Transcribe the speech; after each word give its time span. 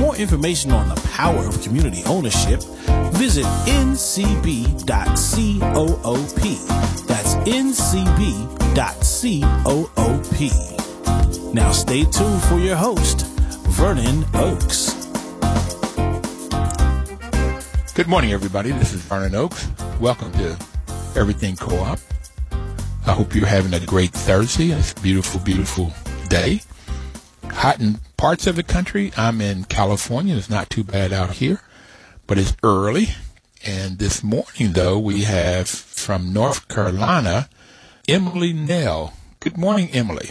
For 0.00 0.06
more 0.06 0.16
information 0.16 0.72
on 0.72 0.88
the 0.88 0.94
power 1.12 1.44
of 1.44 1.62
community 1.62 2.02
ownership, 2.06 2.62
visit 3.12 3.44
ncb.coop. 3.66 4.86
That's 7.06 7.34
ncb.coop. 7.34 7.84
Now 11.54 11.72
stay 11.72 12.04
tuned 12.04 12.42
for 12.44 12.58
your 12.58 12.76
host, 12.76 13.26
Vernon 13.66 14.24
Oakes. 14.32 14.94
Good 17.92 18.08
morning, 18.08 18.32
everybody. 18.32 18.70
This 18.70 18.94
is 18.94 19.02
Vernon 19.02 19.34
Oakes. 19.34 19.68
Welcome 20.00 20.32
to 20.32 20.56
Everything 21.14 21.56
Co-op. 21.56 21.98
I 23.06 23.12
hope 23.12 23.34
you're 23.34 23.44
having 23.44 23.74
a 23.74 23.80
great 23.84 24.12
Thursday. 24.12 24.70
It's 24.70 24.92
a 24.92 25.00
beautiful, 25.02 25.40
beautiful 25.40 25.92
day. 26.30 26.62
Hot 27.52 27.80
in 27.80 27.98
parts 28.16 28.46
of 28.46 28.56
the 28.56 28.62
country. 28.62 29.12
I'm 29.16 29.40
in 29.40 29.64
California. 29.64 30.36
It's 30.36 30.50
not 30.50 30.70
too 30.70 30.84
bad 30.84 31.12
out 31.12 31.32
here, 31.32 31.60
but 32.26 32.38
it's 32.38 32.56
early. 32.62 33.08
And 33.66 33.98
this 33.98 34.22
morning, 34.22 34.72
though, 34.72 34.98
we 34.98 35.24
have 35.24 35.68
from 35.68 36.32
North 36.32 36.68
Carolina, 36.68 37.48
Emily 38.08 38.52
Nell. 38.52 39.14
Good 39.40 39.58
morning, 39.58 39.90
Emily. 39.92 40.30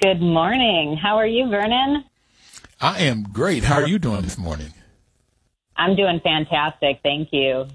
Good 0.00 0.20
morning. 0.20 0.96
How 0.96 1.16
are 1.16 1.26
you, 1.26 1.48
Vernon? 1.48 2.04
I 2.80 3.02
am 3.04 3.22
great. 3.24 3.64
How 3.64 3.76
are 3.76 3.88
you 3.88 3.98
doing 3.98 4.22
this 4.22 4.36
morning? 4.36 4.72
I'm 5.76 5.96
doing 5.96 6.20
fantastic. 6.20 7.00
Thank 7.02 7.28
you. 7.32 7.66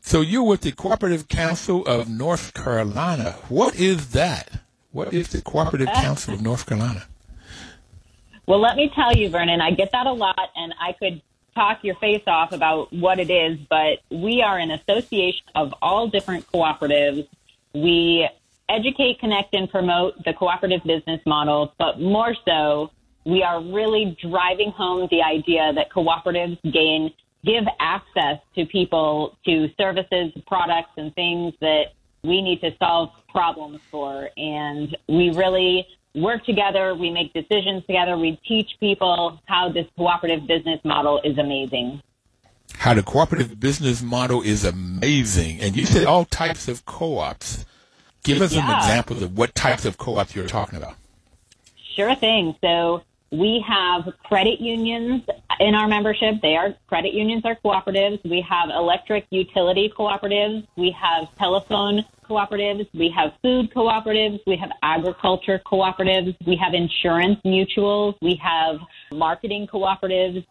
So 0.00 0.20
you're 0.20 0.44
with 0.44 0.60
the 0.60 0.72
Cooperative 0.72 1.28
Council 1.28 1.84
of 1.86 2.08
North 2.08 2.54
Carolina. 2.54 3.32
What 3.48 3.74
is 3.74 4.10
that? 4.10 4.60
What 4.92 5.12
is 5.12 5.28
the 5.28 5.42
Cooperative 5.42 5.88
uh, 5.88 6.00
Council 6.00 6.34
of 6.34 6.42
North 6.42 6.64
Carolina? 6.64 7.06
Well, 8.46 8.60
let 8.60 8.76
me 8.76 8.90
tell 8.94 9.12
you, 9.12 9.28
Vernon, 9.28 9.60
I 9.60 9.72
get 9.72 9.90
that 9.92 10.06
a 10.06 10.12
lot, 10.12 10.50
and 10.54 10.72
I 10.80 10.92
could 10.92 11.20
talk 11.54 11.82
your 11.82 11.96
face 11.96 12.22
off 12.26 12.52
about 12.52 12.92
what 12.92 13.18
it 13.18 13.30
is, 13.30 13.58
but 13.68 14.00
we 14.10 14.40
are 14.42 14.58
an 14.58 14.70
association 14.70 15.46
of 15.54 15.74
all 15.82 16.08
different 16.08 16.46
cooperatives. 16.52 17.26
We 17.74 18.28
educate, 18.68 19.18
connect, 19.18 19.54
and 19.54 19.68
promote 19.68 20.22
the 20.24 20.32
cooperative 20.32 20.84
business 20.84 21.20
model, 21.26 21.72
but 21.78 22.00
more 22.00 22.34
so, 22.44 22.92
we 23.24 23.42
are 23.42 23.60
really 23.60 24.16
driving 24.22 24.70
home 24.70 25.08
the 25.10 25.22
idea 25.22 25.72
that 25.72 25.90
cooperatives 25.90 26.58
gain 26.72 27.12
give 27.44 27.64
access 27.80 28.38
to 28.54 28.66
people 28.66 29.36
to 29.44 29.68
services, 29.78 30.32
products, 30.46 30.90
and 30.96 31.14
things 31.14 31.54
that 31.60 31.92
we 32.22 32.42
need 32.42 32.60
to 32.60 32.74
solve 32.78 33.10
problems 33.28 33.80
for. 33.90 34.30
And 34.36 34.96
we 35.08 35.30
really 35.30 35.86
work 36.16 36.44
together. 36.44 36.94
We 36.94 37.10
make 37.10 37.32
decisions 37.32 37.84
together. 37.86 38.16
We 38.16 38.40
teach 38.46 38.70
people 38.80 39.40
how 39.46 39.68
this 39.68 39.86
cooperative 39.96 40.46
business 40.46 40.80
model 40.84 41.20
is 41.22 41.38
amazing. 41.38 42.02
How 42.74 42.94
the 42.94 43.02
cooperative 43.02 43.60
business 43.60 44.02
model 44.02 44.42
is 44.42 44.64
amazing. 44.64 45.60
And 45.60 45.76
you 45.76 45.86
said 45.86 46.04
all 46.06 46.24
types 46.24 46.66
of 46.68 46.84
co-ops. 46.84 47.64
Give 48.24 48.42
us 48.42 48.52
Yeah. 48.52 48.66
some 48.66 48.76
examples 48.76 49.22
of 49.22 49.38
what 49.38 49.54
types 49.54 49.84
of 49.84 49.98
co-ops 49.98 50.34
you're 50.34 50.48
talking 50.48 50.78
about. 50.78 50.94
Sure 51.94 52.14
thing. 52.14 52.56
So 52.60 53.02
we 53.30 53.64
have 53.66 54.12
credit 54.24 54.60
unions 54.60 55.22
in 55.60 55.74
our 55.74 55.86
membership. 55.86 56.40
They 56.42 56.56
are 56.56 56.74
credit 56.88 57.14
unions 57.14 57.44
are 57.44 57.56
cooperatives. 57.64 58.22
We 58.28 58.40
have 58.42 58.70
electric 58.70 59.26
utility 59.30 59.92
cooperatives. 59.96 60.66
We 60.76 60.90
have 60.90 61.28
telephone 61.36 62.04
cooperatives. 62.28 62.86
We 62.94 63.12
have 63.16 63.32
food 63.42 63.72
cooperatives. 63.74 64.40
We 64.46 64.56
have 64.56 64.70
agriculture 64.82 65.60
cooperatives. 65.66 66.36
We 66.46 66.56
have 66.56 66.74
insurance 66.74 67.38
mutuals. 67.44 68.14
We 68.22 68.40
have 68.42 68.76
marketing 69.12 69.68
cooperatives. 69.72 70.44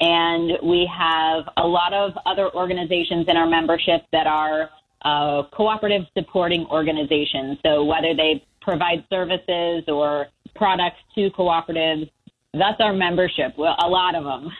And 0.00 0.52
we 0.62 0.90
have 0.94 1.44
a 1.56 1.66
lot 1.66 1.92
of 1.94 2.12
other 2.26 2.54
organizations 2.54 3.26
in 3.28 3.36
our 3.36 3.46
membership 3.46 4.02
that 4.12 4.26
are 4.26 4.70
uh, 5.02 5.44
cooperative 5.52 6.02
supporting 6.16 6.66
organizations. 6.66 7.58
So 7.64 7.84
whether 7.84 8.14
they 8.14 8.44
provide 8.60 9.04
services 9.08 9.84
or 9.88 10.26
products 10.54 10.98
to 11.14 11.30
cooperatives, 11.30 12.10
that's 12.52 12.80
our 12.80 12.92
membership. 12.92 13.54
Well, 13.56 13.76
a 13.78 13.88
lot 13.88 14.14
of 14.14 14.24
them. 14.24 14.52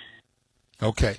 Okay. 0.82 1.16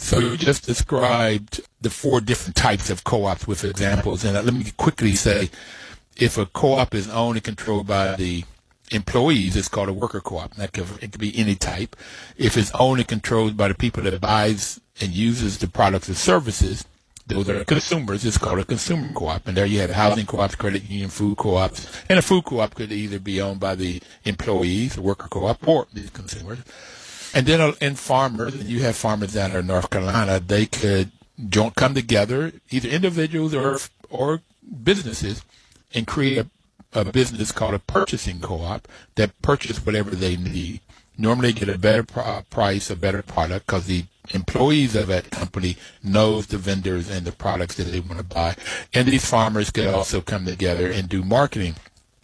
So 0.00 0.18
you 0.18 0.36
just 0.36 0.66
described 0.66 1.60
the 1.80 1.90
four 1.90 2.20
different 2.20 2.56
types 2.56 2.90
of 2.90 3.04
co-ops 3.04 3.46
with 3.46 3.64
examples. 3.64 4.24
And 4.24 4.34
let 4.34 4.52
me 4.52 4.72
quickly 4.76 5.14
say, 5.14 5.50
if 6.16 6.36
a 6.36 6.46
co-op 6.46 6.94
is 6.94 7.08
owned 7.08 7.36
and 7.36 7.44
controlled 7.44 7.86
by 7.86 8.16
the 8.16 8.44
employees, 8.90 9.56
it's 9.56 9.68
called 9.68 9.88
a 9.88 9.92
worker 9.92 10.20
co-op. 10.20 10.54
That 10.54 10.72
could, 10.72 10.86
it 11.00 11.12
could 11.12 11.20
be 11.20 11.36
any 11.38 11.54
type. 11.54 11.94
If 12.36 12.56
it's 12.56 12.72
owned 12.74 12.98
and 12.98 13.08
controlled 13.08 13.56
by 13.56 13.68
the 13.68 13.74
people 13.74 14.02
that 14.02 14.20
buys 14.20 14.80
and 15.00 15.12
uses 15.12 15.58
the 15.58 15.68
products 15.68 16.08
and 16.08 16.16
services, 16.16 16.84
those 17.26 17.48
are 17.48 17.64
consumers. 17.64 18.24
It's 18.24 18.38
called 18.38 18.58
a 18.58 18.64
consumer 18.64 19.10
co-op. 19.14 19.46
And 19.46 19.56
there 19.56 19.66
you 19.66 19.80
have 19.80 19.90
housing 19.90 20.26
co-ops, 20.26 20.56
credit 20.56 20.90
union, 20.90 21.10
food 21.10 21.36
co-ops. 21.36 21.86
And 22.08 22.18
a 22.18 22.22
food 22.22 22.44
co-op 22.44 22.74
could 22.74 22.90
either 22.90 23.20
be 23.20 23.40
owned 23.40 23.60
by 23.60 23.76
the 23.76 24.02
employees, 24.24 24.96
the 24.96 25.02
worker 25.02 25.28
co-op, 25.28 25.68
or 25.68 25.86
the 25.92 26.08
consumers. 26.08 26.58
And 27.34 27.46
then 27.46 27.60
uh, 27.60 27.72
in 27.80 27.94
farmers, 27.94 28.56
you 28.64 28.80
have 28.80 28.96
farmers 28.96 29.34
down 29.34 29.52
in 29.52 29.66
North 29.66 29.90
Carolina, 29.90 30.40
they 30.40 30.66
could 30.66 31.12
join, 31.48 31.70
come 31.72 31.94
together, 31.94 32.52
either 32.70 32.88
individuals 32.88 33.54
or 33.54 33.78
or 34.08 34.42
businesses, 34.82 35.42
and 35.94 36.06
create 36.06 36.38
a, 36.38 37.00
a 37.00 37.04
business 37.04 37.52
called 37.52 37.74
a 37.74 37.78
purchasing 37.78 38.40
co-op 38.40 38.88
that 39.14 39.40
purchase 39.42 39.84
whatever 39.84 40.10
they 40.10 40.36
need. 40.36 40.80
Normally, 41.16 41.52
get 41.52 41.68
a 41.68 41.78
better 41.78 42.02
price, 42.50 42.90
a 42.90 42.96
better 42.96 43.22
product, 43.22 43.66
because 43.66 43.86
the 43.86 44.04
employees 44.30 44.96
of 44.96 45.08
that 45.08 45.30
company 45.30 45.76
knows 46.02 46.46
the 46.46 46.56
vendors 46.56 47.10
and 47.10 47.26
the 47.26 47.32
products 47.32 47.74
that 47.76 47.84
they 47.84 48.00
want 48.00 48.18
to 48.18 48.24
buy. 48.24 48.56
And 48.94 49.06
these 49.06 49.26
farmers 49.28 49.70
could 49.70 49.86
also 49.86 50.20
come 50.20 50.46
together 50.46 50.90
and 50.90 51.08
do 51.08 51.22
marketing 51.22 51.74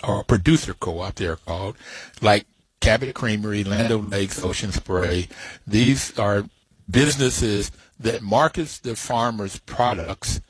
or 0.03 0.25
producer 0.25 0.75
co-op, 0.75 1.15
they're 1.15 1.37
called, 1.37 1.77
like 2.21 2.47
Cabot 2.81 3.15
Creamery, 3.15 3.65
Land 3.65 4.11
Lakes, 4.11 4.43
Ocean 4.43 4.73
Spray. 4.73 5.29
These 5.67 6.19
are 6.19 6.45
businesses 6.89 7.71
that 7.99 8.23
markets 8.23 8.79
the 8.79 8.95
farmers' 8.95 9.59
products, 9.59 10.41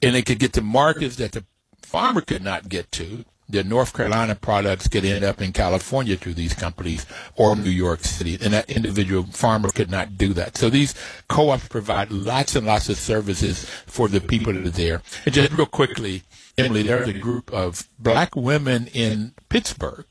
and 0.00 0.14
they 0.14 0.22
could 0.22 0.38
get 0.38 0.52
to 0.54 0.62
markets 0.62 1.16
that 1.16 1.32
the 1.32 1.44
farmer 1.82 2.20
could 2.20 2.42
not 2.42 2.68
get 2.68 2.90
to. 2.92 3.24
The 3.46 3.62
North 3.62 3.92
Carolina 3.92 4.34
products 4.34 4.88
could 4.88 5.04
end 5.04 5.22
up 5.22 5.42
in 5.42 5.52
California 5.52 6.16
through 6.16 6.32
these 6.32 6.54
companies 6.54 7.04
or 7.36 7.54
New 7.54 7.68
York 7.68 8.02
City, 8.02 8.38
and 8.40 8.54
that 8.54 8.70
individual 8.70 9.24
farmer 9.24 9.68
could 9.68 9.90
not 9.90 10.16
do 10.16 10.32
that. 10.32 10.56
So 10.56 10.70
these 10.70 10.94
co-ops 11.28 11.68
provide 11.68 12.10
lots 12.10 12.56
and 12.56 12.66
lots 12.66 12.88
of 12.88 12.96
services 12.96 13.66
for 13.86 14.08
the 14.08 14.22
people 14.22 14.54
that 14.54 14.66
are 14.66 14.70
there. 14.70 15.02
And 15.26 15.34
just 15.34 15.52
real 15.52 15.66
quickly, 15.66 16.22
Emily, 16.56 16.84
there's 16.84 17.08
a 17.08 17.12
group 17.12 17.52
of 17.52 17.86
black 17.98 18.34
women 18.34 18.86
in 18.94 19.34
Pittsburgh 19.50 20.06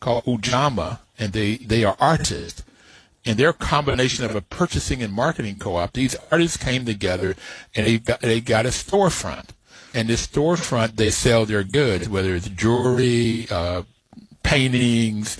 called 0.00 0.24
Ujamaa, 0.24 0.98
and 1.18 1.32
they, 1.32 1.56
they 1.56 1.84
are 1.84 1.96
artists. 2.00 2.62
And 3.26 3.36
they're 3.38 3.50
a 3.50 3.54
combination 3.54 4.24
of 4.24 4.34
a 4.34 4.40
purchasing 4.40 5.02
and 5.02 5.12
marketing 5.12 5.56
co-op. 5.56 5.92
These 5.92 6.16
artists 6.30 6.56
came 6.56 6.84
together 6.86 7.34
and 7.74 7.86
they 7.86 7.98
got, 7.98 8.20
they 8.20 8.40
got 8.40 8.64
a 8.64 8.70
storefront. 8.70 9.50
And 9.92 10.08
this 10.08 10.26
storefront, 10.26 10.96
they 10.96 11.10
sell 11.10 11.44
their 11.44 11.64
goods, 11.64 12.08
whether 12.08 12.34
it's 12.34 12.48
jewelry, 12.48 13.46
uh, 13.50 13.82
paintings, 14.42 15.38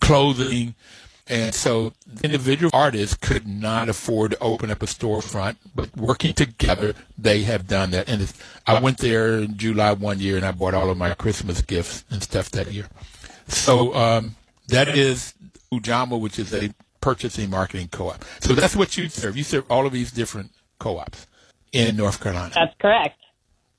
clothing. 0.00 0.74
And 1.28 1.54
so 1.54 1.92
individual 2.24 2.70
artists 2.72 3.14
could 3.14 3.46
not 3.46 3.88
afford 3.88 4.32
to 4.32 4.38
open 4.40 4.70
up 4.70 4.82
a 4.82 4.86
storefront, 4.86 5.56
but 5.74 5.94
working 5.96 6.32
together, 6.32 6.94
they 7.18 7.42
have 7.42 7.68
done 7.68 7.90
that. 7.90 8.08
And 8.08 8.32
I 8.66 8.80
went 8.80 8.98
there 8.98 9.38
in 9.38 9.58
July 9.58 9.92
one 9.92 10.20
year 10.20 10.36
and 10.36 10.46
I 10.46 10.52
bought 10.52 10.74
all 10.74 10.90
of 10.90 10.96
my 10.96 11.12
Christmas 11.14 11.60
gifts 11.60 12.04
and 12.10 12.22
stuff 12.22 12.50
that 12.52 12.72
year. 12.72 12.86
So 13.48 13.94
um, 13.94 14.36
that 14.68 14.88
is 14.88 15.34
Ujamaa, 15.72 16.20
which 16.20 16.38
is 16.38 16.52
a 16.54 16.72
purchasing 17.00 17.50
marketing 17.50 17.88
co-op. 17.88 18.24
So 18.40 18.54
that's 18.54 18.76
what 18.76 18.96
you 18.96 19.08
serve. 19.08 19.36
You 19.36 19.44
serve 19.44 19.64
all 19.70 19.86
of 19.86 19.92
these 19.92 20.12
different 20.12 20.50
co-ops 20.78 21.26
in 21.72 21.96
North 21.96 22.20
Carolina. 22.20 22.52
That's 22.54 22.74
correct. 22.80 23.18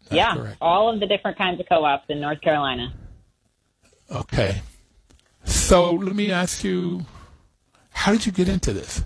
That's 0.04 0.16
yeah, 0.16 0.36
correct. 0.36 0.58
all 0.62 0.92
of 0.92 1.00
the 1.00 1.06
different 1.06 1.38
kinds 1.38 1.60
of 1.60 1.68
co-ops 1.70 2.06
in 2.10 2.20
North 2.20 2.42
Carolina. 2.42 2.94
Okay. 4.12 4.62
So 5.44 5.94
let 5.94 6.16
me 6.16 6.32
ask 6.32 6.64
you, 6.64 7.06
how 7.92 8.12
did 8.12 8.26
you 8.26 8.32
get 8.32 8.50
into 8.50 8.74
this? 8.74 9.04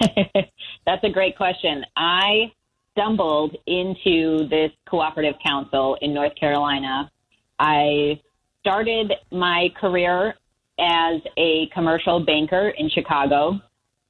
That's 0.00 1.04
a 1.04 1.10
great 1.10 1.36
question. 1.36 1.84
I 1.96 2.52
stumbled 2.92 3.56
into 3.66 4.48
this 4.48 4.70
cooperative 4.88 5.34
council 5.44 5.96
in 6.00 6.14
North 6.14 6.34
Carolina. 6.36 7.10
I 7.58 8.20
started 8.64 9.12
my 9.30 9.68
career 9.78 10.34
as 10.78 11.20
a 11.36 11.68
commercial 11.74 12.24
banker 12.24 12.70
in 12.70 12.88
Chicago. 12.88 13.60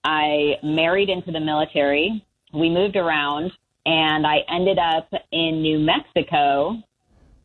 I 0.04 0.54
married 0.62 1.08
into 1.08 1.32
the 1.32 1.40
military. 1.40 2.24
We 2.52 2.70
moved 2.70 2.94
around 2.94 3.50
and 3.84 4.24
I 4.24 4.44
ended 4.48 4.78
up 4.78 5.10
in 5.32 5.60
New 5.60 5.80
Mexico 5.80 6.76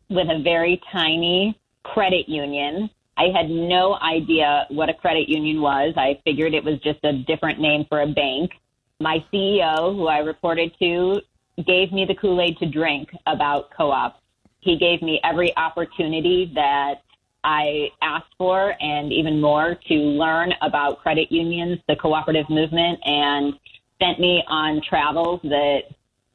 with 0.08 0.28
a 0.30 0.40
very 0.44 0.80
tiny 0.92 1.58
credit 1.82 2.28
union. 2.28 2.88
I 3.16 3.24
had 3.34 3.50
no 3.50 3.98
idea 4.00 4.66
what 4.68 4.88
a 4.88 4.94
credit 4.94 5.28
union 5.28 5.60
was. 5.60 5.92
I 5.96 6.20
figured 6.24 6.54
it 6.54 6.62
was 6.62 6.78
just 6.78 7.00
a 7.02 7.12
different 7.12 7.58
name 7.58 7.86
for 7.88 8.02
a 8.02 8.06
bank. 8.06 8.52
My 9.00 9.24
CEO, 9.32 9.96
who 9.96 10.06
I 10.06 10.18
reported 10.18 10.72
to, 10.78 11.20
gave 11.66 11.92
me 11.92 12.04
the 12.04 12.14
Kool 12.14 12.40
Aid 12.40 12.56
to 12.58 12.66
drink 12.66 13.10
about 13.26 13.70
co 13.76 13.90
ops. 13.90 14.19
He 14.60 14.76
gave 14.76 15.02
me 15.02 15.20
every 15.24 15.56
opportunity 15.56 16.50
that 16.54 17.02
I 17.42 17.88
asked 18.02 18.34
for 18.36 18.74
and 18.80 19.12
even 19.12 19.40
more 19.40 19.78
to 19.88 19.94
learn 19.94 20.52
about 20.60 21.00
credit 21.00 21.32
unions, 21.32 21.78
the 21.88 21.96
cooperative 21.96 22.48
movement, 22.50 22.98
and 23.04 23.54
sent 24.00 24.20
me 24.20 24.42
on 24.46 24.82
travels 24.86 25.40
that 25.44 25.82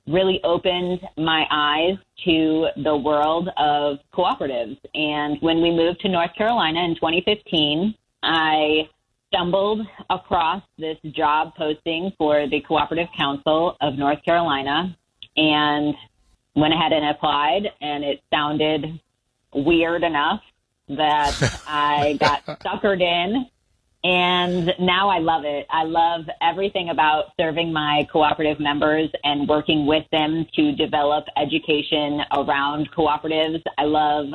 really 0.08 0.40
opened 0.44 1.02
my 1.18 1.46
eyes 1.50 1.98
to 2.24 2.68
the 2.84 2.96
world 2.96 3.50
of 3.58 3.98
cooperatives. 4.14 4.78
And 4.94 5.38
when 5.42 5.62
we 5.62 5.72
moved 5.72 6.00
to 6.02 6.10
North 6.10 6.34
Carolina 6.36 6.84
in 6.84 6.96
2015, 6.96 7.96
I 8.24 8.90
stumbled 9.28 9.86
across 10.10 10.64
this 10.78 10.98
job 11.12 11.54
posting 11.56 12.12
for 12.18 12.48
the 12.48 12.62
Cooperative 12.62 13.08
Council 13.18 13.76
of 13.82 13.96
North 13.98 14.24
Carolina 14.24 14.96
and 15.38 15.94
went 16.56 16.74
ahead 16.74 16.94
and 16.94 17.06
applied 17.06 17.72
and 17.82 18.04
it 18.04 18.22
sounded 18.32 19.00
weird 19.54 20.04
enough 20.04 20.42
that 20.90 21.64
I 21.68 22.18
got 22.20 22.46
suckered 22.62 23.02
in 23.02 23.46
and 24.06 24.72
now 24.80 25.10
I 25.10 25.18
love 25.18 25.46
it. 25.46 25.66
I 25.72 25.84
love 25.84 26.26
everything 26.40 26.90
about 26.90 27.32
serving 27.40 27.74
my 27.74 28.08
cooperative 28.12 28.60
members 28.60 29.10
and 29.24 29.50
working 29.50 29.88
with 29.88 30.04
them 30.12 30.46
to 30.54 30.74
develop 30.74 31.26
education 31.36 32.22
around 32.32 32.92
cooperatives. 32.96 33.64
I 33.80 33.86
love 33.86 34.28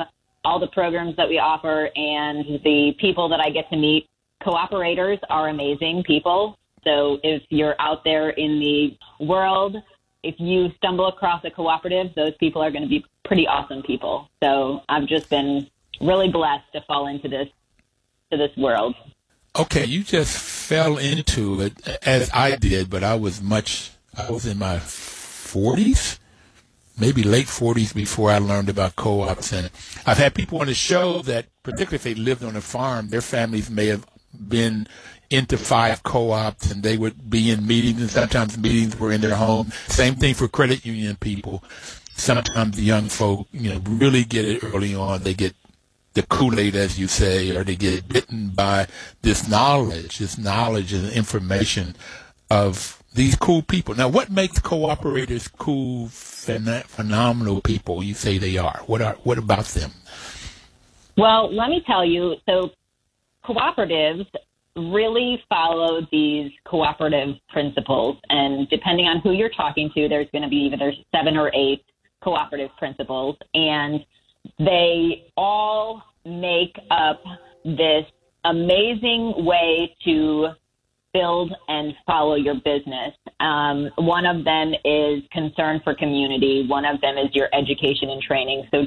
all 0.43 0.59
the 0.59 0.67
programs 0.67 1.15
that 1.15 1.29
we 1.29 1.39
offer 1.39 1.89
and 1.95 2.59
the 2.65 2.93
people 2.99 3.29
that 3.29 3.39
I 3.39 3.49
get 3.49 3.69
to 3.69 3.77
meet. 3.77 4.09
Cooperators 4.43 5.19
are 5.29 5.47
amazing 5.47 6.03
people. 6.05 6.57
So 6.83 7.19
if 7.23 7.41
you're 7.47 7.75
out 7.79 8.03
there 8.03 8.31
in 8.31 8.59
the 8.59 8.97
world, 9.25 9.77
if 10.23 10.35
you 10.39 10.69
stumble 10.77 11.07
across 11.07 11.43
a 11.45 11.51
cooperative, 11.51 12.13
those 12.15 12.35
people 12.39 12.61
are 12.61 12.71
going 12.71 12.83
to 12.83 12.89
be 12.89 13.05
pretty 13.25 13.47
awesome 13.47 13.81
people. 13.83 14.29
So 14.43 14.81
I've 14.89 15.07
just 15.07 15.29
been 15.29 15.67
really 15.99 16.29
blessed 16.29 16.71
to 16.73 16.81
fall 16.81 17.07
into 17.07 17.27
this 17.27 17.47
to 18.31 18.37
this 18.37 18.55
world. 18.57 18.95
Okay, 19.57 19.85
you 19.85 20.03
just 20.03 20.37
fell 20.37 20.97
into 20.97 21.59
it 21.61 21.73
as 22.05 22.29
I 22.33 22.55
did, 22.55 22.89
but 22.89 23.03
I 23.03 23.15
was 23.15 23.41
much, 23.41 23.91
I 24.17 24.31
was 24.31 24.45
in 24.45 24.57
my 24.57 24.77
40s, 24.77 26.19
maybe 26.97 27.23
late 27.23 27.47
40s 27.47 27.93
before 27.93 28.31
I 28.31 28.37
learned 28.37 28.69
about 28.69 28.95
co-ops. 28.95 29.51
And 29.51 29.69
I've 30.05 30.17
had 30.17 30.33
people 30.33 30.59
on 30.61 30.67
the 30.67 30.73
show 30.73 31.21
that, 31.23 31.47
particularly 31.63 31.95
if 31.97 32.03
they 32.03 32.15
lived 32.15 32.45
on 32.45 32.55
a 32.55 32.61
farm, 32.61 33.09
their 33.09 33.21
families 33.21 33.69
may 33.69 33.87
have 33.87 34.05
been 34.47 34.87
into 35.31 35.57
five 35.57 36.03
co-ops 36.03 36.69
and 36.71 36.83
they 36.83 36.97
would 36.97 37.29
be 37.29 37.49
in 37.49 37.65
meetings 37.65 38.01
and 38.01 38.09
sometimes 38.09 38.57
meetings 38.57 38.99
were 38.99 39.11
in 39.11 39.21
their 39.21 39.35
home. 39.35 39.71
Same 39.87 40.15
thing 40.15 40.33
for 40.33 40.47
credit 40.47 40.85
union 40.85 41.15
people. 41.15 41.63
Sometimes 42.15 42.75
the 42.75 42.83
young 42.83 43.07
folk, 43.07 43.47
you 43.51 43.73
know, 43.73 43.81
really 43.87 44.25
get 44.25 44.45
it 44.45 44.63
early 44.63 44.93
on. 44.93 45.23
They 45.23 45.33
get 45.33 45.55
the 46.13 46.23
Kool-Aid, 46.23 46.75
as 46.75 46.99
you 46.99 47.07
say, 47.07 47.55
or 47.55 47.63
they 47.63 47.77
get 47.77 48.09
bitten 48.09 48.49
by 48.49 48.87
this 49.21 49.47
knowledge, 49.47 50.17
this 50.17 50.37
knowledge 50.37 50.91
and 50.91 51.09
information 51.13 51.95
of 52.49 53.01
these 53.13 53.35
cool 53.37 53.61
people. 53.61 53.95
Now, 53.95 54.09
what 54.09 54.29
makes 54.29 54.59
cooperators 54.59 55.49
cool, 55.57 56.09
phenomenal 56.09 57.61
people? 57.61 58.03
You 58.03 58.13
say 58.13 58.37
they 58.37 58.57
are. 58.57 58.81
What 58.85 59.01
are 59.01 59.15
what 59.23 59.37
about 59.37 59.65
them? 59.65 59.91
Well, 61.17 61.53
let 61.53 61.69
me 61.69 61.81
tell 61.85 62.05
you. 62.05 62.35
So, 62.45 62.71
cooperatives 63.45 64.27
really 64.75 65.43
follow 65.49 66.01
these 66.11 66.51
cooperative 66.65 67.35
principles, 67.49 68.17
and 68.29 68.69
depending 68.69 69.05
on 69.05 69.19
who 69.19 69.31
you're 69.31 69.49
talking 69.49 69.89
to, 69.95 70.07
there's 70.07 70.27
going 70.31 70.43
to 70.43 70.49
be 70.49 70.71
either 70.73 70.93
seven 71.13 71.37
or 71.37 71.51
eight 71.53 71.83
cooperative 72.23 72.69
principles, 72.77 73.35
and 73.53 74.05
they 74.59 75.27
all 75.35 76.01
make 76.25 76.75
up 76.89 77.21
this 77.65 78.05
amazing 78.45 79.33
way 79.45 79.95
to 80.05 80.49
build 81.13 81.53
and 81.67 81.93
follow 82.05 82.35
your 82.35 82.55
business. 82.55 83.13
Um, 83.39 83.89
one 83.97 84.25
of 84.25 84.45
them 84.45 84.73
is 84.85 85.21
concern 85.31 85.81
for 85.83 85.93
community. 85.93 86.65
One 86.67 86.85
of 86.85 87.01
them 87.01 87.17
is 87.17 87.29
your 87.33 87.49
education 87.53 88.09
and 88.09 88.21
training. 88.21 88.67
So 88.71 88.85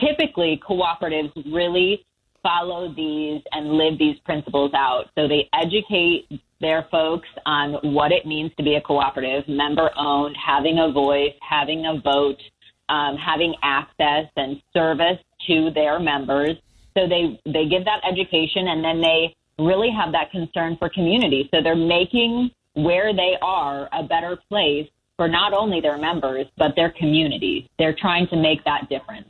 typically, 0.00 0.60
cooperatives 0.66 1.32
really 1.52 2.04
follow 2.46 2.92
these 2.94 3.42
and 3.50 3.72
live 3.72 3.98
these 3.98 4.16
principles 4.24 4.70
out. 4.74 5.06
So 5.16 5.26
they 5.26 5.48
educate 5.52 6.28
their 6.60 6.86
folks 6.90 7.28
on 7.44 7.72
what 7.92 8.12
it 8.12 8.24
means 8.24 8.52
to 8.56 8.62
be 8.62 8.76
a 8.76 8.80
cooperative, 8.80 9.48
member 9.48 9.90
owned, 9.96 10.36
having 10.36 10.78
a 10.78 10.92
voice, 10.92 11.34
having 11.40 11.86
a 11.86 12.00
vote, 12.00 12.40
um, 12.88 13.16
having 13.16 13.54
access 13.62 14.26
and 14.36 14.62
service 14.72 15.18
to 15.48 15.70
their 15.74 15.98
members. 15.98 16.56
So 16.96 17.08
they, 17.08 17.40
they 17.44 17.66
give 17.66 17.84
that 17.84 18.00
education 18.08 18.68
and 18.68 18.84
then 18.84 19.00
they 19.00 19.34
really 19.58 19.90
have 19.90 20.12
that 20.12 20.30
concern 20.30 20.76
for 20.78 20.88
community. 20.88 21.48
So 21.52 21.62
they're 21.62 21.74
making 21.74 22.50
where 22.74 23.12
they 23.12 23.36
are 23.42 23.88
a 23.92 24.04
better 24.04 24.38
place 24.48 24.88
for 25.16 25.28
not 25.28 25.52
only 25.52 25.80
their 25.80 25.98
members, 25.98 26.46
but 26.56 26.76
their 26.76 26.90
community. 26.90 27.68
They're 27.78 27.96
trying 27.98 28.28
to 28.28 28.36
make 28.36 28.62
that 28.64 28.88
difference. 28.88 29.28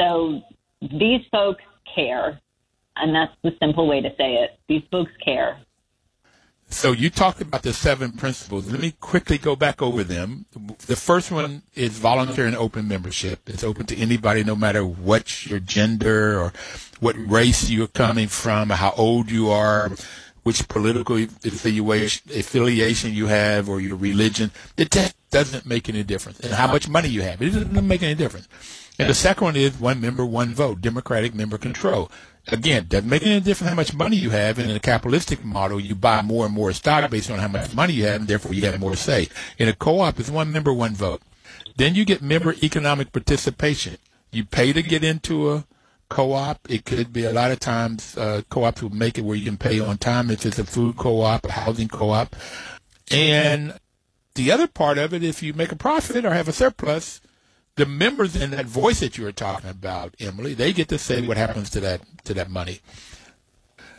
So 0.00 0.40
these 0.80 1.20
folks 1.30 1.62
care. 1.94 2.40
And 2.96 3.14
that's 3.14 3.32
the 3.42 3.54
simple 3.60 3.88
way 3.88 4.00
to 4.00 4.10
say 4.16 4.34
it. 4.34 4.58
These 4.68 4.82
folks 4.90 5.12
care. 5.24 5.58
So 6.70 6.92
you 6.92 7.10
talked 7.10 7.40
about 7.40 7.62
the 7.62 7.72
seven 7.72 8.12
principles. 8.12 8.70
Let 8.70 8.80
me 8.80 8.92
quickly 8.92 9.36
go 9.36 9.54
back 9.54 9.82
over 9.82 10.02
them. 10.02 10.46
The 10.86 10.96
first 10.96 11.30
one 11.30 11.62
is 11.74 11.98
voluntary 11.98 12.48
and 12.48 12.56
open 12.56 12.88
membership. 12.88 13.48
It's 13.48 13.62
open 13.62 13.86
to 13.86 13.96
anybody, 13.96 14.42
no 14.44 14.56
matter 14.56 14.84
what 14.84 15.46
your 15.46 15.60
gender 15.60 16.40
or 16.40 16.52
what 17.00 17.16
race 17.18 17.68
you're 17.68 17.86
coming 17.86 18.28
from, 18.28 18.70
how 18.70 18.92
old 18.96 19.30
you 19.30 19.50
are, 19.50 19.90
which 20.42 20.66
political 20.68 21.16
affiliation 21.16 23.12
you 23.12 23.26
have, 23.26 23.68
or 23.68 23.80
your 23.80 23.96
religion. 23.96 24.50
It 24.76 24.96
doesn't 25.30 25.66
make 25.66 25.88
any 25.88 26.02
difference. 26.02 26.40
And 26.40 26.54
how 26.54 26.68
much 26.68 26.88
money 26.88 27.08
you 27.08 27.22
have. 27.22 27.42
It 27.42 27.50
doesn't 27.50 27.86
make 27.86 28.02
any 28.02 28.14
difference. 28.14 28.48
And 28.98 29.08
the 29.08 29.14
second 29.14 29.44
one 29.44 29.56
is 29.56 29.78
one 29.78 30.00
member, 30.00 30.24
one 30.24 30.54
vote, 30.54 30.80
democratic 30.80 31.34
member 31.34 31.58
control 31.58 32.10
again, 32.48 32.86
doesn't 32.88 33.08
make 33.08 33.22
any 33.22 33.40
difference 33.40 33.70
how 33.70 33.76
much 33.76 33.94
money 33.94 34.16
you 34.16 34.30
have. 34.30 34.58
And 34.58 34.70
in 34.70 34.76
a 34.76 34.80
capitalistic 34.80 35.44
model, 35.44 35.80
you 35.80 35.94
buy 35.94 36.22
more 36.22 36.46
and 36.46 36.54
more 36.54 36.72
stock 36.72 37.10
based 37.10 37.30
on 37.30 37.38
how 37.38 37.48
much 37.48 37.74
money 37.74 37.94
you 37.94 38.04
have, 38.04 38.20
and 38.20 38.28
therefore 38.28 38.54
you 38.54 38.62
have 38.66 38.80
more 38.80 38.96
say. 38.96 39.28
In 39.58 39.68
a 39.68 39.72
co-op, 39.74 40.18
it's 40.20 40.30
one 40.30 40.52
member, 40.52 40.72
one 40.72 40.94
vote. 40.94 41.22
Then 41.76 41.94
you 41.94 42.04
get 42.04 42.22
member 42.22 42.54
economic 42.62 43.12
participation. 43.12 43.96
You 44.30 44.44
pay 44.44 44.72
to 44.72 44.82
get 44.82 45.04
into 45.04 45.52
a 45.52 45.64
co-op. 46.08 46.70
It 46.70 46.84
could 46.84 47.12
be 47.12 47.24
a 47.24 47.32
lot 47.32 47.50
of 47.50 47.60
times 47.60 48.16
uh, 48.16 48.42
co-ops 48.50 48.82
will 48.82 48.90
make 48.90 49.18
it 49.18 49.24
where 49.24 49.36
you 49.36 49.44
can 49.44 49.56
pay 49.56 49.80
on 49.80 49.98
time 49.98 50.30
if 50.30 50.44
it's 50.46 50.58
a 50.58 50.64
food 50.64 50.96
co-op, 50.96 51.46
a 51.46 51.52
housing 51.52 51.88
co-op. 51.88 52.36
And 53.10 53.78
the 54.34 54.50
other 54.50 54.66
part 54.66 54.98
of 54.98 55.12
it, 55.14 55.22
if 55.22 55.42
you 55.42 55.54
make 55.54 55.72
a 55.72 55.76
profit 55.76 56.24
or 56.24 56.32
have 56.32 56.48
a 56.48 56.52
surplus, 56.52 57.20
the 57.76 57.86
members 57.86 58.36
in 58.36 58.50
that 58.50 58.66
voice 58.66 59.00
that 59.00 59.18
you 59.18 59.24
were 59.24 59.32
talking 59.32 59.70
about, 59.70 60.14
Emily, 60.20 60.54
they 60.54 60.72
get 60.72 60.88
to 60.88 60.98
say 60.98 61.26
what 61.26 61.36
happens 61.36 61.70
to 61.70 61.80
that 61.80 62.00
to 62.24 62.34
that 62.34 62.50
money. 62.50 62.80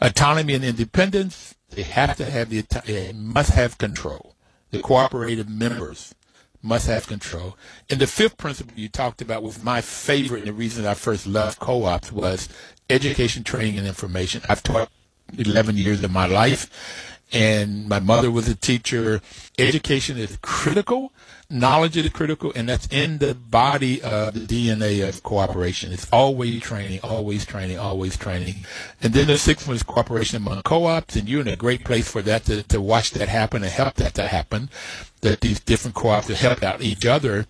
Autonomy 0.01 0.53
and 0.53 0.63
independence, 0.63 1.55
they 1.72 1.84
have 1.84 2.17
to 2.17 2.25
have 2.25 2.50
the 2.50 2.62
they 2.86 3.12
must 3.13 3.51
have 3.51 3.77
control. 3.77 4.36
The 4.72 4.82
cooperative 4.82 5.50
members 5.50 6.13
must 6.62 6.88
have 6.88 7.08
control. 7.08 7.58
And 7.89 8.00
the 8.00 8.08
fifth 8.08 8.38
principle 8.38 8.74
you 8.75 8.89
talked 8.89 9.22
about 9.22 9.44
was 9.44 9.63
my 9.63 9.82
favorite 9.82 10.39
and 10.39 10.48
the 10.48 10.53
reason 10.53 10.86
I 10.86 10.96
first 10.96 11.27
loved 11.27 11.60
co-ops 11.60 12.12
was 12.12 12.50
education, 12.89 13.44
training, 13.44 13.77
and 13.77 13.88
information. 13.88 14.41
I've 14.50 14.63
taught 14.63 14.89
11 15.38 15.77
years 15.77 16.03
of 16.03 16.12
my 16.12 16.25
life 16.25 17.12
and 17.32 17.88
my 17.88 18.00
mother 18.00 18.32
was 18.32 18.48
a 18.48 18.55
teacher. 18.55 19.22
Education 19.60 20.17
is 20.17 20.38
critical 20.41 21.12
knowledge 21.49 21.97
is 21.97 22.09
critical, 22.09 22.51
and 22.55 22.67
that's 22.67 22.87
in 22.87 23.19
the 23.19 23.35
body 23.35 24.01
of 24.01 24.33
the 24.33 24.39
DNA 24.39 25.07
of 25.07 25.23
cooperation. 25.23 25.91
It's 25.91 26.07
always 26.11 26.61
training, 26.61 26.99
always 27.03 27.45
training, 27.45 27.77
always 27.77 28.17
training. 28.17 28.65
And 29.01 29.13
then 29.13 29.27
the 29.27 29.37
sixth 29.37 29.67
one 29.67 29.75
is 29.75 29.83
cooperation 29.83 30.37
among 30.37 30.61
co-ops, 30.63 31.15
and 31.15 31.29
you're 31.29 31.41
in 31.41 31.47
a 31.47 31.55
great 31.55 31.83
place 31.83 32.09
for 32.09 32.21
that 32.23 32.45
to, 32.45 32.63
to 32.63 32.81
watch 32.81 33.11
that 33.11 33.29
happen 33.29 33.63
and 33.63 33.71
help 33.71 33.95
that 33.95 34.13
to 34.15 34.27
happen, 34.27 34.69
that 35.21 35.41
these 35.41 35.59
different 35.59 35.95
co-ops 35.95 36.27
to 36.27 36.35
help 36.35 36.63
out 36.63 36.81
each 36.81 37.05
other. 37.05 37.45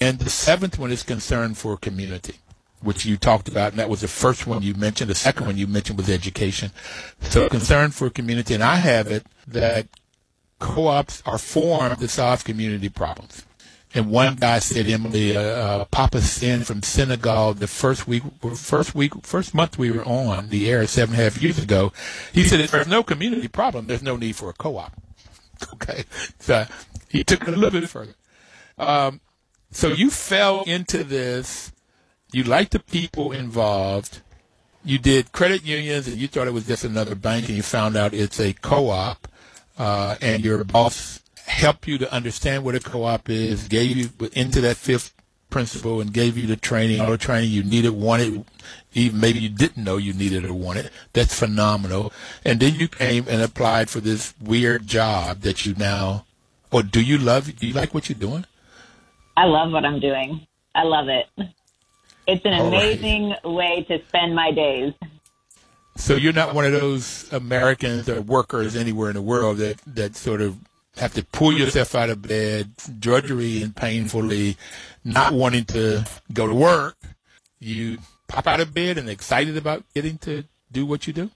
And 0.00 0.18
the 0.18 0.30
seventh 0.30 0.78
one 0.78 0.92
is 0.92 1.02
concern 1.02 1.54
for 1.54 1.76
community 1.76 2.36
which 2.80 3.04
you 3.04 3.16
talked 3.16 3.48
about, 3.48 3.72
and 3.72 3.80
that 3.80 3.88
was 3.88 4.02
the 4.02 4.08
first 4.08 4.46
one 4.46 4.62
you 4.62 4.74
mentioned. 4.74 5.10
The 5.10 5.14
second 5.14 5.46
one 5.46 5.56
you 5.56 5.66
mentioned 5.66 5.98
was 5.98 6.08
education. 6.08 6.70
So 7.20 7.48
concern 7.48 7.90
for 7.90 8.08
community, 8.08 8.54
and 8.54 8.62
I 8.62 8.76
have 8.76 9.08
it 9.08 9.26
that 9.48 9.88
co-ops 10.58 11.22
are 11.26 11.38
formed 11.38 11.98
to 11.98 12.08
solve 12.08 12.44
community 12.44 12.88
problems. 12.88 13.44
And 13.94 14.10
one 14.10 14.36
guy 14.36 14.58
said, 14.58 14.86
Emily, 14.86 15.34
uh, 15.34 15.40
uh, 15.40 15.84
Papa 15.86 16.20
Sin 16.20 16.62
from 16.62 16.82
Senegal, 16.82 17.54
the 17.54 17.66
first 17.66 18.06
week, 18.06 18.22
first 18.54 18.94
week, 18.94 19.12
first 19.24 19.54
month 19.54 19.78
we 19.78 19.90
were 19.90 20.04
on 20.04 20.50
the 20.50 20.70
air 20.70 20.86
seven 20.86 21.14
and 21.14 21.22
a 21.22 21.24
half 21.24 21.42
years 21.42 21.58
ago, 21.58 21.92
he 22.32 22.44
said, 22.44 22.60
if 22.60 22.70
there's 22.70 22.86
no 22.86 23.02
community 23.02 23.48
problem, 23.48 23.86
there's 23.86 24.02
no 24.02 24.16
need 24.16 24.36
for 24.36 24.50
a 24.50 24.54
co-op. 24.54 24.92
Okay. 25.72 26.04
So 26.38 26.66
he 27.08 27.24
took 27.24 27.42
it 27.42 27.48
a 27.48 27.56
little 27.56 27.80
bit 27.80 27.88
further. 27.88 28.14
Um, 28.78 29.20
so 29.72 29.88
you 29.88 30.08
fell 30.08 30.62
into 30.62 31.02
this 31.02 31.72
you 32.32 32.44
liked 32.44 32.72
the 32.72 32.80
people 32.80 33.32
involved. 33.32 34.20
You 34.84 34.98
did 34.98 35.32
credit 35.32 35.64
unions, 35.64 36.06
and 36.06 36.16
you 36.16 36.28
thought 36.28 36.46
it 36.46 36.52
was 36.52 36.66
just 36.66 36.84
another 36.84 37.14
bank, 37.14 37.48
and 37.48 37.56
you 37.56 37.62
found 37.62 37.96
out 37.96 38.14
it's 38.14 38.38
a 38.38 38.52
co-op. 38.52 39.26
Uh, 39.78 40.16
and 40.20 40.44
your 40.44 40.64
boss 40.64 41.20
helped 41.46 41.86
you 41.86 41.98
to 41.98 42.12
understand 42.12 42.64
what 42.64 42.74
a 42.74 42.80
co-op 42.80 43.30
is, 43.30 43.68
gave 43.68 43.96
you 43.96 44.10
into 44.32 44.60
that 44.60 44.76
fifth 44.76 45.14
principle, 45.50 46.00
and 46.00 46.12
gave 46.12 46.36
you 46.36 46.46
the 46.46 46.56
training, 46.56 47.00
all 47.00 47.10
the 47.10 47.16
training 47.16 47.50
you 47.50 47.62
needed, 47.62 47.90
wanted, 47.90 48.44
even 48.92 49.20
maybe 49.20 49.38
you 49.38 49.48
didn't 49.48 49.82
know 49.82 49.96
you 49.96 50.12
needed 50.12 50.44
or 50.44 50.52
wanted. 50.52 50.90
That's 51.12 51.38
phenomenal. 51.38 52.12
And 52.44 52.60
then 52.60 52.74
you 52.74 52.88
came 52.88 53.26
and 53.28 53.40
applied 53.40 53.88
for 53.88 54.00
this 54.00 54.34
weird 54.42 54.86
job 54.86 55.40
that 55.40 55.64
you 55.64 55.74
now, 55.74 56.26
or 56.70 56.82
do 56.82 57.00
you 57.00 57.16
love? 57.16 57.56
Do 57.56 57.66
you 57.66 57.72
like 57.72 57.94
what 57.94 58.08
you're 58.08 58.18
doing? 58.18 58.44
I 59.36 59.44
love 59.44 59.72
what 59.72 59.84
I'm 59.84 60.00
doing. 60.00 60.46
I 60.74 60.82
love 60.82 61.08
it. 61.08 61.28
It's 62.26 62.44
an 62.44 62.52
amazing 62.52 63.30
right. 63.30 63.44
way 63.44 63.86
to 63.88 64.04
spend 64.08 64.34
my 64.34 64.50
days. 64.50 64.92
So 65.98 66.14
you're 66.14 66.32
not 66.32 66.54
one 66.54 66.64
of 66.64 66.72
those 66.72 67.30
Americans 67.32 68.08
or 68.08 68.22
workers 68.22 68.76
anywhere 68.76 69.10
in 69.10 69.16
the 69.16 69.22
world 69.22 69.58
that, 69.58 69.78
that 69.88 70.16
sort 70.16 70.40
of 70.40 70.56
have 70.96 71.12
to 71.14 71.24
pull 71.24 71.52
yourself 71.52 71.94
out 71.94 72.08
of 72.08 72.22
bed, 72.22 72.70
drudgery 72.98 73.62
and 73.62 73.74
painfully, 73.74 74.56
not 75.04 75.32
wanting 75.32 75.64
to 75.66 76.06
go 76.32 76.46
to 76.46 76.54
work. 76.54 76.96
You 77.58 77.98
pop 78.28 78.46
out 78.46 78.60
of 78.60 78.72
bed 78.72 78.96
and 78.96 79.10
excited 79.10 79.56
about 79.56 79.84
getting 79.92 80.18
to 80.18 80.44
do 80.70 80.86
what 80.86 81.06
you 81.06 81.12
do? 81.12 81.30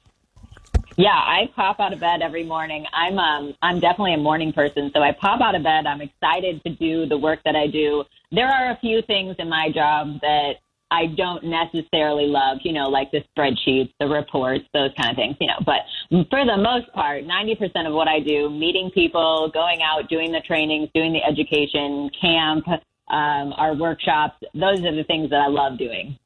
Yeah, 0.97 1.11
I 1.11 1.51
pop 1.57 1.81
out 1.81 1.93
of 1.93 2.01
bed 2.01 2.23
every 2.23 2.45
morning. 2.45 2.87
I'm 2.93 3.19
um 3.19 3.55
I'm 3.63 3.81
definitely 3.81 4.15
a 4.15 4.19
morning 4.19 4.53
person, 4.53 4.91
so 4.95 5.01
I 5.01 5.13
pop 5.13 5.41
out 5.41 5.55
of 5.55 5.63
bed. 5.63 5.87
I'm 5.87 6.01
excited 6.01 6.63
to 6.65 6.71
do 6.75 7.07
the 7.07 7.19
work 7.19 7.41
that 7.45 7.57
I 7.57 7.67
do. 7.67 8.05
There 8.31 8.47
are 8.47 8.71
a 8.71 8.77
few 8.77 9.03
things 9.03 9.37
in 9.39 9.49
my 9.49 9.71
job 9.75 10.21
that 10.21 10.57
I 10.93 11.07
don't 11.07 11.43
necessarily 11.43 12.27
love, 12.27 12.59
you 12.65 12.73
know, 12.75 12.91
like 12.91 13.11
the 13.13 13.25
spreadsheets, 13.35 13.91
the 13.99 14.07
reports, 14.07 14.65
those 14.75 14.91
kind 14.95 15.11
of 15.11 15.17
things, 15.17 15.37
you 15.41 15.47
know. 15.47 15.59
But 15.65 15.81
for 16.29 16.45
the 16.45 16.59
most 16.59 16.93
part, 16.93 17.25
90% 17.25 17.87
of 17.87 17.95
what 17.95 18.09
I 18.09 18.21
do, 18.21 18.51
meeting 18.51 18.91
people, 18.95 19.51
going 19.55 19.81
out, 19.83 20.11
doing 20.11 20.33
the 20.33 20.41
trainings, 20.41 20.91
doing 20.95 21.15
the 21.15 21.25
education, 21.25 22.11
camp, 22.21 22.69
um, 23.09 23.55
our 23.57 23.75
workshops, 23.75 24.37
those 24.53 24.81
are 24.85 24.95
the 24.95 25.05
things 25.05 25.31
that 25.31 25.41
I 25.41 25.49
love 25.49 25.79
doing. 25.79 26.19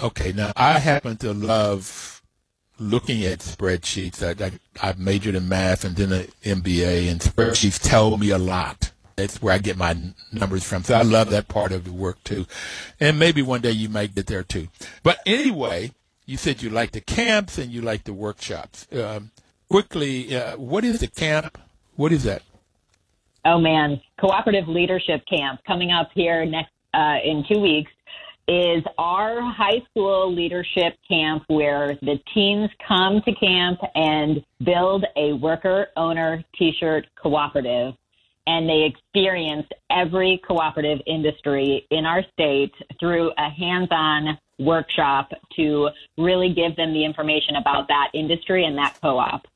Okay, 0.00 0.32
now 0.32 0.52
I 0.54 0.78
happen 0.78 1.16
to 1.18 1.32
love 1.32 2.22
looking 2.78 3.24
at 3.24 3.40
spreadsheets. 3.40 4.22
I, 4.22 4.52
I, 4.80 4.90
I 4.90 4.94
majored 4.96 5.34
in 5.34 5.48
math 5.48 5.84
and 5.84 5.96
then 5.96 6.12
an 6.12 6.28
MBA, 6.44 7.10
and 7.10 7.20
spreadsheets 7.20 7.80
tell 7.82 8.16
me 8.16 8.30
a 8.30 8.38
lot. 8.38 8.92
That's 9.18 9.42
where 9.42 9.52
I 9.52 9.58
get 9.58 9.76
my 9.76 9.96
numbers 10.32 10.62
from. 10.62 10.84
So 10.84 10.94
I 10.94 11.02
love 11.02 11.30
that 11.30 11.48
part 11.48 11.72
of 11.72 11.82
the 11.82 11.92
work 11.92 12.22
too. 12.22 12.46
And 13.00 13.18
maybe 13.18 13.42
one 13.42 13.60
day 13.60 13.72
you 13.72 13.88
might 13.88 14.14
get 14.14 14.28
there 14.28 14.44
too. 14.44 14.68
But 15.02 15.18
anyway, 15.26 15.90
you 16.24 16.36
said 16.36 16.62
you 16.62 16.70
like 16.70 16.92
the 16.92 17.00
camps 17.00 17.58
and 17.58 17.72
you 17.72 17.82
like 17.82 18.04
the 18.04 18.12
workshops. 18.12 18.86
Um, 18.92 19.32
quickly, 19.68 20.36
uh, 20.36 20.56
what 20.56 20.84
is 20.84 21.00
the 21.00 21.08
camp? 21.08 21.58
What 21.96 22.12
is 22.12 22.22
that? 22.22 22.42
Oh 23.44 23.58
man, 23.58 24.00
cooperative 24.20 24.68
leadership 24.68 25.22
camp 25.28 25.62
coming 25.66 25.90
up 25.90 26.10
here 26.14 26.44
next 26.44 26.70
uh, 26.94 27.16
in 27.24 27.44
two 27.50 27.58
weeks 27.58 27.90
is 28.46 28.84
our 28.98 29.42
high 29.42 29.82
school 29.90 30.32
leadership 30.32 30.94
camp 31.08 31.42
where 31.48 31.98
the 32.02 32.20
teens 32.32 32.70
come 32.86 33.20
to 33.22 33.34
camp 33.34 33.80
and 33.96 34.44
build 34.64 35.04
a 35.16 35.32
worker 35.32 35.88
owner 35.96 36.44
t-shirt 36.56 37.06
cooperative 37.20 37.94
and 38.48 38.66
they 38.66 38.84
experienced 38.84 39.74
every 39.90 40.40
cooperative 40.48 41.00
industry 41.06 41.86
in 41.90 42.06
our 42.06 42.22
state 42.32 42.72
through 42.98 43.30
a 43.36 43.50
hands-on 43.50 44.38
workshop 44.58 45.30
to 45.54 45.90
really 46.16 46.54
give 46.54 46.74
them 46.74 46.94
the 46.94 47.04
information 47.04 47.56
about 47.56 47.88
that 47.88 48.08
industry 48.14 48.64
and 48.64 48.78
that 48.78 48.98
co-op. 49.02 49.46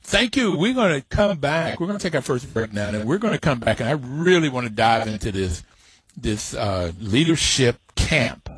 Thank 0.00 0.36
you. 0.36 0.56
We're 0.56 0.72
going 0.72 0.98
to 0.98 1.06
come 1.08 1.36
back. 1.36 1.78
We're 1.78 1.86
going 1.86 1.98
to 1.98 2.02
take 2.02 2.14
our 2.14 2.22
first 2.22 2.52
break 2.54 2.72
now, 2.72 2.88
and 2.88 3.06
we're 3.06 3.18
going 3.18 3.34
to 3.34 3.40
come 3.40 3.60
back. 3.60 3.80
And 3.80 3.88
I 3.88 3.92
really 3.92 4.48
want 4.48 4.66
to 4.66 4.72
dive 4.72 5.06
into 5.06 5.30
this 5.30 5.62
this 6.16 6.54
uh, 6.54 6.92
leadership 6.98 7.76
camp 7.94 8.48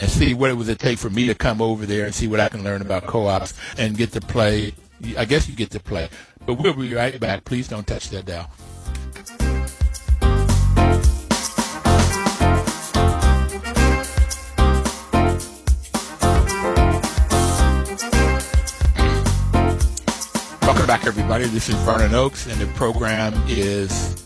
and 0.00 0.10
see 0.10 0.34
what 0.34 0.50
it 0.50 0.54
would 0.54 0.78
take 0.78 0.98
for 0.98 1.08
me 1.08 1.26
to 1.28 1.34
come 1.34 1.62
over 1.62 1.86
there 1.86 2.04
and 2.04 2.14
see 2.14 2.26
what 2.26 2.40
I 2.40 2.48
can 2.48 2.64
learn 2.64 2.82
about 2.82 3.06
co-ops 3.06 3.54
and 3.78 3.96
get 3.96 4.12
to 4.12 4.20
play. 4.20 4.74
I 5.16 5.24
guess 5.24 5.48
you 5.48 5.54
get 5.54 5.70
to 5.70 5.80
play, 5.80 6.08
but 6.44 6.54
we'll 6.54 6.74
be 6.74 6.92
right 6.92 7.18
back. 7.20 7.44
Please 7.44 7.68
don't 7.68 7.86
touch 7.86 8.10
that 8.10 8.26
dial. 8.26 8.50
Back, 20.88 21.04
everybody. 21.04 21.44
This 21.44 21.68
is 21.68 21.74
Vernon 21.74 22.14
Oakes, 22.14 22.46
and 22.46 22.58
the 22.58 22.66
program 22.68 23.34
is 23.46 24.24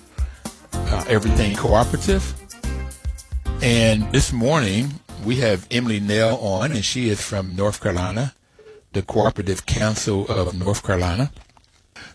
uh, 0.72 1.04
Everything 1.08 1.56
Cooperative. 1.56 2.34
And 3.60 4.04
this 4.12 4.32
morning, 4.32 5.00
we 5.24 5.38
have 5.38 5.66
Emily 5.72 5.98
Nell 5.98 6.36
on, 6.36 6.70
and 6.70 6.84
she 6.84 7.08
is 7.08 7.20
from 7.20 7.56
North 7.56 7.82
Carolina, 7.82 8.32
the 8.92 9.02
Cooperative 9.02 9.66
Council 9.66 10.24
of 10.28 10.56
North 10.56 10.86
Carolina. 10.86 11.32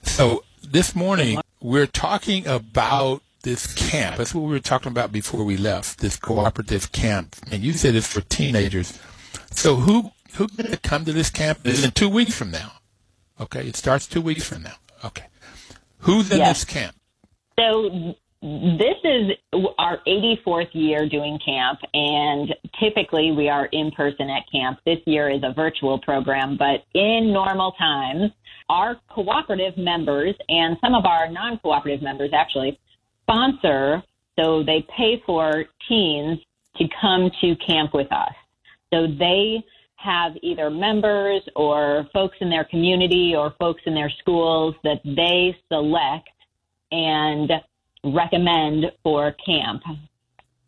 So 0.04 0.46
this 0.66 0.96
morning, 0.96 1.42
we're 1.60 1.86
talking 1.86 2.48
about 2.48 3.24
this 3.44 3.74
camp. 3.74 4.16
That's 4.16 4.34
what 4.34 4.46
we 4.46 4.52
were 4.52 4.62
talking 4.62 4.94
about 4.94 5.12
before 5.12 5.44
we 5.44 5.58
left, 5.58 6.00
this 6.00 6.16
cooperative 6.16 6.94
camp. 6.94 7.36
And 7.52 7.64
you 7.64 7.74
said 7.74 7.96
it's 7.96 8.08
for 8.08 8.22
teenagers. 8.22 8.98
So 9.52 9.76
who 9.76 10.14
who 10.36 10.48
to 10.48 10.78
come 10.78 11.04
to 11.04 11.12
this 11.12 11.30
camp? 11.30 11.68
Is 11.68 11.84
in 11.84 11.92
two 11.92 12.08
weeks 12.08 12.34
from 12.34 12.52
now. 12.52 12.77
Okay, 13.40 13.68
it 13.68 13.76
starts 13.76 14.08
two 14.08 14.22
weeks 14.22 14.44
from 14.44 14.64
now. 14.64 14.76
Okay. 15.06 15.26
Who's 16.00 16.32
in 16.32 16.40
yes. 16.40 16.64
this 16.64 16.66
camp? 16.66 16.96
So 17.60 18.16
this 18.42 18.98
is 19.04 19.32
our 19.80 20.00
84th 20.08 20.70
year 20.74 21.08
doing 21.10 21.40
camp, 21.44 21.80
and 21.94 22.54
typically 22.80 23.32
we 23.32 23.50
are 23.50 23.66
in 23.68 23.92
person 23.92 24.30
at 24.30 24.44
camp. 24.52 24.80
This 24.86 25.00
year 25.06 25.30
is 25.30 25.42
a 25.44 25.54
virtual 25.54 26.00
program, 26.00 26.58
but 26.58 26.86
in 26.94 27.34
normal 27.34 27.72
times, 27.74 28.32
our 28.70 28.98
cooperative 29.10 29.78
members 29.78 30.36
and 30.50 30.78
some 30.82 30.94
of 30.94 31.06
our 31.06 31.30
non 31.30 31.58
cooperative 31.60 32.04
members 32.04 32.32
actually 32.34 32.80
sponsor, 33.24 34.04
so 34.40 34.64
they 34.64 34.86
pay 34.96 35.22
for 35.26 35.66
teens 35.88 36.40
to 36.78 36.86
come 37.02 37.32
to 37.42 37.56
camp 37.56 37.94
with 37.94 38.12
us. 38.12 38.34
So 38.94 39.08
they 39.08 39.64
have 39.98 40.34
either 40.42 40.70
members 40.70 41.42
or 41.56 42.08
folks 42.14 42.38
in 42.40 42.50
their 42.50 42.64
community 42.66 43.34
or 43.36 43.54
folks 43.60 43.82
in 43.86 43.94
their 43.94 44.12
schools 44.20 44.76
that 44.84 45.02
they 45.04 45.56
select 45.70 46.30
and 46.92 47.52
recommend 48.04 48.86
for 49.04 49.36
camp. 49.46 49.82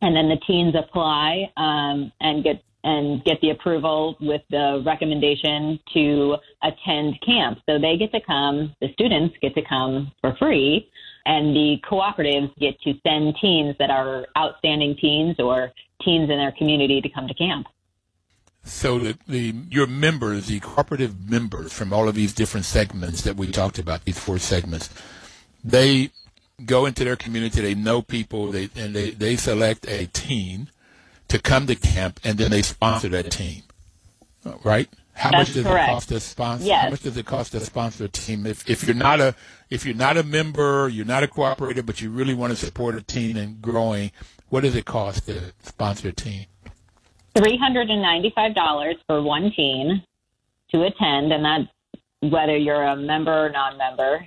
And 0.01 0.15
then 0.15 0.29
the 0.29 0.37
teens 0.47 0.75
apply 0.77 1.51
um, 1.57 2.11
and 2.19 2.43
get 2.43 2.63
and 2.83 3.23
get 3.25 3.41
the 3.41 3.49
approval 3.49 4.15
with 4.21 4.41
the 4.49 4.81
recommendation 4.85 5.77
to 5.93 6.37
attend 6.63 7.19
camp. 7.25 7.59
So 7.67 7.77
they 7.77 7.97
get 7.97 8.11
to 8.13 8.21
come, 8.25 8.73
the 8.79 8.87
students 8.93 9.35
get 9.41 9.53
to 9.55 9.61
come 9.67 10.13
for 10.21 10.33
free, 10.39 10.89
and 11.25 11.53
the 11.53 11.77
cooperatives 11.89 12.55
get 12.57 12.79
to 12.81 12.93
send 13.05 13.35
teens 13.41 13.75
that 13.79 13.89
are 13.89 14.27
outstanding 14.37 14.95
teens 14.99 15.35
or 15.39 15.73
teens 16.03 16.29
in 16.29 16.37
their 16.37 16.53
community 16.57 17.01
to 17.01 17.09
come 17.09 17.27
to 17.27 17.33
camp. 17.33 17.67
So 18.69 18.99
the, 18.99 19.17
the 19.27 19.53
your 19.69 19.87
members, 19.87 20.47
the 20.47 20.59
cooperative 20.59 21.29
members 21.29 21.73
from 21.73 21.91
all 21.91 22.07
of 22.07 22.15
these 22.15 22.33
different 22.33 22.65
segments 22.65 23.23
that 23.23 23.35
we 23.35 23.47
talked 23.47 23.79
about, 23.79 24.05
these 24.05 24.19
four 24.19 24.37
segments, 24.37 24.89
they 25.63 26.11
go 26.65 26.85
into 26.85 27.03
their 27.03 27.15
community. 27.15 27.61
They 27.61 27.75
know 27.75 28.01
people, 28.01 28.51
they, 28.51 28.69
and 28.75 28.95
they, 28.95 29.11
they 29.11 29.35
select 29.35 29.87
a 29.87 30.05
team 30.07 30.69
to 31.27 31.39
come 31.39 31.67
to 31.67 31.75
camp, 31.75 32.19
and 32.23 32.37
then 32.37 32.51
they 32.51 32.61
sponsor 32.61 33.09
that 33.09 33.31
team, 33.31 33.63
right? 34.63 34.89
How 35.13 35.31
That's 35.31 35.49
much 35.49 35.55
does 35.55 35.65
correct. 35.65 35.89
it 35.89 35.91
cost 35.91 36.09
to 36.09 36.19
sponsor? 36.19 36.65
Yes. 36.65 36.83
How 36.83 36.89
much 36.91 37.01
does 37.01 37.17
it 37.17 37.25
cost 37.25 37.51
to 37.51 37.59
sponsor 37.59 38.05
a 38.05 38.07
team? 38.07 38.45
If 38.45 38.69
if 38.69 38.85
you're 38.85 38.95
not 38.95 39.19
a 39.19 39.35
if 39.69 39.85
you're 39.85 39.95
not 39.95 40.15
a 40.15 40.23
member, 40.23 40.87
you're 40.87 41.05
not 41.05 41.23
a 41.23 41.27
cooperator, 41.27 41.85
but 41.85 42.01
you 42.01 42.09
really 42.09 42.33
want 42.33 42.51
to 42.51 42.65
support 42.65 42.95
a 42.95 43.01
team 43.01 43.35
and 43.35 43.61
growing, 43.61 44.11
what 44.47 44.61
does 44.61 44.75
it 44.75 44.85
cost 44.85 45.25
to 45.25 45.53
sponsor 45.61 46.09
a 46.09 46.13
team? 46.13 46.45
$395 47.35 48.95
for 49.07 49.21
one 49.21 49.51
teen 49.55 50.03
to 50.71 50.83
attend, 50.83 51.33
and 51.33 51.43
that's 51.43 51.67
whether 52.21 52.57
you're 52.57 52.83
a 52.83 52.95
member 52.95 53.45
or 53.45 53.49
non 53.49 53.77
member. 53.77 54.25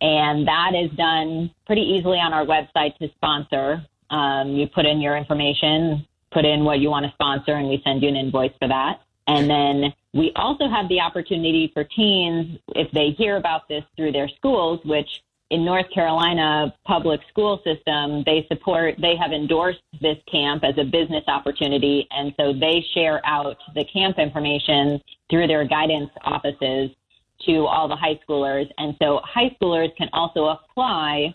And 0.00 0.46
that 0.48 0.72
is 0.74 0.90
done 0.96 1.50
pretty 1.66 1.82
easily 1.82 2.18
on 2.18 2.32
our 2.32 2.44
website 2.44 2.96
to 2.98 3.08
sponsor. 3.14 3.86
Um, 4.10 4.50
you 4.50 4.66
put 4.66 4.84
in 4.84 5.00
your 5.00 5.16
information, 5.16 6.06
put 6.32 6.44
in 6.44 6.64
what 6.64 6.80
you 6.80 6.90
want 6.90 7.06
to 7.06 7.12
sponsor, 7.12 7.54
and 7.54 7.68
we 7.68 7.80
send 7.84 8.02
you 8.02 8.08
an 8.08 8.16
invoice 8.16 8.52
for 8.58 8.68
that. 8.68 9.00
And 9.28 9.48
then 9.48 9.94
we 10.12 10.32
also 10.34 10.68
have 10.68 10.88
the 10.88 11.00
opportunity 11.00 11.70
for 11.72 11.84
teens, 11.84 12.58
if 12.74 12.90
they 12.90 13.10
hear 13.10 13.36
about 13.36 13.68
this 13.68 13.84
through 13.96 14.12
their 14.12 14.28
schools, 14.28 14.80
which 14.84 15.22
in 15.52 15.66
North 15.66 15.84
Carolina 15.92 16.74
public 16.86 17.20
school 17.28 17.60
system, 17.62 18.22
they 18.24 18.46
support, 18.48 18.94
they 18.98 19.16
have 19.16 19.32
endorsed 19.32 19.82
this 20.00 20.16
camp 20.30 20.64
as 20.64 20.74
a 20.78 20.84
business 20.84 21.22
opportunity. 21.28 22.08
And 22.10 22.32
so 22.40 22.54
they 22.54 22.82
share 22.94 23.20
out 23.26 23.58
the 23.74 23.84
camp 23.84 24.18
information 24.18 24.98
through 25.28 25.48
their 25.48 25.68
guidance 25.68 26.10
offices 26.24 26.90
to 27.44 27.66
all 27.66 27.86
the 27.86 27.96
high 27.96 28.18
schoolers. 28.26 28.66
And 28.78 28.96
so 28.98 29.20
high 29.24 29.54
schoolers 29.60 29.94
can 29.96 30.08
also 30.14 30.46
apply 30.46 31.34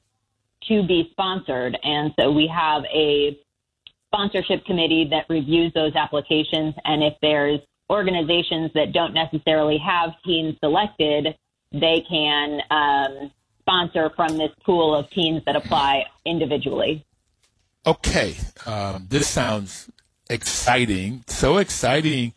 to 0.68 0.82
be 0.88 1.10
sponsored. 1.12 1.78
And 1.84 2.12
so 2.20 2.32
we 2.32 2.48
have 2.48 2.86
a 2.86 3.38
sponsorship 4.08 4.66
committee 4.66 5.08
that 5.12 5.26
reviews 5.30 5.72
those 5.74 5.94
applications. 5.96 6.74
And 6.86 7.04
if 7.04 7.14
there's 7.22 7.60
organizations 7.92 8.72
that 8.74 8.94
don't 8.94 9.14
necessarily 9.14 9.78
have 9.78 10.10
teens 10.26 10.56
selected, 10.60 11.38
they 11.72 12.04
can 12.10 12.62
um, 12.72 13.32
sponsor 13.68 14.10
from 14.16 14.38
this 14.38 14.52
pool 14.66 14.96
of 14.96 15.10
teens 15.10 15.42
that 15.46 15.58
apply 15.58 16.06
individually. 16.26 17.06
Okay, 17.86 18.38
um, 18.66 19.08
this 19.10 19.28
sounds 19.28 19.90
exciting. 20.30 21.26
So 21.28 21.58
exciting 21.58 22.34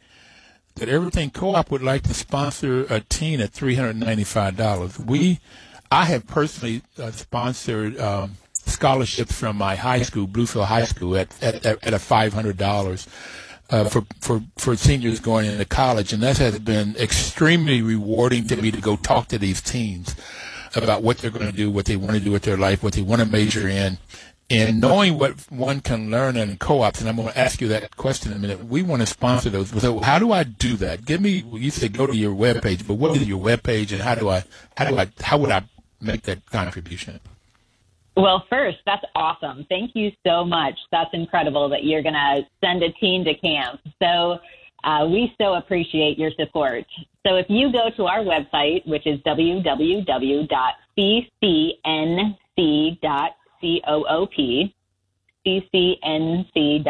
that 0.75 0.89
Everything 0.89 1.31
Co-op 1.31 1.71
would 1.71 1.83
like 1.83 2.03
to 2.03 2.15
sponsor 2.15 2.85
a 2.91 3.01
teen 3.01 3.41
at 3.41 3.51
three 3.51 3.77
hundred 3.77 3.97
ninety-five 3.97 4.57
dollars. 4.57 4.99
We, 4.99 5.39
I 5.91 6.07
have 6.07 6.27
personally 6.27 6.83
uh, 6.99 7.13
sponsored 7.13 7.99
um, 8.01 8.37
scholarships 8.53 9.33
from 9.33 9.57
my 9.57 9.77
high 9.77 10.03
school, 10.03 10.27
Bluefield 10.27 10.67
High 10.67 10.85
School, 10.85 11.17
at 11.17 11.41
at, 11.43 11.65
at 11.65 11.95
a 11.95 11.99
five 12.01 12.33
hundred 12.33 12.57
dollars. 12.57 13.07
Uh, 13.73 13.85
for, 13.85 14.05
for, 14.21 14.43
for 14.59 14.75
seniors 14.75 15.21
going 15.21 15.47
into 15.47 15.65
college, 15.65 16.13
and 16.13 16.21
that 16.25 16.39
has 16.39 16.59
been 16.59 16.97
extremely 16.97 17.81
rewarding 17.81 18.45
to 18.45 18.57
me 18.57 18.73
to 18.73 18.81
go 18.81 18.97
talk 18.97 19.29
to 19.29 19.39
these 19.39 19.61
teens 19.61 20.17
about 20.75 21.03
what 21.03 21.19
they're 21.19 21.31
going 21.31 21.47
to 21.47 21.57
do, 21.57 21.71
what 21.71 21.87
they 21.87 21.97
want 21.97 22.12
to 22.12 22.21
do 22.21 22.31
with 22.31 22.43
their 22.43 22.57
life, 22.57 22.83
what 22.83 22.95
they 22.95 23.03
want 23.03 23.21
to 23.21 23.27
major 23.27 23.69
in, 23.69 23.99
and 24.50 24.81
knowing 24.81 25.19
what 25.19 25.50
one 25.50 25.81
can 25.81 26.11
learn 26.11 26.37
in 26.37 26.57
co-ops. 26.57 27.00
And 27.00 27.09
I'm 27.09 27.17
going 27.17 27.29
to 27.29 27.39
ask 27.39 27.61
you 27.61 27.69
that 27.69 27.97
question 27.97 28.33
in 28.33 28.39
a 28.39 28.41
minute. 28.41 28.65
We 28.65 28.83
want 28.83 29.03
to 29.03 29.07
sponsor 29.07 29.50
those. 29.50 29.69
So 29.81 30.00
how 30.00 30.19
do 30.19 30.33
I 30.33 30.43
do 30.45 30.77
that? 30.77 31.05
Give 31.05 31.21
me. 31.21 31.45
You 31.53 31.71
say 31.71 31.89
go 31.89 32.07
to 32.07 32.17
your 32.17 32.35
webpage, 32.35 32.87
but 32.87 32.95
what 32.95 33.17
is 33.17 33.29
your 33.29 33.41
webpage, 33.41 33.93
and 33.93 34.00
how 34.00 34.15
do 34.15 34.29
I 34.29 34.45
how 34.77 34.89
do 34.89 34.99
I 34.99 35.09
how 35.21 35.39
would 35.39 35.50
I 35.50 35.62
make 36.00 36.23
that 36.23 36.45
contribution? 36.47 37.21
Well, 38.17 38.45
first, 38.50 38.79
that's 38.85 39.05
awesome. 39.15 39.65
Thank 39.69 39.93
you 39.95 40.11
so 40.27 40.45
much. 40.45 40.75
That's 40.91 41.11
incredible 41.12 41.69
that 41.71 41.85
you're 41.85 42.03
going 42.03 42.15
to 42.15 42.43
send 42.62 42.83
a 42.83 42.91
teen 42.93 43.25
to 43.25 43.35
camp. 43.35 43.81
So 44.03 44.41
uh, 44.85 45.07
we 45.11 45.35
so 45.41 45.55
appreciate 45.55 46.19
your 46.19 46.31
support. 46.39 46.85
So 47.27 47.37
if 47.37 47.47
you 47.49 47.73
go 47.73 47.91
to 47.97 48.07
our 48.07 48.21
website, 48.21 48.87
which 48.87 49.07
is 49.07 49.19
www.ccnc.coop, 49.21 49.71
ccnc.coop, 55.47 56.83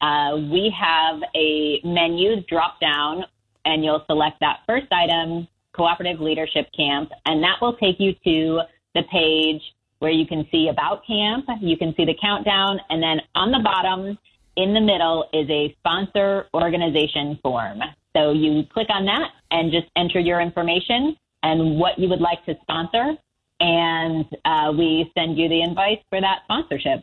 uh, 0.00 0.36
we 0.36 0.74
have 0.78 1.20
a 1.34 1.80
menu 1.84 2.42
drop 2.48 2.80
down, 2.80 3.24
and 3.64 3.84
you'll 3.84 4.04
select 4.06 4.40
that 4.40 4.60
first 4.66 4.86
item, 4.92 5.46
Cooperative 5.72 6.20
Leadership 6.20 6.66
Camp, 6.76 7.10
and 7.26 7.42
that 7.42 7.56
will 7.60 7.76
take 7.76 8.00
you 8.00 8.14
to 8.24 8.60
the 8.94 9.02
page 9.10 9.62
where 9.98 10.10
you 10.10 10.26
can 10.26 10.46
see 10.50 10.68
about 10.68 11.06
camp, 11.06 11.44
you 11.60 11.76
can 11.76 11.94
see 11.94 12.06
the 12.06 12.16
countdown, 12.20 12.80
and 12.88 13.02
then 13.02 13.20
on 13.34 13.52
the 13.52 13.60
bottom 13.62 14.18
in 14.60 14.74
the 14.74 14.80
middle 14.80 15.28
is 15.32 15.48
a 15.48 15.74
sponsor 15.78 16.46
organization 16.52 17.38
form. 17.42 17.80
So 18.14 18.32
you 18.32 18.64
click 18.72 18.88
on 18.90 19.06
that 19.06 19.30
and 19.50 19.72
just 19.72 19.86
enter 19.96 20.20
your 20.20 20.40
information 20.40 21.16
and 21.42 21.78
what 21.78 21.98
you 21.98 22.08
would 22.08 22.20
like 22.20 22.44
to 22.44 22.54
sponsor, 22.62 23.16
and 23.60 24.26
uh, 24.44 24.72
we 24.76 25.10
send 25.16 25.38
you 25.38 25.48
the 25.48 25.62
invite 25.62 26.02
for 26.10 26.20
that 26.20 26.40
sponsorship. 26.44 27.02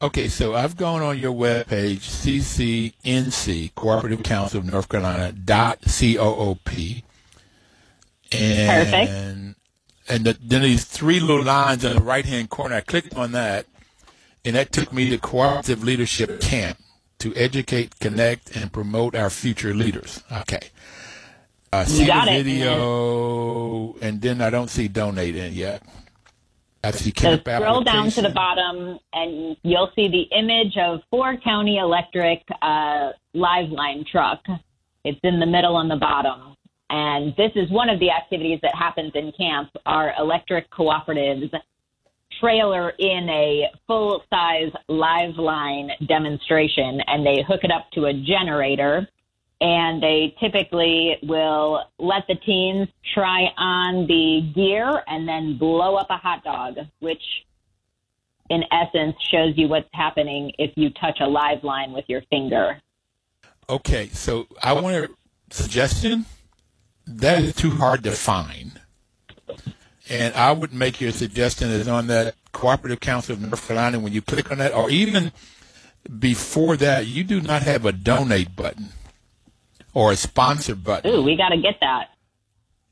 Okay, 0.00 0.28
so 0.28 0.54
I've 0.54 0.76
gone 0.76 1.02
on 1.02 1.18
your 1.18 1.32
webpage, 1.32 2.00
CCNC, 2.00 3.74
Cooperative 3.74 4.22
Council 4.22 4.60
of 4.60 4.66
North 4.66 4.88
Carolina, 4.88 5.32
dot 5.32 5.80
COOP. 5.82 7.02
And, 8.32 8.84
Perfect. 8.90 9.56
And 10.06 10.24
the, 10.24 10.36
then 10.42 10.62
these 10.62 10.84
three 10.84 11.20
little 11.20 11.44
lines 11.44 11.84
on 11.84 11.96
the 11.96 12.02
right 12.02 12.24
hand 12.24 12.50
corner, 12.50 12.76
I 12.76 12.80
clicked 12.80 13.14
on 13.14 13.32
that, 13.32 13.66
and 14.44 14.56
that 14.56 14.72
took 14.72 14.92
me 14.92 15.10
to 15.10 15.18
Cooperative 15.18 15.82
Leadership 15.82 16.40
Camp 16.40 16.78
to 17.18 17.34
educate, 17.34 17.98
connect, 18.00 18.56
and 18.56 18.72
promote 18.72 19.14
our 19.14 19.30
future 19.30 19.72
leaders. 19.74 20.22
Okay. 20.30 20.70
I 21.72 21.84
see 21.84 22.04
the 22.04 22.12
it. 22.12 22.44
video, 22.44 23.96
and 24.00 24.20
then 24.20 24.40
I 24.40 24.50
don't 24.50 24.68
see 24.68 24.86
donate 24.86 25.34
in 25.34 25.54
yet. 25.54 25.82
I 26.84 26.90
see 26.90 27.12
So 27.16 27.38
scroll 27.38 27.82
down 27.82 28.10
to 28.10 28.22
the 28.22 28.28
bottom, 28.28 28.98
and 29.12 29.56
you'll 29.62 29.90
see 29.96 30.08
the 30.08 30.22
image 30.36 30.76
of 30.76 31.00
Four 31.10 31.36
County 31.38 31.78
Electric 31.78 32.42
uh, 32.60 33.10
Live 33.32 33.70
Line 33.70 34.04
truck. 34.10 34.40
It's 35.04 35.18
in 35.22 35.40
the 35.40 35.46
middle 35.46 35.76
on 35.76 35.88
the 35.88 35.96
bottom, 35.96 36.54
and 36.90 37.34
this 37.36 37.52
is 37.56 37.70
one 37.70 37.88
of 37.88 37.98
the 38.00 38.10
activities 38.10 38.60
that 38.62 38.74
happens 38.74 39.12
in 39.14 39.32
camp. 39.32 39.70
Our 39.86 40.12
electric 40.18 40.70
cooperatives 40.70 41.50
trailer 42.40 42.90
in 42.90 43.28
a 43.28 43.64
full 43.86 44.22
size 44.30 44.72
live 44.88 45.36
line 45.36 45.90
demonstration, 46.06 47.00
and 47.06 47.24
they 47.24 47.42
hook 47.46 47.60
it 47.62 47.70
up 47.70 47.90
to 47.92 48.06
a 48.06 48.12
generator. 48.12 49.08
And 49.60 50.02
they 50.02 50.34
typically 50.40 51.16
will 51.22 51.84
let 51.98 52.26
the 52.28 52.34
teens 52.34 52.88
try 53.14 53.44
on 53.56 54.06
the 54.06 54.52
gear 54.54 55.02
and 55.06 55.26
then 55.26 55.56
blow 55.56 55.94
up 55.94 56.08
a 56.10 56.16
hot 56.16 56.44
dog, 56.44 56.74
which 56.98 57.22
in 58.50 58.62
essence 58.70 59.16
shows 59.30 59.54
you 59.56 59.68
what's 59.68 59.88
happening 59.92 60.52
if 60.58 60.72
you 60.76 60.90
touch 60.90 61.18
a 61.20 61.26
live 61.26 61.64
line 61.64 61.92
with 61.92 62.04
your 62.08 62.20
finger. 62.30 62.80
Okay, 63.68 64.08
so 64.08 64.46
I 64.62 64.74
want 64.74 64.96
a 64.96 65.08
suggestion. 65.50 66.26
That 67.06 67.42
is 67.42 67.54
too 67.54 67.70
hard 67.70 68.04
to 68.04 68.10
find. 68.12 68.80
And 70.08 70.34
I 70.34 70.52
would 70.52 70.74
make 70.74 71.00
your 71.00 71.12
suggestion 71.12 71.70
is 71.70 71.88
on 71.88 72.08
that 72.08 72.34
Cooperative 72.52 73.00
Council 73.00 73.34
of 73.34 73.40
North 73.40 73.66
Carolina, 73.66 73.98
when 73.98 74.12
you 74.12 74.20
click 74.20 74.50
on 74.50 74.58
that, 74.58 74.74
or 74.74 74.90
even 74.90 75.32
before 76.18 76.76
that, 76.76 77.06
you 77.06 77.24
do 77.24 77.40
not 77.40 77.62
have 77.62 77.86
a 77.86 77.92
donate 77.92 78.54
button 78.54 78.90
or 79.94 80.12
a 80.12 80.16
sponsor 80.16 80.74
button. 80.74 81.10
Ooh, 81.10 81.22
we 81.22 81.36
got 81.36 81.50
to 81.50 81.56
get 81.56 81.76
that. 81.80 82.10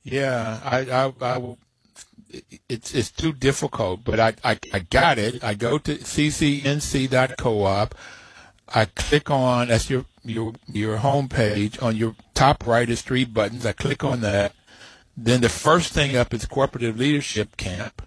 Yeah, 0.03 0.61
I, 0.65 0.79
I, 0.91 1.13
I 1.21 1.57
it's 2.69 2.95
it's 2.95 3.11
too 3.11 3.33
difficult, 3.33 4.05
but 4.05 4.19
I, 4.19 4.35
I, 4.43 4.59
I 4.73 4.79
got 4.81 5.19
it. 5.19 5.45
I 5.45 5.55
go 5.55 5.79
to 5.79 5.97
ccnc.coop. 5.97 7.95
I 8.75 8.85
click 8.87 9.31
on 9.31 9.69
that's 9.69 9.91
your 9.91 10.07
your 10.25 10.55
your 10.67 10.97
home 10.99 11.29
page 11.29 11.79
on 11.81 11.97
your 11.97 12.15
top 12.35 12.67
right 12.67 12.89
is 12.89 13.03
three 13.03 13.25
buttons. 13.25 13.67
I 13.67 13.73
click 13.73 14.03
on 14.03 14.23
that. 14.23 14.55
Then 15.17 15.41
the 15.41 15.49
first 15.49 15.93
thing 15.93 16.17
up 16.17 16.33
is 16.33 16.47
cooperative 16.47 16.99
leadership 16.99 17.57
camp, 17.57 18.03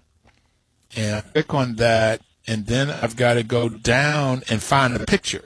and 0.96 1.16
I 1.16 1.20
click 1.20 1.54
on 1.54 1.76
that, 1.76 2.20
and 2.46 2.66
then 2.66 2.90
I've 2.90 3.16
got 3.16 3.34
to 3.34 3.42
go 3.42 3.68
down 3.68 4.42
and 4.48 4.62
find 4.62 4.94
a 4.94 5.06
picture. 5.06 5.44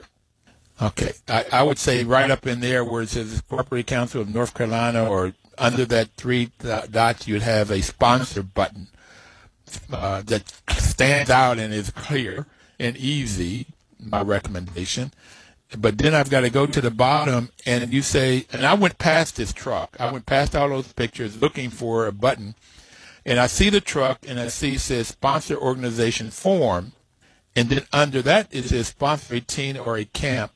Okay, 0.81 1.13
I, 1.27 1.45
I 1.51 1.63
would 1.63 1.77
say 1.77 2.03
right 2.03 2.31
up 2.31 2.47
in 2.47 2.59
there 2.59 2.83
where 2.83 3.03
it 3.03 3.09
says 3.09 3.41
Cooperative 3.47 3.85
Council 3.85 4.21
of 4.21 4.33
North 4.33 4.55
Carolina, 4.55 5.07
or 5.07 5.33
under 5.57 5.85
that 5.85 6.09
three 6.17 6.51
do- 6.57 6.81
dots, 6.89 7.27
you'd 7.27 7.43
have 7.43 7.69
a 7.69 7.81
sponsor 7.81 8.41
button 8.41 8.87
uh, 9.91 10.23
that 10.23 10.51
stands 10.77 11.29
out 11.29 11.59
and 11.59 11.73
is 11.73 11.91
clear 11.91 12.47
and 12.79 12.97
easy. 12.97 13.67
My 13.99 14.23
recommendation. 14.23 15.13
But 15.77 15.97
then 15.97 16.13
I've 16.13 16.29
got 16.29 16.41
to 16.41 16.49
go 16.49 16.65
to 16.65 16.81
the 16.81 16.91
bottom, 16.91 17.49
and 17.65 17.93
you 17.93 18.01
say, 18.01 18.45
and 18.51 18.65
I 18.65 18.73
went 18.73 18.97
past 18.97 19.37
this 19.37 19.53
truck. 19.53 19.95
I 19.99 20.11
went 20.11 20.25
past 20.25 20.55
all 20.55 20.69
those 20.69 20.91
pictures 20.91 21.41
looking 21.41 21.69
for 21.69 22.07
a 22.07 22.11
button 22.11 22.55
and 23.25 23.39
I 23.39 23.47
see 23.47 23.69
the 23.69 23.81
truck 23.81 24.19
and 24.27 24.39
I 24.39 24.47
see 24.47 24.75
it 24.75 24.79
says 24.79 25.09
sponsor 25.09 25.55
organization 25.55 26.31
form, 26.31 26.93
and 27.55 27.69
then 27.69 27.85
under 27.93 28.21
that 28.23 28.47
it 28.51 28.65
says 28.65 28.87
sponsor 28.87 29.35
a 29.35 29.39
teen 29.41 29.77
or 29.77 29.97
a 29.97 30.05
camp 30.05 30.51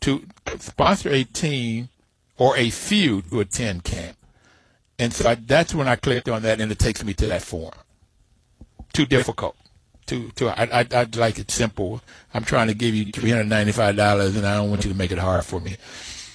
to 0.00 0.26
sponsor 0.58 1.10
a 1.10 1.24
teen 1.24 1.88
or 2.38 2.56
a 2.56 2.70
few 2.70 3.22
to 3.22 3.40
attend 3.40 3.84
camp. 3.84 4.16
And 4.98 5.12
so 5.12 5.30
I, 5.30 5.34
that's 5.34 5.74
when 5.74 5.88
I 5.88 5.96
clicked 5.96 6.28
on 6.28 6.42
that, 6.42 6.60
and 6.60 6.70
it 6.70 6.78
takes 6.78 7.02
me 7.02 7.14
to 7.14 7.26
that 7.26 7.42
form. 7.42 7.74
Too 8.92 9.06
difficult. 9.06 9.56
Too, 10.10 10.30
too. 10.34 10.48
I, 10.48 10.64
I, 10.80 10.86
I'd 11.00 11.14
like 11.14 11.38
it 11.38 11.50
simple. 11.52 12.00
I'm 12.34 12.42
trying 12.42 12.66
to 12.66 12.74
give 12.74 12.94
you 12.96 13.12
three 13.12 13.30
hundred 13.30 13.48
ninety-five 13.48 13.94
dollars, 13.94 14.36
and 14.36 14.44
I 14.44 14.56
don't 14.56 14.68
want 14.68 14.84
you 14.84 14.90
to 14.90 14.96
make 14.96 15.12
it 15.12 15.18
hard 15.18 15.44
for 15.44 15.60
me. 15.60 15.76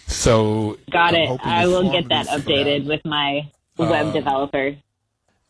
So 0.08 0.78
got 0.90 1.14
I'm 1.14 1.22
it. 1.34 1.40
I 1.44 1.68
will 1.68 1.92
get 1.92 2.08
that 2.08 2.28
out. 2.30 2.40
updated 2.40 2.86
with 2.86 3.04
my 3.04 3.50
web 3.78 4.08
Um, 4.08 4.14
developer. 4.14 4.78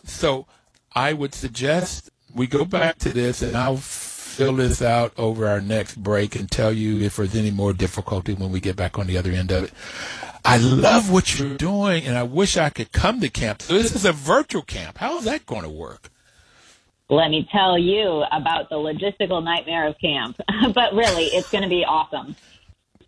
So 0.06 0.48
I 0.94 1.14
would 1.14 1.36
suggest 1.36 2.10
we 2.34 2.48
go 2.48 2.66
back 2.66 2.98
to 3.00 3.10
this 3.10 3.42
and 3.44 3.56
I'll 3.56 3.78
fill 3.78 4.54
this 4.54 4.82
out 4.82 5.14
over 5.18 5.48
our 5.48 5.62
next 5.62 6.02
break 6.02 6.36
and 6.36 6.50
tell 6.50 6.74
you 6.74 7.00
if 7.02 7.18
there's 7.18 7.36
any 7.36 7.52
more 7.52 7.74
difficulty 7.74 8.34
when 8.34 8.52
we 8.52 8.60
get 8.60 8.76
back 8.76 8.98
on 8.98 9.08
the 9.08 9.18
other 9.18 9.32
end 9.32 9.52
of 9.52 9.66
it. 9.66 9.74
I 10.44 10.58
love 10.58 11.12
what 11.12 11.38
you're 11.38 11.58
doing 11.58 12.06
and 12.06 12.18
I 12.18 12.24
wish 12.24 12.58
I 12.58 12.70
could 12.70 12.92
come 12.92 13.20
to 13.22 13.30
camp. 13.30 13.62
So 13.62 13.74
this 13.74 13.96
is 13.96 14.06
a 14.06 14.12
virtual 14.12 14.62
camp. 14.64 14.98
How 14.98 15.18
is 15.18 15.26
that 15.26 15.46
going 15.46 15.64
to 15.64 15.70
work? 15.70 16.10
Let 17.10 17.30
me 17.30 17.48
tell 17.52 17.78
you 17.78 18.24
about 18.32 18.70
the 18.70 18.78
logistical 18.78 19.44
nightmare 19.44 19.88
of 19.88 19.96
camp. 20.00 20.38
but 20.74 20.94
really, 20.94 21.26
it's 21.26 21.50
going 21.50 21.64
to 21.64 21.70
be 21.70 21.86
awesome. 21.86 22.36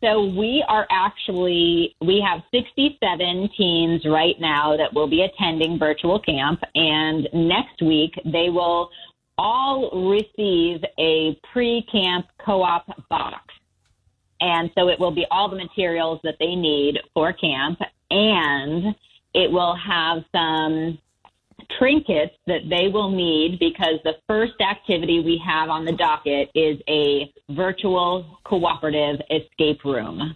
So 0.02 0.26
we 0.26 0.64
are 0.68 0.86
actually, 0.92 1.96
we 2.02 2.22
have 2.22 2.44
67 2.52 3.50
teens 3.58 4.06
right 4.06 4.36
now 4.40 4.78
that 4.78 4.94
will 4.94 5.08
be 5.08 5.24
attending 5.24 5.80
virtual 5.80 6.20
camp. 6.20 6.62
And 6.76 7.28
next 7.34 7.82
week, 7.82 8.14
they 8.24 8.50
will 8.50 8.92
all 9.40 10.12
receive 10.12 10.84
a 11.00 11.40
pre-camp 11.52 12.28
co-op 12.46 12.86
box. 13.10 13.42
And 14.40 14.70
so 14.78 14.90
it 14.90 15.00
will 15.00 15.12
be 15.12 15.26
all 15.32 15.50
the 15.50 15.56
materials 15.56 16.20
that 16.24 16.36
they 16.40 16.54
need 16.54 17.00
for 17.16 17.34
camp. 17.34 17.80
And 18.12 18.96
it 19.34 19.52
will 19.52 19.76
have 19.76 20.24
some 20.32 21.00
trinkets 21.78 22.36
that 22.48 22.62
they 22.70 22.88
will 22.88 23.10
need 23.10 23.60
because 23.60 24.00
the 24.04 24.14
first 24.28 24.54
activity 24.62 25.20
we 25.20 25.42
have 25.46 25.70
on 25.70 25.86
the 25.86 25.92
docket 25.92 26.50
is 26.56 26.80
a 26.88 27.32
virtual 27.52 28.40
cooperative 28.46 29.20
escape 29.30 29.84
room. 29.84 30.36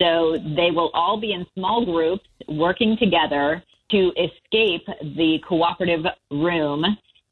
So 0.00 0.38
they 0.56 0.70
will 0.70 0.90
all 0.94 1.20
be 1.20 1.32
in 1.32 1.46
small 1.54 1.84
groups 1.84 2.26
working 2.48 2.96
together 2.98 3.62
to 3.90 4.12
escape 4.16 4.86
the 5.16 5.38
cooperative 5.46 6.04
room 6.30 6.84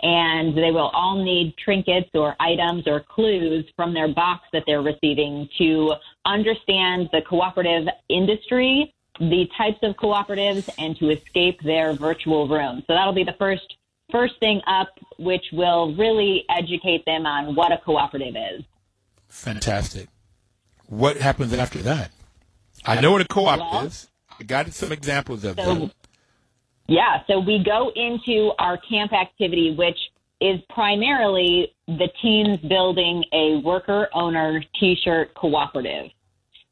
and 0.03 0.57
they 0.57 0.71
will 0.71 0.91
all 0.95 1.23
need 1.23 1.55
trinkets 1.63 2.09
or 2.15 2.35
items 2.41 2.85
or 2.87 3.01
clues 3.01 3.65
from 3.77 3.93
their 3.93 4.09
box 4.09 4.45
that 4.53 4.63
they're 4.67 4.83
receiving 4.83 5.49
to 5.59 5.93
understand 6.25 7.09
the 7.13 7.21
cooperative 7.29 7.87
industry, 8.09 8.95
the 9.21 9.49
types 9.57 9.79
of 9.83 9.95
cooperatives, 9.97 10.69
and 10.79 10.97
to 10.97 11.11
escape 11.11 11.61
their 11.63 11.93
virtual 11.93 12.49
room. 12.49 12.83
So 12.87 12.95
that'll 12.95 13.13
be 13.13 13.25
the 13.25 13.37
first 13.39 13.77
first 14.11 14.41
thing 14.41 14.61
up, 14.67 14.89
which 15.19 15.45
will 15.53 15.95
really 15.95 16.45
educate 16.51 17.05
them 17.05 17.27
on 17.27 17.55
what 17.55 17.71
a 17.71 17.79
cooperative 17.79 18.35
is. 18.35 18.65
Fantastic. 19.29 20.09
What 20.87 21.19
happens 21.19 21.53
after 21.53 21.79
that? 21.83 22.11
I 22.85 23.01
know 23.01 23.13
what 23.13 23.21
a 23.21 23.29
co-op 23.29 23.59
Well- 23.61 23.87
is. 23.87 24.09
I 24.39 24.43
got 24.43 24.73
some 24.73 24.91
examples 24.91 25.45
of 25.45 25.61
So- 25.61 25.75
that. 25.75 25.95
Yeah, 26.89 27.23
so 27.29 27.39
we 27.39 27.63
go 27.63 27.93
into 27.95 28.53
our 28.59 28.77
camp 28.79 29.13
activity, 29.13 29.75
which 29.77 29.99
is 30.41 30.61
primarily 30.71 31.73
the 31.87 32.09
teens 32.21 32.59
building 32.69 33.25
a 33.33 33.59
worker 33.59 34.09
owner 34.13 34.65
t-shirt 34.81 35.35
cooperative. 35.35 36.11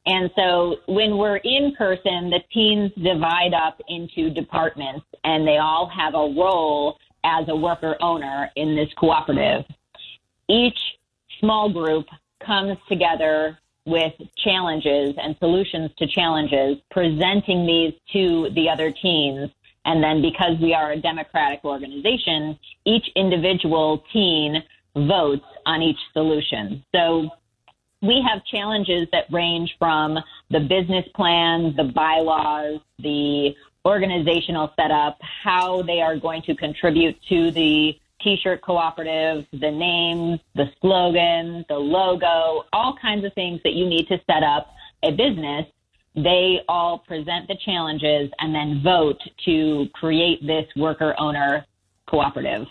And 0.09 0.31
so 0.37 0.77
when 0.87 1.19
we're 1.19 1.37
in 1.37 1.75
person, 1.77 2.31
the 2.31 2.41
teens 2.51 2.91
divide 2.97 3.53
up 3.53 3.79
into 3.89 4.31
departments 4.31 5.05
and 5.23 5.47
they 5.47 5.59
all 5.59 5.87
have 5.87 6.15
a 6.15 6.33
role 6.35 6.97
as 7.25 7.47
a 7.49 7.55
worker 7.55 7.95
owner 8.01 8.51
in 8.57 8.75
this 8.75 8.89
cooperative. 8.97 9.67
Each 10.49 10.79
small 11.41 11.71
group 11.71 12.07
comes 12.45 12.79
together 12.89 13.59
with 13.85 14.15
challenges 14.43 15.15
and 15.23 15.37
solutions 15.41 15.91
to 15.99 16.07
challenges, 16.07 16.79
presenting 16.91 17.67
these 17.67 17.93
to 18.15 18.49
the 18.55 18.71
other 18.71 18.91
teens. 18.91 19.51
And 19.85 20.03
then 20.03 20.23
because 20.23 20.59
we 20.59 20.73
are 20.73 20.93
a 20.93 20.97
democratic 20.97 21.65
organization, 21.67 22.59
each 22.87 23.11
individual 23.15 24.03
teen 24.11 24.63
votes 24.95 25.45
on 25.67 25.83
each 25.83 25.99
solution. 26.15 26.83
So 26.95 27.29
we 28.01 28.25
have 28.29 28.45
challenges 28.45 29.09
that 29.13 29.25
range 29.33 29.75
from 29.79 30.19
the 30.51 30.61
business 30.61 31.07
plan, 31.15 31.75
the 31.77 31.85
bylaws, 31.85 32.81
the 32.99 33.55
organizational 33.85 34.73
setup, 34.77 35.19
how 35.21 35.83
they 35.83 36.01
are 36.01 36.17
going 36.17 36.43
to 36.43 36.55
contribute 36.55 37.17
to 37.29 37.51
the 37.51 37.99
t-shirt 38.21 38.61
cooperative, 38.63 39.47
the 39.53 39.71
name, 39.71 40.39
the 40.55 40.71
slogan, 40.81 41.65
the 41.69 41.79
logo, 41.79 42.65
all 42.73 42.97
kinds 43.01 43.25
of 43.25 43.33
things 43.35 43.61
that 43.65 43.73
you 43.73 43.87
need 43.87 44.07
to 44.09 44.21
set 44.27 44.43
up 44.43 44.75
a 45.03 45.11
business. 45.11 45.67
They 46.15 46.61
all 46.69 46.99
present 46.99 47.47
the 47.47 47.57
challenges 47.65 48.31
and 48.41 48.55
then 48.55 48.83
vote 48.83 49.21
to 49.45 49.87
create 49.95 50.45
this 50.45 50.67
worker 50.77 51.15
owner 51.19 51.65
cooperative. 52.07 52.67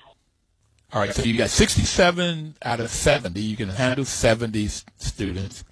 All 0.94 1.02
right, 1.02 1.14
so 1.14 1.24
you've 1.24 1.38
got 1.38 1.50
67 1.50 2.56
out 2.64 2.80
of 2.80 2.90
70. 2.90 3.40
You 3.40 3.58
can 3.58 3.70
handle 3.70 4.06
70 4.06 4.68
students. 4.68 5.64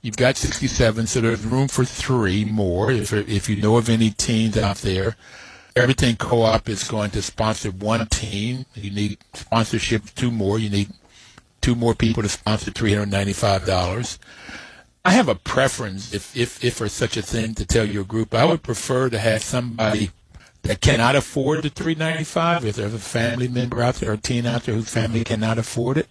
You've 0.00 0.16
got 0.16 0.36
67, 0.36 1.06
so 1.06 1.20
there's 1.20 1.44
room 1.44 1.68
for 1.68 1.84
three 1.84 2.44
more. 2.44 2.90
If, 2.90 3.12
if 3.12 3.48
you 3.48 3.60
know 3.60 3.76
of 3.76 3.88
any 3.88 4.10
teens 4.10 4.56
out 4.56 4.76
there, 4.78 5.16
Everything 5.76 6.16
Co-op 6.16 6.68
is 6.68 6.84
going 6.84 7.10
to 7.12 7.22
sponsor 7.22 7.70
one 7.70 8.06
team. 8.08 8.66
You 8.74 8.90
need 8.90 9.18
sponsorship, 9.34 10.14
two 10.16 10.30
more. 10.30 10.58
You 10.58 10.68
need 10.68 10.90
two 11.60 11.76
more 11.76 11.94
people 11.94 12.22
to 12.22 12.28
sponsor 12.28 12.72
$395. 12.72 14.18
I 15.04 15.10
have 15.12 15.28
a 15.28 15.34
preference, 15.34 16.12
if, 16.12 16.36
if, 16.36 16.62
if 16.64 16.78
there's 16.78 16.92
such 16.92 17.16
a 17.16 17.22
thing, 17.22 17.54
to 17.54 17.64
tell 17.64 17.84
your 17.84 18.04
group. 18.04 18.34
I 18.34 18.44
would 18.44 18.62
prefer 18.62 19.10
to 19.10 19.18
have 19.18 19.42
somebody 19.42 20.10
that 20.62 20.80
cannot 20.80 21.16
afford 21.16 21.62
the 21.62 21.70
395 21.70 22.64
if 22.64 22.76
there's 22.76 22.94
a 22.94 22.98
family 22.98 23.48
member 23.48 23.82
out 23.82 23.96
there 23.96 24.10
or 24.10 24.14
a 24.14 24.18
teen 24.18 24.46
out 24.46 24.64
there 24.64 24.74
whose 24.74 24.90
family 24.90 25.24
cannot 25.24 25.58
afford 25.58 25.98
it? 25.98 26.08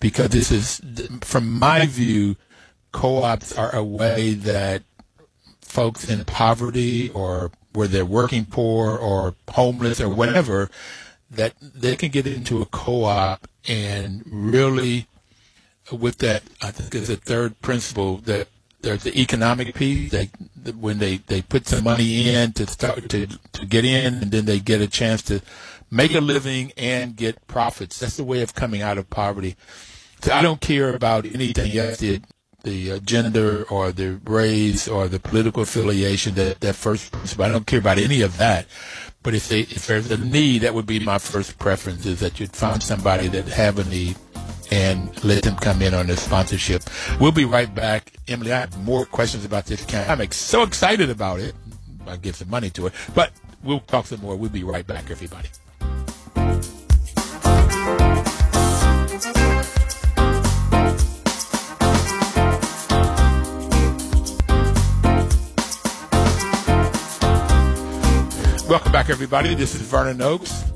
Because 0.00 0.30
this 0.30 0.50
is 0.50 0.80
from 1.22 1.50
my 1.58 1.86
view 1.86 2.36
co-ops 2.92 3.56
are 3.56 3.74
a 3.74 3.82
way 3.82 4.34
that 4.34 4.82
folks 5.60 6.08
in 6.08 6.24
poverty 6.24 7.10
or 7.10 7.50
where 7.72 7.88
they're 7.88 8.04
working 8.04 8.44
poor 8.44 8.96
or 8.96 9.34
homeless 9.50 10.00
or 10.00 10.08
whatever 10.08 10.70
that 11.28 11.54
they 11.60 11.96
can 11.96 12.10
get 12.10 12.26
into 12.26 12.62
a 12.62 12.66
co-op 12.66 13.48
and 13.66 14.22
really 14.26 15.06
with 15.90 16.18
that 16.18 16.44
I 16.62 16.70
think 16.70 16.94
is 16.94 17.08
the 17.08 17.16
third 17.16 17.60
principle 17.60 18.18
that 18.18 18.46
there's 18.84 19.02
the 19.02 19.20
economic 19.20 19.74
piece. 19.74 20.10
They 20.10 20.26
when 20.78 20.98
they, 20.98 21.16
they 21.16 21.42
put 21.42 21.66
some 21.66 21.84
money 21.84 22.28
in 22.28 22.52
to 22.52 22.66
start 22.66 23.08
to 23.10 23.26
to 23.26 23.66
get 23.66 23.84
in, 23.84 24.14
and 24.14 24.30
then 24.30 24.44
they 24.44 24.60
get 24.60 24.80
a 24.80 24.86
chance 24.86 25.22
to 25.22 25.40
make 25.90 26.14
a 26.14 26.20
living 26.20 26.72
and 26.76 27.16
get 27.16 27.46
profits. 27.46 27.98
That's 27.98 28.16
the 28.16 28.24
way 28.24 28.42
of 28.42 28.54
coming 28.54 28.82
out 28.82 28.98
of 28.98 29.10
poverty. 29.10 29.56
So 30.22 30.32
I 30.32 30.42
don't 30.42 30.60
care 30.60 30.94
about 30.94 31.26
anything 31.26 31.76
else, 31.76 31.98
the 31.98 32.20
the 32.62 32.92
uh, 32.92 32.98
gender 33.00 33.64
or 33.64 33.92
the 33.92 34.20
race 34.24 34.88
or 34.88 35.08
the 35.08 35.20
political 35.20 35.62
affiliation. 35.62 36.34
That 36.34 36.60
that 36.60 36.74
first 36.74 37.12
principle, 37.12 37.44
I 37.44 37.48
don't 37.48 37.66
care 37.66 37.80
about 37.80 37.98
any 37.98 38.22
of 38.22 38.38
that. 38.38 38.66
But 39.22 39.34
if 39.34 39.48
they 39.48 39.60
if 39.60 39.86
there's 39.86 40.10
a 40.10 40.18
need, 40.18 40.62
that 40.62 40.74
would 40.74 40.86
be 40.86 41.00
my 41.00 41.18
first 41.18 41.58
preference 41.58 42.06
is 42.06 42.20
that 42.20 42.40
you'd 42.40 42.54
find 42.54 42.82
somebody 42.82 43.28
that 43.28 43.48
have 43.48 43.78
a 43.78 43.84
need 43.84 44.16
and 44.70 45.24
let 45.24 45.42
them 45.42 45.56
come 45.56 45.82
in 45.82 45.94
on 45.94 46.06
the 46.06 46.16
sponsorship. 46.16 46.82
We'll 47.20 47.32
be 47.32 47.44
right 47.44 47.72
back. 47.72 48.12
Emily, 48.28 48.52
I 48.52 48.60
have 48.60 48.84
more 48.84 49.04
questions 49.04 49.44
about 49.44 49.66
this. 49.66 49.86
I'm 49.94 50.30
so 50.32 50.62
excited 50.62 51.10
about 51.10 51.40
it. 51.40 51.54
I 52.06 52.16
give 52.16 52.36
some 52.36 52.50
money 52.50 52.70
to 52.70 52.88
it, 52.88 52.92
but 53.14 53.32
we'll 53.62 53.80
talk 53.80 54.06
some 54.06 54.20
more. 54.20 54.36
We'll 54.36 54.50
be 54.50 54.64
right 54.64 54.86
back, 54.86 55.10
everybody. 55.10 55.48
Welcome 68.68 68.92
back, 68.92 69.08
everybody. 69.08 69.54
This 69.54 69.74
is 69.74 69.82
Vernon 69.82 70.20
Oakes 70.20 70.73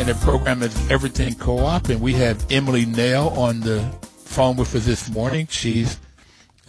and 0.00 0.08
the 0.08 0.14
program 0.14 0.62
is 0.62 0.90
Everything 0.90 1.34
Co-op, 1.34 1.90
and 1.90 2.00
we 2.00 2.14
have 2.14 2.46
Emily 2.50 2.86
Nail 2.86 3.28
on 3.36 3.60
the 3.60 3.82
phone 4.24 4.56
with 4.56 4.74
us 4.74 4.86
this 4.86 5.10
morning. 5.10 5.46
She's 5.50 6.00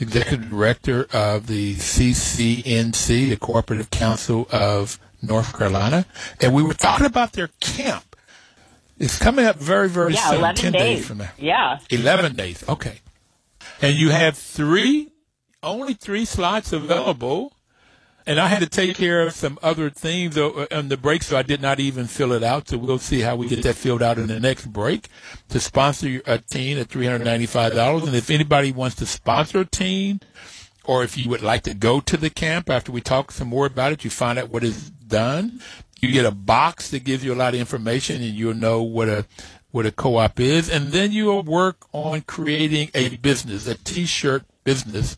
executive 0.01 0.49
director 0.49 1.07
of 1.13 1.47
the 1.47 1.75
CCNC, 1.75 3.29
the 3.29 3.37
Cooperative 3.37 3.89
Council 3.89 4.49
of 4.51 4.99
North 5.21 5.57
Carolina, 5.57 6.05
and 6.41 6.53
we 6.53 6.61
were 6.61 6.73
talking 6.73 7.05
about 7.05 7.31
their 7.31 7.47
camp. 7.61 8.17
It's 8.99 9.17
coming 9.17 9.45
up 9.45 9.55
very, 9.55 9.87
very 9.87 10.13
yeah, 10.13 10.29
soon. 10.31 10.39
11 10.39 10.55
Ten 10.57 10.71
days. 10.73 11.07
from 11.07 11.19
now. 11.19 11.31
Yeah. 11.37 11.79
Eleven 11.89 12.35
days. 12.35 12.67
Okay. 12.67 12.99
And 13.81 13.95
you 13.95 14.09
have 14.09 14.37
three, 14.37 15.13
only 15.63 15.93
three 15.93 16.25
slots 16.25 16.73
available. 16.73 17.53
And 18.25 18.39
I 18.39 18.47
had 18.47 18.59
to 18.59 18.69
take 18.69 18.95
care 18.95 19.21
of 19.21 19.33
some 19.33 19.57
other 19.63 19.89
things 19.89 20.37
uh, 20.37 20.67
on 20.71 20.89
the 20.89 20.97
break, 20.97 21.23
so 21.23 21.37
I 21.37 21.41
did 21.41 21.61
not 21.61 21.79
even 21.79 22.05
fill 22.07 22.31
it 22.31 22.43
out. 22.43 22.69
So 22.69 22.77
we'll 22.77 22.99
see 22.99 23.21
how 23.21 23.35
we 23.35 23.47
get 23.47 23.63
that 23.63 23.75
filled 23.75 24.03
out 24.03 24.17
in 24.17 24.27
the 24.27 24.39
next 24.39 24.67
break 24.67 25.07
to 25.49 25.59
sponsor 25.59 26.21
a 26.25 26.37
team 26.37 26.77
at 26.77 26.89
$395. 26.89 28.05
And 28.05 28.15
if 28.15 28.29
anybody 28.29 28.71
wants 28.71 28.95
to 28.97 29.05
sponsor 29.05 29.61
a 29.61 29.65
team, 29.65 30.19
or 30.85 31.03
if 31.03 31.17
you 31.17 31.29
would 31.29 31.41
like 31.41 31.63
to 31.63 31.73
go 31.73 31.99
to 31.99 32.17
the 32.17 32.29
camp 32.29 32.69
after 32.69 32.91
we 32.91 33.01
talk 33.01 33.31
some 33.31 33.47
more 33.47 33.65
about 33.65 33.91
it, 33.91 34.03
you 34.03 34.09
find 34.09 34.37
out 34.37 34.49
what 34.49 34.63
is 34.63 34.89
done. 34.89 35.61
You 35.99 36.11
get 36.11 36.25
a 36.25 36.31
box 36.31 36.89
that 36.91 37.03
gives 37.03 37.23
you 37.23 37.33
a 37.33 37.35
lot 37.35 37.53
of 37.53 37.59
information, 37.59 38.21
and 38.21 38.33
you'll 38.33 38.55
know 38.55 38.81
what 38.81 39.07
a 39.07 39.25
what 39.71 39.85
a 39.85 39.91
co-op 39.91 40.39
is, 40.39 40.69
and 40.69 40.87
then 40.87 41.11
you'll 41.11 41.43
work 41.43 41.85
on 41.93 42.21
creating 42.21 42.89
a 42.93 43.15
business, 43.17 43.67
a 43.67 43.75
T-shirt 43.75 44.43
business, 44.65 45.15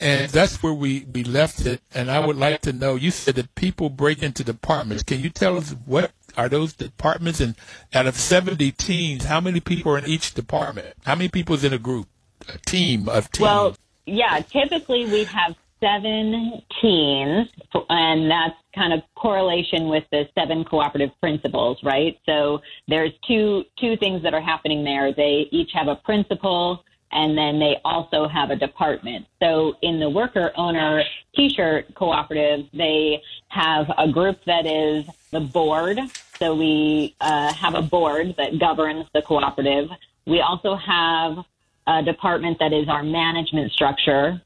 and 0.00 0.30
that's 0.30 0.62
where 0.62 0.72
we 0.72 1.06
we 1.12 1.24
left 1.24 1.66
it. 1.66 1.80
And 1.94 2.10
I 2.10 2.24
would 2.24 2.36
like 2.36 2.60
to 2.62 2.72
know. 2.72 2.94
You 2.94 3.10
said 3.10 3.36
that 3.36 3.54
people 3.54 3.90
break 3.90 4.22
into 4.22 4.44
departments. 4.44 5.02
Can 5.02 5.20
you 5.20 5.30
tell 5.30 5.56
us 5.56 5.74
what 5.84 6.12
are 6.36 6.48
those 6.48 6.72
departments? 6.72 7.40
And 7.40 7.54
out 7.94 8.06
of 8.06 8.16
seventy 8.16 8.72
teams, 8.72 9.24
how 9.24 9.40
many 9.40 9.60
people 9.60 9.92
are 9.92 9.98
in 9.98 10.06
each 10.06 10.34
department? 10.34 10.94
How 11.04 11.14
many 11.14 11.28
people 11.28 11.54
is 11.54 11.64
in 11.64 11.72
a 11.72 11.78
group, 11.78 12.08
a 12.48 12.58
team 12.58 13.08
of 13.08 13.30
teams? 13.30 13.42
Well, 13.42 13.76
yeah, 14.06 14.40
typically 14.40 15.06
we 15.06 15.24
have 15.24 15.56
seven 15.80 16.62
teams, 16.80 17.48
and 17.88 18.30
that's 18.30 18.54
kind 18.74 18.92
of 18.92 19.00
correlation 19.14 19.88
with 19.88 20.04
the 20.10 20.24
seven 20.34 20.64
cooperative 20.64 21.10
principles, 21.20 21.78
right? 21.82 22.18
So 22.26 22.60
there's 22.88 23.12
two 23.26 23.64
two 23.78 23.96
things 23.96 24.22
that 24.22 24.34
are 24.34 24.40
happening 24.40 24.84
there. 24.84 25.12
They 25.12 25.48
each 25.50 25.70
have 25.74 25.88
a 25.88 25.96
principle, 25.96 26.84
and 27.16 27.36
then 27.36 27.58
they 27.58 27.80
also 27.82 28.28
have 28.28 28.50
a 28.50 28.56
department. 28.56 29.26
So 29.42 29.76
in 29.80 29.98
the 29.98 30.10
worker 30.10 30.52
owner 30.54 31.02
T-shirt 31.34 31.94
cooperative, 31.94 32.66
they 32.74 33.22
have 33.48 33.90
a 33.96 34.06
group 34.06 34.44
that 34.44 34.66
is 34.66 35.06
the 35.30 35.40
board. 35.40 35.98
So 36.38 36.54
we 36.54 37.16
uh, 37.22 37.54
have 37.54 37.74
a 37.74 37.80
board 37.80 38.34
that 38.36 38.58
governs 38.58 39.06
the 39.14 39.22
cooperative. 39.22 39.88
We 40.26 40.42
also 40.42 40.76
have 40.76 41.38
a 41.86 42.02
department 42.02 42.58
that 42.58 42.74
is 42.74 42.86
our 42.86 43.02
management 43.02 43.72
structure. 43.72 44.42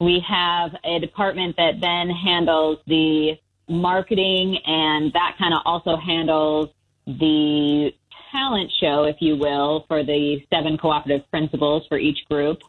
We 0.00 0.18
have 0.28 0.74
a 0.82 0.98
department 0.98 1.56
that 1.56 1.80
then 1.80 2.10
handles 2.10 2.80
the 2.88 3.38
marketing 3.68 4.58
and 4.66 5.12
that 5.12 5.36
kind 5.38 5.54
of 5.54 5.62
also 5.64 5.94
handles 5.94 6.70
the 7.06 7.94
talent 8.32 8.72
show, 8.80 9.04
if 9.04 9.16
you 9.20 9.36
will, 9.36 9.84
for 9.86 10.02
the 10.02 10.42
seven 10.52 10.76
cooperative 10.78 11.28
principles 11.30 11.86
for 11.88 11.98
each 11.98 12.18
group. 12.28 12.62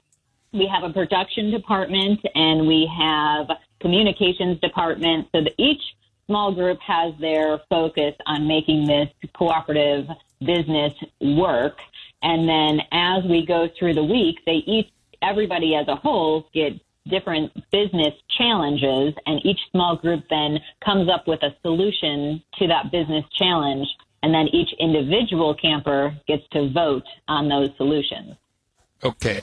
We 0.51 0.67
have 0.71 0.83
a 0.87 0.93
production 0.93 1.49
department 1.49 2.19
and 2.35 2.67
we 2.67 2.91
have 2.95 3.47
communications 3.81 4.59
department. 4.59 5.27
So 5.33 5.41
that 5.41 5.53
each 5.57 5.81
small 6.27 6.53
group 6.53 6.79
has 6.85 7.13
their 7.19 7.59
focus 7.69 8.13
on 8.27 8.47
making 8.47 8.85
this 8.85 9.09
cooperative 9.35 10.07
business 10.39 10.93
work. 11.21 11.77
And 12.21 12.47
then 12.47 12.79
as 12.91 13.23
we 13.25 13.45
go 13.45 13.67
through 13.77 13.95
the 13.95 14.03
week, 14.03 14.37
they 14.45 14.63
each, 14.65 14.89
everybody 15.21 15.75
as 15.75 15.87
a 15.87 15.95
whole 15.95 16.47
get 16.53 16.73
different 17.09 17.51
business 17.71 18.13
challenges 18.37 19.13
and 19.25 19.45
each 19.45 19.59
small 19.71 19.97
group 19.97 20.23
then 20.29 20.59
comes 20.83 21.09
up 21.09 21.27
with 21.27 21.41
a 21.43 21.53
solution 21.61 22.41
to 22.59 22.67
that 22.67 22.91
business 22.91 23.25
challenge. 23.37 23.87
And 24.23 24.33
then 24.33 24.47
each 24.47 24.69
individual 24.79 25.53
camper 25.53 26.17
gets 26.27 26.43
to 26.53 26.71
vote 26.71 27.03
on 27.27 27.49
those 27.49 27.69
solutions. 27.77 28.35
Okay. 29.03 29.41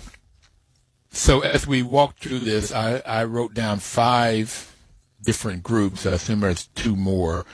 So 1.10 1.40
as 1.40 1.66
we 1.66 1.82
walk 1.82 2.16
through 2.16 2.40
this, 2.40 2.72
I, 2.72 3.02
I 3.06 3.24
wrote 3.24 3.54
down 3.54 3.78
five 3.78 4.74
different 5.22 5.62
groups. 5.62 6.06
I 6.06 6.12
assume 6.12 6.40
there's 6.40 6.66
two 6.68 6.96
more. 6.96 7.44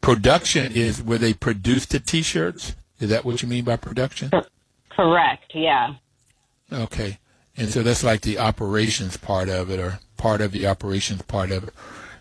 Production 0.00 0.70
is 0.72 1.02
where 1.02 1.18
they 1.18 1.34
produce 1.34 1.84
the 1.84 1.98
T-shirts. 1.98 2.76
Is 3.00 3.10
that 3.10 3.24
what 3.24 3.42
you 3.42 3.48
mean 3.48 3.64
by 3.64 3.76
production? 3.76 4.30
Correct. 4.90 5.52
Yeah. 5.54 5.94
Okay. 6.72 7.18
And 7.56 7.70
so 7.70 7.82
that's 7.82 8.04
like 8.04 8.20
the 8.20 8.38
operations 8.38 9.16
part 9.16 9.48
of 9.48 9.68
it, 9.68 9.80
or 9.80 9.98
part 10.16 10.40
of 10.40 10.52
the 10.52 10.66
operations 10.68 11.22
part 11.22 11.50
of 11.50 11.64
it. 11.64 11.74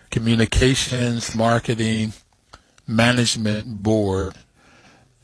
Communications, 0.10 1.36
marketing, 1.36 2.14
management, 2.88 3.84
board. 3.84 4.34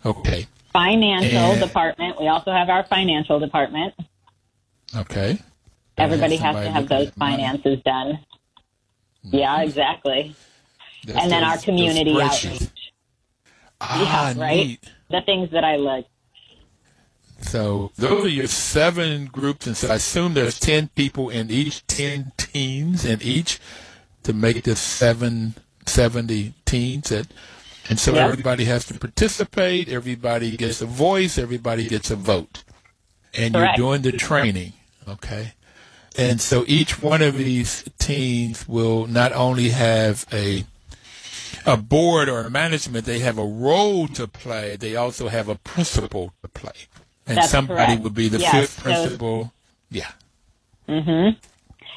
Okay. 0.05 0.47
Financial 0.71 1.37
And- 1.37 1.59
department. 1.61 2.19
We 2.19 2.27
also 2.27 2.51
have 2.51 2.69
our 2.69 2.83
financial 2.83 3.39
department. 3.39 3.93
Okay. 4.95 5.39
Everybody 5.97 6.35
has 6.37 6.55
to 6.55 6.71
have 6.71 6.87
those 6.87 7.09
finances 7.11 7.79
done. 7.85 8.19
Yeah, 9.23 9.61
exactly. 9.61 10.35
That's 11.05 11.19
and 11.19 11.31
then 11.31 11.43
our 11.43 11.57
community 11.57 12.19
outreach. 12.19 12.61
Ah, 13.79 14.29
Yeah, 14.33 14.41
right? 14.41 14.67
neat. 14.67 14.83
The 15.09 15.21
things 15.21 15.51
that 15.51 15.63
I 15.63 15.75
like. 15.75 16.05
So 17.41 17.91
those 17.97 18.25
are 18.25 18.29
your 18.29 18.47
seven 18.47 19.25
groups, 19.25 19.67
and 19.67 19.75
so 19.75 19.89
I 19.91 19.95
assume 19.95 20.33
there's 20.33 20.59
ten 20.59 20.87
people 20.95 21.29
in 21.29 21.51
each, 21.51 21.85
ten 21.87 22.31
teams 22.37 23.03
in 23.05 23.21
each, 23.21 23.59
to 24.23 24.33
make 24.33 24.63
this 24.63 24.79
seven 24.79 25.55
seventy 25.85 26.53
teams. 26.65 27.09
That, 27.09 27.27
and 27.89 27.99
so 27.99 28.13
Yep. 28.13 28.29
everybody 28.29 28.65
has 28.65 28.85
to 28.87 28.93
participate. 28.95 29.89
Everybody 29.89 30.55
gets 30.57 30.81
a 30.81 30.85
voice. 30.85 31.37
Everybody 31.37 31.87
gets 31.87 32.09
a 32.11 32.15
vote, 32.15 32.63
and 33.33 33.53
Correct. 33.53 33.77
you're 33.77 33.87
doing 33.87 34.01
the 34.01 34.11
training. 34.11 34.73
Okay. 35.07 35.53
And 36.17 36.39
so 36.39 36.63
each 36.67 37.01
one 37.01 37.21
of 37.23 37.37
these 37.37 37.83
teams 37.97 38.67
will 38.67 39.07
not 39.07 39.33
only 39.33 39.69
have 39.69 40.25
a 40.31 40.65
a 41.65 41.77
board 41.77 42.27
or 42.29 42.41
a 42.41 42.49
management, 42.49 43.05
they 43.05 43.19
have 43.19 43.37
a 43.37 43.45
role 43.45 44.07
to 44.09 44.27
play. 44.27 44.75
They 44.75 44.95
also 44.95 45.29
have 45.29 45.47
a 45.49 45.55
principle 45.55 46.33
to 46.41 46.49
play. 46.49 46.87
And 47.25 47.37
That's 47.37 47.49
somebody 47.49 47.85
correct. 47.85 48.01
would 48.03 48.13
be 48.13 48.27
the 48.27 48.39
Yes, 48.39 48.51
fifth 48.51 48.75
so- 48.77 48.81
principle. 48.81 49.53
Yeah. 49.89 50.11
Mm-hmm. 50.89 51.37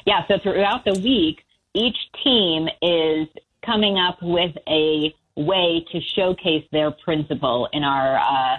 Yeah, 0.05 0.25
so 0.27 0.37
throughout 0.39 0.85
the 0.85 0.93
week, 0.93 1.43
each 1.73 1.97
team 2.23 2.69
is 2.81 3.27
coming 3.65 3.97
up 3.99 4.17
with 4.21 4.55
a 4.69 5.13
way 5.37 5.85
to 5.91 6.01
showcase 6.01 6.65
their 6.71 6.91
principle 6.91 7.69
in 7.71 7.83
our 7.83 8.17
uh, 8.17 8.57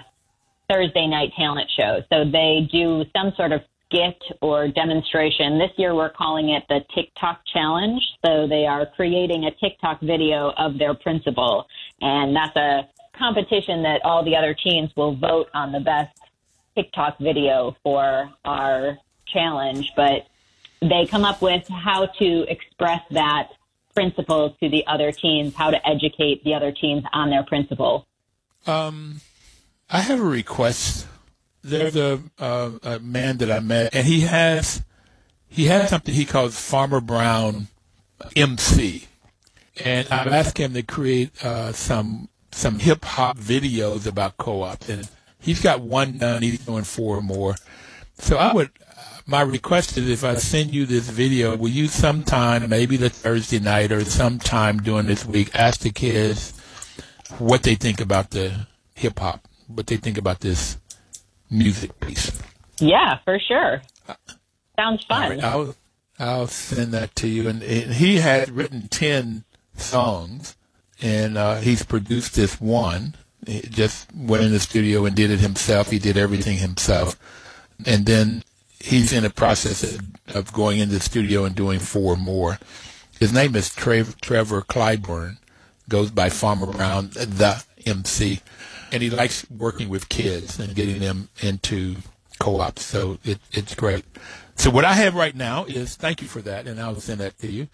Thursday 0.69 1.07
night 1.07 1.31
talent 1.37 1.69
show. 1.77 2.01
So 2.11 2.23
they 2.23 2.67
do 2.71 3.03
some 3.15 3.33
sort 3.35 3.51
of 3.51 3.61
skit 3.85 4.21
or 4.41 4.67
demonstration. 4.67 5.57
This 5.57 5.71
year 5.77 5.93
we're 5.93 6.11
calling 6.11 6.49
it 6.49 6.63
the 6.69 6.81
TikTok 6.95 7.41
challenge. 7.51 8.01
So 8.25 8.47
they 8.47 8.65
are 8.65 8.85
creating 8.85 9.45
a 9.45 9.51
TikTok 9.51 9.99
video 10.01 10.53
of 10.57 10.77
their 10.77 10.93
principle, 10.93 11.65
And 12.01 12.35
that's 12.35 12.55
a 12.55 12.87
competition 13.17 13.83
that 13.83 14.01
all 14.05 14.23
the 14.23 14.35
other 14.35 14.53
teams 14.53 14.91
will 14.95 15.15
vote 15.15 15.49
on 15.53 15.71
the 15.71 15.79
best 15.79 16.17
TikTok 16.75 17.17
video 17.19 17.75
for 17.83 18.31
our 18.45 18.97
challenge. 19.27 19.91
But 19.95 20.27
they 20.81 21.05
come 21.05 21.25
up 21.25 21.41
with 21.41 21.67
how 21.67 22.05
to 22.05 22.45
express 22.47 23.01
that 23.11 23.49
principle 23.99 24.55
to 24.61 24.69
the 24.69 24.87
other 24.87 25.11
teams, 25.11 25.53
how 25.53 25.69
to 25.69 25.87
educate 25.87 26.41
the 26.45 26.53
other 26.53 26.71
teams 26.71 27.03
on 27.11 27.29
their 27.29 27.43
principle. 27.43 28.07
Um, 28.65 29.19
I 29.89 29.99
have 29.99 30.21
a 30.21 30.23
request. 30.23 31.05
There's 31.63 31.97
a, 31.97 32.21
uh, 32.39 32.71
a 32.81 32.99
man 32.99 33.39
that 33.39 33.51
I 33.51 33.59
met, 33.59 33.93
and 33.93 34.07
he 34.07 34.21
has 34.21 34.83
he 35.49 35.65
has 35.65 35.89
something 35.89 36.13
he 36.15 36.23
calls 36.23 36.57
Farmer 36.57 37.01
Brown 37.01 37.67
MC, 38.37 39.07
and 39.83 40.07
I've 40.07 40.31
asked 40.31 40.57
him 40.57 40.73
to 40.75 40.83
create 40.83 41.43
uh, 41.43 41.73
some 41.73 42.29
some 42.53 42.79
hip 42.79 43.03
hop 43.03 43.37
videos 43.37 44.07
about 44.07 44.37
co-ops, 44.37 44.87
and 44.87 45.09
he's 45.41 45.61
got 45.61 45.81
one 45.81 46.19
done. 46.19 46.41
He's 46.41 46.59
doing 46.59 46.85
four 46.85 47.21
more. 47.21 47.55
So 48.17 48.37
I 48.37 48.53
would. 48.53 48.71
My 49.29 49.41
request 49.41 49.95
is 49.95 50.09
if 50.09 50.23
I 50.23 50.37
send 50.37 50.73
you 50.73 50.87
this 50.87 51.07
video, 51.07 51.55
will 51.55 51.69
you 51.69 51.87
sometime, 51.87 52.67
maybe 52.67 52.97
the 52.97 53.11
Thursday 53.11 53.59
night 53.59 53.91
or 53.91 54.03
sometime 54.03 54.79
during 54.79 55.05
this 55.05 55.23
week, 55.23 55.53
ask 55.53 55.81
the 55.81 55.91
kids 55.91 56.59
what 57.37 57.61
they 57.61 57.75
think 57.75 58.01
about 58.01 58.31
the 58.31 58.65
hip 58.95 59.19
hop, 59.19 59.47
what 59.67 59.85
they 59.85 59.97
think 59.97 60.17
about 60.17 60.39
this 60.39 60.79
music 61.47 61.99
piece. 61.99 62.41
Yeah, 62.79 63.19
for 63.23 63.37
sure. 63.37 63.83
Sounds 64.75 65.03
fun. 65.03 65.29
right, 65.29 65.43
I'll 65.43 65.75
I'll 66.17 66.47
send 66.47 66.91
that 66.95 67.15
to 67.17 67.27
you. 67.27 67.47
And, 67.47 67.61
and 67.61 67.93
he 67.93 68.15
has 68.17 68.49
written 68.49 68.87
ten 68.87 69.43
songs, 69.75 70.55
and 71.03 71.37
uh, 71.37 71.57
he's 71.57 71.83
produced 71.83 72.33
this 72.33 72.59
one. 72.59 73.13
He 73.45 73.61
just 73.61 74.11
went 74.11 74.43
in 74.43 74.51
the 74.51 74.59
studio 74.59 75.05
and 75.05 75.15
did 75.15 75.29
it 75.29 75.39
himself. 75.39 75.91
He 75.91 75.99
did 75.99 76.17
everything 76.17 76.57
himself, 76.57 77.15
and 77.85 78.07
then 78.07 78.41
he's 78.79 79.11
in 79.11 79.23
the 79.23 79.29
process 79.29 79.97
of, 80.33 80.53
going 80.53 80.79
into 80.79 80.95
the 80.95 80.99
studio 80.99 81.45
and 81.45 81.55
doing 81.55 81.79
four 81.79 82.15
more. 82.15 82.59
His 83.19 83.33
name 83.33 83.55
is 83.55 83.73
Trev, 83.73 84.19
Trevor 84.21 84.61
Clyburn. 84.61 85.37
goes 85.87 86.11
by 86.11 86.29
Farmer 86.29 86.67
Brown, 86.67 87.09
the 87.09 87.63
MC, 87.85 88.41
and 88.91 89.03
he 89.03 89.09
likes 89.09 89.49
working 89.49 89.89
with 89.89 90.09
kids 90.09 90.59
and 90.59 90.75
getting 90.75 90.99
them 90.99 91.29
into 91.41 91.97
co-ops. 92.39 92.85
So 92.85 93.19
it, 93.23 93.39
it's 93.51 93.75
great. 93.75 94.05
So 94.55 94.69
what 94.69 94.85
I 94.85 94.93
have 94.93 95.15
right 95.15 95.35
now 95.35 95.65
is 95.65 95.95
thank 95.95 96.21
you 96.21 96.27
for 96.27 96.41
that, 96.41 96.67
and 96.67 96.79
I'll 96.79 96.99
send 96.99 97.19
that 97.19 97.37
to 97.39 97.51
you. 97.51 97.67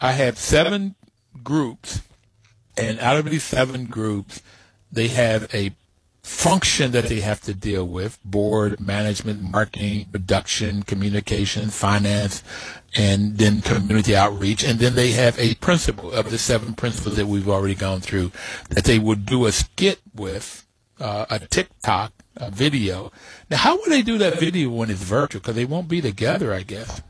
I 0.00 0.12
have 0.12 0.38
seven 0.38 0.94
groups, 1.42 2.02
and 2.76 2.98
out 3.00 3.16
of 3.16 3.24
these 3.26 3.44
seven 3.44 3.86
groups, 3.86 4.42
they 4.90 5.08
have 5.08 5.52
a 5.54 5.72
function 6.28 6.92
that 6.92 7.06
they 7.06 7.20
have 7.20 7.40
to 7.40 7.54
deal 7.54 7.88
with 7.88 8.22
board 8.22 8.78
management 8.78 9.42
marketing 9.42 10.06
production 10.12 10.82
communication 10.82 11.70
finance 11.70 12.44
and 12.94 13.38
then 13.38 13.62
community 13.62 14.14
outreach. 14.14 14.62
And 14.62 14.78
then 14.78 14.94
they 14.94 15.12
have 15.12 15.38
a 15.38 15.54
principle 15.56 16.12
of 16.12 16.30
the 16.30 16.38
seven 16.38 16.74
principles 16.74 17.16
that 17.16 17.26
we've 17.26 17.48
already 17.48 17.74
gone 17.74 18.00
through 18.00 18.30
that 18.68 18.84
they 18.84 18.98
would 18.98 19.24
do 19.24 19.46
a 19.46 19.52
skit 19.52 20.00
with 20.14 20.66
uh, 21.00 21.24
a 21.30 21.38
tiktok 21.38 22.12
a 22.36 22.50
video. 22.50 23.10
Now 23.50 23.56
how 23.56 23.78
would 23.78 23.90
they 23.90 24.02
do 24.02 24.18
that 24.18 24.38
video 24.38 24.68
when 24.68 24.90
it's 24.90 25.02
virtual? 25.02 25.40
Because 25.40 25.56
they 25.56 25.64
won't 25.64 25.88
be 25.88 26.02
together 26.02 26.52
i 26.52 26.62
guess. 26.62 27.00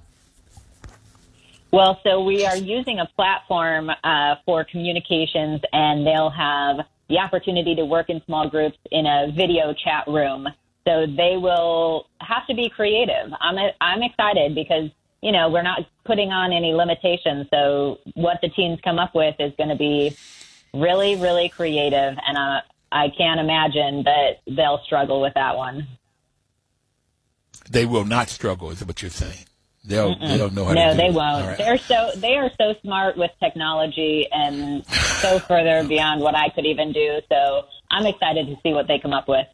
Well 1.73 2.01
so 2.05 2.23
we 2.23 2.47
are 2.47 2.57
using 2.57 3.01
a 3.01 3.07
platform 3.17 3.91
uh, 3.91 4.37
for 4.47 4.65
communications 4.65 5.61
and 5.73 6.07
they'll 6.07 6.31
have 6.31 6.87
the 7.09 7.19
opportunity 7.19 7.75
to 7.75 7.85
work 7.85 8.11
in 8.11 8.23
small 8.27 8.49
groups 8.49 8.79
in 8.91 9.07
a 9.07 9.33
video 9.35 9.73
chat 9.73 10.07
room. 10.07 10.49
So 10.87 11.07
they 11.07 11.37
will 11.37 12.07
have 12.21 12.47
to 12.47 12.55
be 12.55 12.69
creative. 12.69 13.31
I'm 13.41 13.57
I'm 13.81 14.03
excited 14.03 14.55
because 14.55 14.91
you 15.23 15.33
know 15.33 15.51
we're 15.51 15.63
not 15.63 15.81
putting 16.05 16.31
on 16.31 16.53
any 16.53 16.73
limitations. 16.73 17.47
So 17.51 17.99
what 18.15 18.39
the 18.43 18.49
teams 18.49 18.79
come 18.83 18.99
up 18.99 19.15
with 19.15 19.37
is 19.39 19.53
going 19.59 19.69
to 19.69 19.77
be 19.77 20.17
really 20.73 21.17
really 21.17 21.49
creative, 21.49 22.17
and 22.27 22.39
uh, 22.39 22.61
I 22.91 23.11
can't 23.17 23.41
imagine 23.41 24.05
that 24.05 24.41
they'll 24.47 24.81
struggle 24.85 25.21
with 25.21 25.35
that 25.35 25.57
one. 25.57 25.87
They 27.71 27.85
will 27.85 28.07
not 28.07 28.31
struggle, 28.31 28.71
is 28.71 28.83
what 28.83 29.03
you're 29.03 29.11
saying. 29.11 29.45
They'll 29.89 30.15
Mm-mm. 30.15 30.37
they'll 30.37 30.51
know 30.51 30.67
how 30.67 30.75
no, 30.75 30.91
to 30.91 30.97
they 30.97 31.11
won't. 31.11 31.47
Right. 31.47 31.57
They're 31.57 31.79
so 31.79 32.11
they 32.17 32.35
are 32.37 32.51
so 32.61 32.75
smart 32.83 33.17
with 33.17 33.31
technology 33.41 34.29
and 34.31 34.85
so 34.87 35.39
further 35.39 35.83
beyond 35.89 36.21
what 36.21 36.35
I 36.35 36.51
could 36.51 36.67
even 36.67 36.93
do. 36.93 37.21
So 37.31 37.63
I'm 37.91 38.05
excited 38.05 38.47
to 38.49 38.57
see 38.63 38.75
what 38.75 38.87
they 38.87 38.99
come 38.99 39.15
up 39.15 39.29
with. 39.29 39.47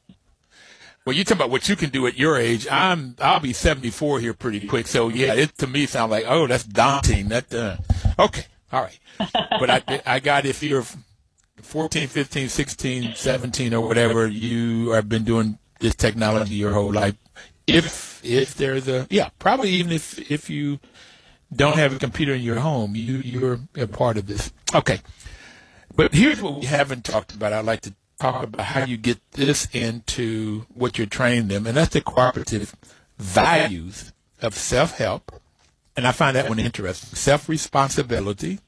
Well, 1.06 1.14
you 1.14 1.22
talk 1.22 1.36
about 1.36 1.50
what 1.50 1.68
you 1.68 1.76
can 1.76 1.90
do 1.90 2.06
at 2.08 2.18
your 2.18 2.36
age. 2.36 2.66
I'm 2.68 3.14
I'll 3.20 3.38
be 3.38 3.52
74 3.52 4.18
here 4.18 4.34
pretty 4.34 4.66
quick. 4.66 4.88
So 4.88 5.08
yeah, 5.08 5.34
it 5.34 5.56
to 5.58 5.68
me 5.68 5.86
sounds 5.86 6.10
like 6.10 6.24
oh 6.26 6.48
that's 6.48 6.64
daunting. 6.64 7.28
That 7.28 7.54
uh, 7.54 7.76
okay, 8.18 8.46
all 8.72 8.82
right. 8.82 8.98
But 9.60 9.70
I 9.70 10.02
I 10.04 10.18
got 10.18 10.46
if 10.46 10.64
you're 10.64 10.84
14, 11.62 12.08
15, 12.08 12.48
16, 12.48 13.14
17 13.14 13.72
or 13.72 13.86
whatever, 13.86 14.26
you 14.26 14.90
have 14.90 15.08
been 15.08 15.22
doing 15.22 15.58
this 15.78 15.94
technology 15.94 16.54
your 16.54 16.72
whole 16.72 16.92
life 16.92 17.14
if 17.66 18.20
if 18.24 18.54
there's 18.54 18.88
a 18.88 19.06
yeah 19.10 19.30
probably 19.38 19.70
even 19.70 19.92
if 19.92 20.30
if 20.30 20.50
you 20.50 20.78
don't 21.54 21.76
have 21.76 21.94
a 21.94 21.98
computer 21.98 22.34
in 22.34 22.42
your 22.42 22.60
home 22.60 22.94
you 22.96 23.16
you're 23.18 23.60
a 23.76 23.86
part 23.86 24.16
of 24.16 24.26
this. 24.26 24.52
Okay. 24.74 25.00
But 25.96 26.12
here's 26.12 26.42
what 26.42 26.58
we 26.58 26.66
haven't 26.66 27.04
talked 27.04 27.34
about. 27.34 27.52
I'd 27.52 27.64
like 27.64 27.82
to 27.82 27.94
talk 28.18 28.42
about 28.42 28.64
how 28.64 28.84
you 28.84 28.96
get 28.96 29.20
this 29.32 29.68
into 29.72 30.66
what 30.74 30.98
you're 30.98 31.06
training 31.06 31.48
them 31.48 31.66
and 31.66 31.76
that's 31.76 31.92
the 31.92 32.00
cooperative 32.00 32.74
values 33.18 34.12
of 34.42 34.54
self-help. 34.54 35.40
And 35.96 36.08
i 36.08 36.12
find 36.12 36.34
that 36.34 36.48
one 36.48 36.58
interesting. 36.58 37.16
Self-responsibility 37.16 38.58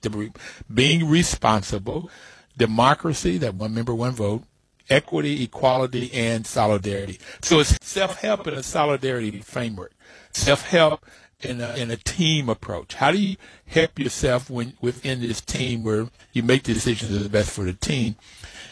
being 0.73 1.09
responsible 1.09 2.09
democracy 2.57 3.37
that 3.39 3.55
one 3.55 3.75
member 3.75 3.95
one 3.95 4.13
vote 4.13 4.45
equity, 4.91 5.43
equality, 5.43 6.13
and 6.13 6.47
solidarity. 6.47 7.19
So 7.43 7.61
it's 7.61 7.77
self-help 7.83 8.47
and 8.47 8.57
a 8.57 8.63
solidarity 8.63 9.41
framework. 9.41 9.93
Self-help 10.33 11.05
in 11.43 11.61
a, 11.61 11.75
in 11.77 11.91
a 11.91 11.97
team 11.97 12.49
approach. 12.49 12.95
How 12.95 13.13
do 13.13 13.19
you 13.19 13.37
help 13.67 13.99
yourself 13.99 14.49
when 14.49 14.75
within 14.81 15.21
this 15.21 15.41
team 15.41 15.83
where 15.83 16.09
you 16.33 16.43
make 16.43 16.63
the 16.65 16.75
decisions 16.75 17.11
that 17.13 17.27
are 17.27 17.29
best 17.29 17.51
for 17.51 17.65
the 17.65 17.75
team? 17.75 18.17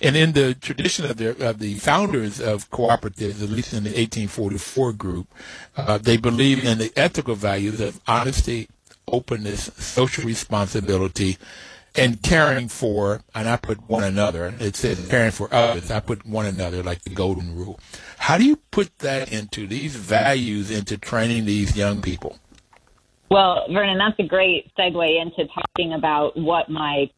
And 0.03 0.16
in 0.16 0.33
the 0.33 0.55
tradition 0.55 1.05
of 1.05 1.16
the 1.16 1.48
of 1.48 1.59
the 1.59 1.74
founders 1.74 2.40
of 2.40 2.70
cooperatives, 2.70 3.42
at 3.42 3.50
least 3.50 3.72
in 3.72 3.85
the 3.85 3.90
1844 3.90 4.92
group, 4.92 5.29
uh, 5.77 5.98
they 5.98 6.16
believe 6.16 6.64
in 6.64 6.79
the 6.79 6.92
ethical 6.96 7.35
values 7.35 7.81
of 7.81 8.00
honesty, 8.07 8.68
openness, 9.07 9.70
social 9.77 10.24
responsibility, 10.24 11.38
and 11.96 12.22
caring 12.22 12.68
for, 12.68 13.22
and 13.35 13.48
I 13.48 13.57
put 13.57 13.88
one 13.88 14.04
another. 14.04 14.54
It 14.59 14.76
says 14.76 15.07
caring 15.09 15.30
for 15.30 15.52
others. 15.54 15.90
I 15.90 16.00
put 16.00 16.26
one 16.26 16.46
another 16.46 16.83
like 16.83 17.02
the 17.02 17.11
golden 17.11 17.54
rule. 17.54 17.78
How 18.18 18.37
do 18.37 18.44
you 18.44 18.57
put 18.57 18.98
that 18.98 19.33
into 19.33 19.66
these 19.66 19.94
values 19.94 20.70
into 20.70 20.98
training 20.98 21.44
these 21.44 21.76
young 21.76 22.02
people? 22.02 22.38
Well, 23.30 23.66
Vernon, 23.70 23.98
that's 23.98 24.18
a 24.18 24.28
great 24.28 24.70
segue 24.78 25.22
into 25.22 25.48
talking 25.52 25.94
about 25.94 26.37
what 26.37 26.68
my 26.68 27.11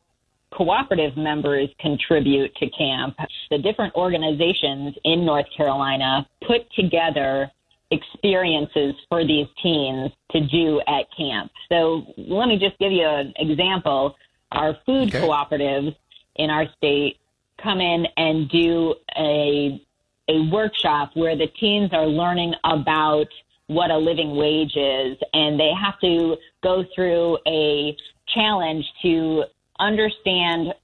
cooperative 0.53 1.17
members 1.17 1.69
contribute 1.81 2.55
to 2.57 2.69
camp. 2.71 3.17
The 3.51 3.59
different 3.59 3.95
organizations 3.95 4.95
in 5.05 5.25
North 5.25 5.47
Carolina 5.57 6.27
put 6.47 6.71
together 6.73 7.51
experiences 7.91 8.95
for 9.09 9.25
these 9.25 9.47
teens 9.63 10.11
to 10.33 10.41
do 10.47 10.81
at 10.89 11.07
camp. 11.17 11.51
So 11.69 12.07
let 12.17 12.49
me 12.49 12.59
just 12.59 12.79
give 12.79 12.93
you 12.93 13.07
an 13.07 13.33
example 13.37 14.17
our 14.53 14.77
food 14.87 15.15
okay. 15.15 15.21
cooperatives 15.21 15.95
in 16.37 16.51
our 16.51 16.67
state 16.77 17.19
come 17.63 17.81
in 17.81 18.07
and 18.17 18.49
do 18.51 18.95
a 19.17 19.83
a 20.29 20.43
workshop 20.51 21.11
where 21.15 21.37
the 21.37 21.47
teens 21.59 21.91
are 21.93 22.07
learning 22.07 22.53
about 22.65 23.29
what 23.69 23.91
a 23.91 23.97
living 23.97 24.37
wage 24.37 24.77
is 24.77 25.17
and 25.33 25.59
they 25.59 25.71
have 25.73 25.99
to 26.01 26.37
go 26.63 26.85
through 26.95 27.39
a 27.47 27.97
challenge 28.35 28.85
to 29.03 29.45
understand 29.79 30.75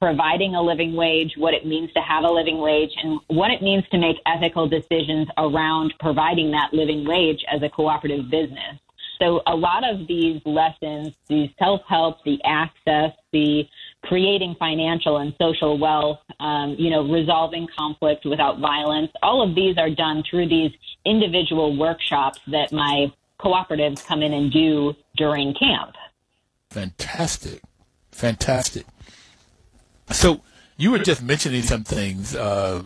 providing 0.00 0.54
a 0.54 0.62
living 0.62 0.94
wage, 0.94 1.32
what 1.36 1.54
it 1.54 1.66
means 1.66 1.92
to 1.92 2.00
have 2.00 2.24
a 2.24 2.32
living 2.32 2.58
wage, 2.58 2.90
and 3.02 3.18
what 3.28 3.50
it 3.50 3.62
means 3.62 3.84
to 3.90 3.98
make 3.98 4.16
ethical 4.26 4.68
decisions 4.68 5.26
around 5.38 5.92
providing 5.98 6.52
that 6.52 6.72
living 6.72 7.04
wage 7.06 7.44
as 7.52 7.62
a 7.62 7.68
cooperative 7.68 8.30
business. 8.30 8.78
So 9.18 9.40
a 9.46 9.54
lot 9.54 9.82
of 9.88 10.06
these 10.06 10.40
lessons, 10.44 11.14
the 11.28 11.50
self-help, 11.58 12.22
the 12.24 12.38
access, 12.44 13.12
the 13.32 13.64
creating 14.04 14.54
financial 14.58 15.18
and 15.18 15.34
social 15.40 15.78
wealth, 15.78 16.20
um, 16.38 16.76
you 16.78 16.90
know, 16.90 17.02
resolving 17.02 17.66
conflict 17.76 18.24
without 18.24 18.60
violence, 18.60 19.10
all 19.22 19.42
of 19.42 19.54
these 19.54 19.76
are 19.76 19.90
done 19.90 20.22
through 20.28 20.48
these 20.48 20.70
individual 21.04 21.76
workshops 21.76 22.38
that 22.46 22.72
my 22.72 23.12
cooperatives 23.40 24.04
come 24.06 24.22
in 24.22 24.32
and 24.32 24.52
do 24.52 24.94
during 25.16 25.54
camp. 25.54 25.94
Fantastic. 26.70 27.60
Fantastic. 28.12 28.86
So 30.10 30.42
you 30.76 30.92
were 30.92 30.98
just 30.98 31.22
mentioning 31.22 31.62
some 31.62 31.84
things, 31.84 32.34
uh, 32.34 32.84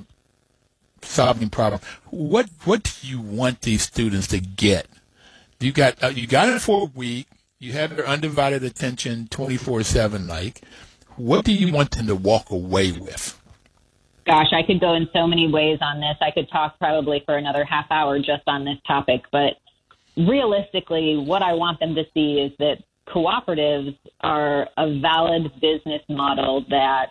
solving 1.03 1.51
problems. 1.51 1.85
What 2.11 2.49
what 2.65 2.83
do 2.85 3.07
you 3.07 3.21
want 3.21 3.63
these 3.63 3.83
students 3.83 4.29
to 4.29 4.41
get 4.41 4.87
you 5.63 5.73
got 5.73 6.03
uh, 6.03 6.09
you 6.09 6.27
got 6.27 6.49
it 6.49 6.61
for 6.61 6.83
a 6.83 6.85
week. 6.85 7.27
You 7.59 7.73
have 7.73 7.97
their 7.97 8.07
undivided 8.07 8.65
attention, 8.65 9.29
twenty 9.29 9.57
four 9.57 9.83
seven. 9.83 10.27
Like, 10.27 10.63
what 11.17 11.45
do 11.45 11.53
you 11.53 11.73
want 11.73 11.93
them 11.93 12.07
to 12.09 12.17
walk 12.17 12.51
away 12.51 12.93
with? 12.93 13.39
Gosh, 14.27 14.53
I 14.53 14.63
could 14.63 14.81
go 14.81 14.95
in 14.95 15.09
so 15.13 15.27
many 15.27 15.51
ways 15.51 15.79
on 15.81 16.01
this. 16.01 16.17
I 16.21 16.31
could 16.31 16.49
talk 16.51 16.79
probably 16.79 17.23
for 17.27 17.37
another 17.37 17.65
half 17.65 17.87
hour 17.91 18.19
just 18.19 18.43
on 18.47 18.65
this 18.65 18.79
topic, 18.87 19.23
but 19.33 19.55
realistically, 20.17 21.17
what 21.17 21.43
I 21.43 21.55
want 21.55 21.81
them 21.81 21.95
to 21.97 22.05
see 22.15 22.35
is 22.35 22.53
that 22.59 22.77
cooperatives 23.09 23.99
are 24.21 24.69
a 24.77 25.01
valid 25.01 25.53
business 25.61 26.03
model 26.09 26.65
that 26.71 27.07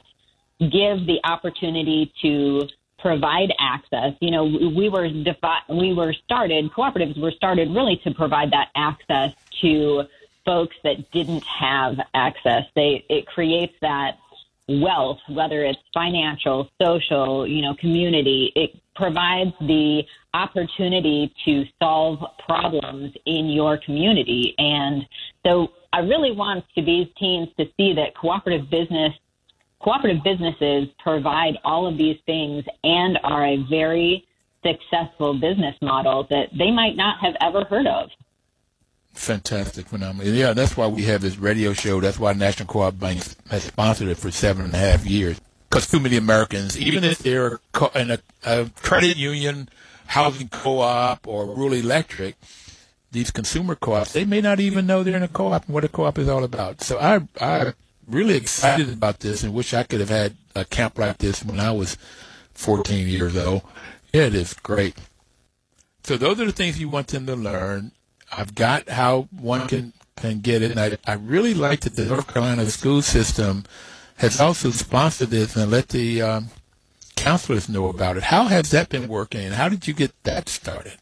give 0.60 1.06
the 1.06 1.20
opportunity 1.24 2.14
to 2.22 2.68
provide 3.02 3.54
access. 3.60 4.14
You 4.20 4.32
know, 4.32 4.44
we 4.44 4.90
were 4.90 5.10
defi- 5.10 5.66
we 5.70 5.94
were 5.94 6.14
started 6.14 6.72
cooperatives 6.72 7.20
were 7.20 7.32
started 7.32 7.70
really 7.70 8.00
to 8.04 8.12
provide 8.14 8.52
that 8.52 8.70
access 8.76 9.34
to 9.62 10.04
folks 10.46 10.76
that 10.84 11.12
didn't 11.12 11.44
have 11.44 12.00
access. 12.14 12.66
They 12.76 13.06
it 13.10 13.28
creates 13.28 13.74
that 13.82 14.18
wealth, 14.68 15.20
whether 15.28 15.64
it's 15.66 15.80
financial, 15.94 16.70
social, 16.82 17.48
you 17.48 17.62
know, 17.62 17.76
community. 17.76 18.52
It 18.56 18.80
provides 18.96 19.54
the 19.60 20.04
opportunity 20.34 21.34
to 21.46 21.66
solve 21.82 22.24
problems 22.46 23.14
in 23.26 23.50
your 23.50 23.78
community. 23.78 24.56
And 24.58 25.06
so 25.46 25.72
I 25.94 26.00
really 26.00 26.32
want 26.32 26.66
to 26.76 26.82
these 26.82 27.08
teens 27.18 27.50
to 27.58 27.66
see 27.76 27.94
that 27.94 28.16
cooperative 28.16 28.70
business 28.70 29.14
cooperative 29.84 30.24
businesses 30.24 30.88
provide 31.00 31.58
all 31.64 31.88
of 31.88 31.98
these 31.98 32.18
things 32.26 32.64
and 32.84 33.18
are 33.24 33.46
a 33.46 33.58
very 33.70 34.26
successful 34.64 35.34
business 35.34 35.76
model 35.82 36.28
that 36.30 36.50
they 36.58 36.72
might 36.72 36.96
not 36.96 37.20
have 37.20 37.36
ever 37.42 37.64
heard 37.66 37.88
of. 37.88 38.10
Fantastic, 39.14 39.88
phenomenal. 39.88 40.34
Yeah, 40.34 40.54
that's 40.54 40.78
why 40.78 40.88
we 40.88 41.04
have 41.04 41.22
this 41.22 41.38
radio 41.38 41.74
show. 41.74 42.00
That's 42.00 42.20
why 42.20 42.34
National 42.34 42.68
Co-op 42.68 42.98
Bank 42.98 43.24
has 43.50 43.64
sponsored 43.64 44.08
it 44.08 44.18
for 44.18 44.32
seven 44.32 44.66
and 44.66 44.74
a 44.74 44.78
half 44.78 45.06
years. 45.06 45.42
Because 45.70 45.90
too 45.90 46.00
many 46.00 46.18
Americans, 46.18 46.80
even 46.80 47.04
if 47.04 47.20
they're 47.20 47.60
in 47.96 48.12
a, 48.12 48.20
a 48.46 48.70
credit 48.82 49.18
union, 49.18 49.70
housing 50.06 50.50
co-op, 50.50 51.28
or 51.28 51.46
rural 51.46 51.74
electric, 51.74 52.36
these 53.12 53.32
consumer 53.32 53.76
co-ops, 53.76 54.14
they 54.14 54.26
may 54.26 54.42
not 54.42 54.60
even 54.60 54.86
know 54.86 55.04
they're 55.04 55.18
in 55.18 55.24
a 55.24 55.28
co-op 55.28 55.66
and 55.66 55.74
what 55.74 55.84
a 55.84 55.90
co-op 55.90 56.18
is 56.18 56.30
all 56.30 56.44
about. 56.44 56.82
So 56.82 56.98
I, 56.98 57.22
I'm 57.40 57.74
really 58.08 58.36
excited 58.36 58.92
about 58.92 59.20
this 59.20 59.44
and 59.44 59.54
wish 59.54 59.74
I 59.74 59.84
could 59.84 60.00
have 60.00 60.10
had 60.10 60.36
a 60.56 60.66
camp 60.66 60.98
like 60.98 61.18
this 61.18 61.44
when 61.44 61.60
I 61.60 61.72
was 61.72 61.98
14 62.54 63.08
years 63.08 63.38
old. 63.38 63.64
It 64.14 64.36
is 64.36 64.54
great. 64.54 64.96
So 66.04 66.18
those 66.18 66.40
are 66.40 66.46
the 66.46 66.52
things 66.52 66.80
you 66.80 66.90
want 66.90 67.08
them 67.08 67.26
to 67.28 67.36
learn. 67.36 67.92
I've 68.32 68.56
got 68.56 68.90
how 68.90 69.28
one 69.32 69.68
can 69.68 69.94
can 70.18 70.40
get 70.40 70.62
it, 70.62 70.72
and 70.72 70.80
I, 70.80 70.98
I 71.06 71.16
really 71.16 71.54
like 71.54 71.82
that 71.82 71.96
the 71.96 72.06
North 72.06 72.28
Carolina 72.28 72.66
school 72.68 73.02
system 73.02 73.66
has 74.18 74.40
also 74.40 74.72
sponsored 74.72 75.30
this 75.30 75.56
and 75.56 75.72
let 75.72 75.90
the 75.90 76.22
um, 76.22 76.50
counselors 77.16 77.68
know 77.68 77.88
about 77.88 78.18
it. 78.18 78.24
How 78.24 78.46
has 78.46 78.72
that 78.72 78.90
been 78.90 79.08
working, 79.08 79.46
and 79.46 79.56
how 79.56 79.70
did 79.70 79.88
you 79.88 79.94
get 79.94 80.12
that 80.24 80.48
started? 80.48 80.98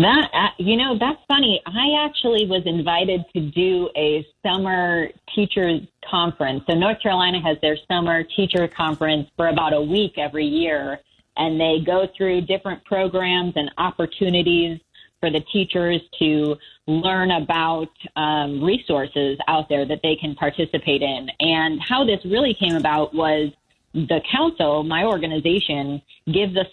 That 0.00 0.30
uh, 0.32 0.48
you 0.56 0.76
know, 0.78 0.96
that's 0.98 1.20
funny. 1.28 1.60
I 1.66 2.06
actually 2.06 2.46
was 2.46 2.62
invited 2.64 3.22
to 3.34 3.40
do 3.50 3.90
a 3.96 4.26
summer 4.42 5.08
teachers 5.34 5.82
conference. 6.08 6.62
So 6.68 6.74
North 6.74 7.02
Carolina 7.02 7.38
has 7.42 7.58
their 7.60 7.76
summer 7.86 8.22
teacher 8.22 8.66
conference 8.66 9.28
for 9.36 9.48
about 9.48 9.74
a 9.74 9.80
week 9.80 10.16
every 10.16 10.46
year, 10.46 11.00
and 11.36 11.60
they 11.60 11.80
go 11.84 12.06
through 12.16 12.42
different 12.42 12.82
programs 12.86 13.52
and 13.56 13.70
opportunities 13.76 14.80
for 15.20 15.30
the 15.30 15.40
teachers 15.52 16.00
to 16.18 16.56
learn 16.86 17.32
about 17.32 17.90
um, 18.16 18.64
resources 18.64 19.38
out 19.48 19.68
there 19.68 19.84
that 19.84 20.00
they 20.02 20.16
can 20.16 20.34
participate 20.34 21.02
in. 21.02 21.28
And 21.40 21.78
how 21.78 22.06
this 22.06 22.24
really 22.24 22.54
came 22.54 22.74
about 22.74 23.14
was 23.14 23.52
the 23.92 24.20
council, 24.32 24.82
my 24.82 25.04
organization, 25.04 26.00
gives 26.32 26.56
a 26.56 26.64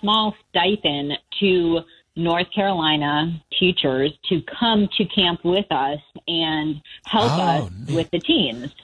small 0.00 0.36
stipend 0.50 1.12
to 1.40 1.80
North 2.16 2.50
Carolina 2.52 3.42
teachers 3.58 4.12
to 4.28 4.40
come 4.58 4.88
to 4.96 5.04
camp 5.04 5.40
with 5.44 5.70
us 5.70 6.00
and 6.26 6.80
help 7.04 7.32
oh, 7.32 7.40
us 7.40 7.70
with 7.90 8.10
the 8.10 8.18
teens. 8.18 8.74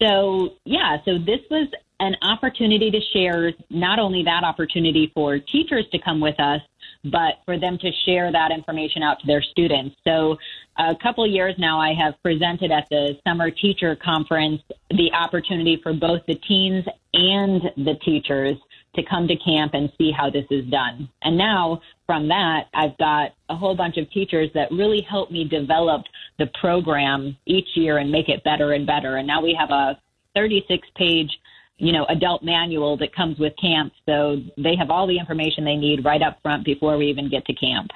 So, 0.00 0.50
yeah, 0.64 0.98
so 1.04 1.18
this 1.18 1.40
was 1.50 1.68
an 2.00 2.14
opportunity 2.20 2.90
to 2.90 3.00
share 3.14 3.52
not 3.70 3.98
only 3.98 4.22
that 4.24 4.44
opportunity 4.44 5.10
for 5.14 5.38
teachers 5.38 5.86
to 5.92 5.98
come 5.98 6.20
with 6.20 6.38
us, 6.38 6.60
but 7.04 7.40
for 7.44 7.58
them 7.58 7.78
to 7.78 7.90
share 8.04 8.30
that 8.32 8.50
information 8.50 9.02
out 9.02 9.18
to 9.20 9.26
their 9.26 9.42
students. 9.42 9.96
So, 10.04 10.36
a 10.78 10.94
couple 10.94 11.26
years 11.26 11.54
now, 11.56 11.80
I 11.80 11.94
have 11.94 12.14
presented 12.22 12.70
at 12.70 12.86
the 12.90 13.16
Summer 13.26 13.50
Teacher 13.50 13.96
Conference 13.96 14.60
the 14.90 15.10
opportunity 15.14 15.80
for 15.82 15.94
both 15.94 16.20
the 16.26 16.34
teens 16.34 16.84
and 17.14 17.62
the 17.78 17.94
teachers 18.04 18.58
to 18.96 19.02
come 19.08 19.28
to 19.28 19.36
camp 19.36 19.72
and 19.74 19.90
see 19.98 20.10
how 20.10 20.30
this 20.30 20.44
is 20.50 20.66
done. 20.66 21.08
And 21.22 21.36
now 21.38 21.80
from 22.06 22.28
that, 22.28 22.64
I've 22.74 22.96
got 22.98 23.32
a 23.48 23.56
whole 23.56 23.76
bunch 23.76 23.96
of 23.96 24.10
teachers 24.10 24.50
that 24.54 24.70
really 24.70 25.00
help 25.08 25.30
me 25.30 25.44
develop 25.44 26.02
the 26.38 26.46
program 26.60 27.36
each 27.46 27.68
year 27.74 27.98
and 27.98 28.10
make 28.10 28.28
it 28.28 28.42
better 28.44 28.72
and 28.72 28.86
better. 28.86 29.16
And 29.16 29.26
now 29.26 29.42
we 29.42 29.56
have 29.58 29.70
a 29.70 29.98
36 30.34 30.86
page, 30.96 31.30
you 31.78 31.92
know, 31.92 32.04
adult 32.06 32.42
manual 32.42 32.96
that 32.98 33.14
comes 33.14 33.38
with 33.38 33.52
camp. 33.60 33.92
So 34.06 34.42
they 34.56 34.76
have 34.76 34.90
all 34.90 35.06
the 35.06 35.18
information 35.18 35.64
they 35.64 35.76
need 35.76 36.04
right 36.04 36.22
up 36.22 36.38
front 36.42 36.64
before 36.64 36.96
we 36.96 37.06
even 37.06 37.30
get 37.30 37.44
to 37.46 37.54
camp. 37.54 37.90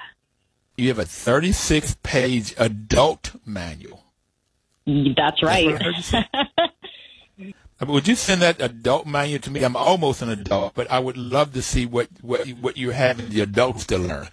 You 0.77 0.87
have 0.87 0.99
a 0.99 1.05
36 1.05 1.97
page 2.01 2.55
adult 2.57 3.35
manual. 3.45 4.03
That's 4.85 5.43
right. 5.43 5.79
That's 5.79 6.11
Would 7.87 8.07
you 8.07 8.15
send 8.15 8.41
that 8.41 8.61
adult 8.61 9.07
manual 9.07 9.39
to 9.39 9.51
me? 9.51 9.63
I'm 9.63 9.75
almost 9.75 10.21
an 10.21 10.29
adult, 10.29 10.75
but 10.75 10.89
I 10.91 10.99
would 10.99 11.17
love 11.17 11.53
to 11.53 11.61
see 11.61 11.85
what 11.85 12.07
what 12.21 12.47
what 12.49 12.77
you're 12.77 12.93
having 12.93 13.29
the 13.29 13.41
adults 13.41 13.85
to 13.87 13.97
learn. 13.97 14.27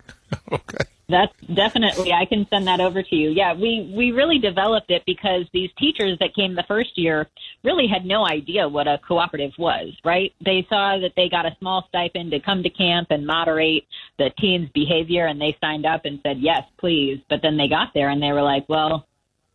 okay. 0.52 0.84
That's 1.10 1.32
definitely 1.54 2.12
I 2.12 2.26
can 2.26 2.46
send 2.50 2.66
that 2.66 2.80
over 2.80 3.02
to 3.02 3.16
you. 3.16 3.30
Yeah, 3.30 3.54
we 3.54 3.90
we 3.96 4.10
really 4.10 4.38
developed 4.38 4.90
it 4.90 5.04
because 5.06 5.46
these 5.54 5.70
teachers 5.78 6.18
that 6.18 6.34
came 6.34 6.54
the 6.54 6.64
first 6.68 6.98
year 6.98 7.26
really 7.64 7.86
had 7.86 8.04
no 8.04 8.26
idea 8.26 8.68
what 8.68 8.86
a 8.86 8.98
cooperative 8.98 9.52
was, 9.58 9.94
right? 10.04 10.34
They 10.44 10.66
saw 10.68 10.98
that 10.98 11.12
they 11.16 11.30
got 11.30 11.46
a 11.46 11.56
small 11.60 11.86
stipend 11.88 12.32
to 12.32 12.40
come 12.40 12.62
to 12.62 12.68
camp 12.68 13.08
and 13.10 13.26
moderate 13.26 13.86
the 14.18 14.30
teens' 14.38 14.68
behavior 14.74 15.26
and 15.26 15.40
they 15.40 15.56
signed 15.62 15.86
up 15.86 16.04
and 16.04 16.20
said, 16.22 16.40
"Yes, 16.40 16.64
please." 16.78 17.20
But 17.30 17.40
then 17.40 17.56
they 17.56 17.68
got 17.68 17.94
there 17.94 18.10
and 18.10 18.22
they 18.22 18.32
were 18.32 18.42
like, 18.42 18.68
"Well, 18.68 19.06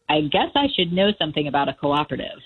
I 0.09 0.21
guess 0.21 0.49
I 0.55 0.69
should 0.75 0.91
know 0.91 1.11
something 1.19 1.47
about 1.47 1.69
a 1.69 1.73
cooperative." 1.73 2.41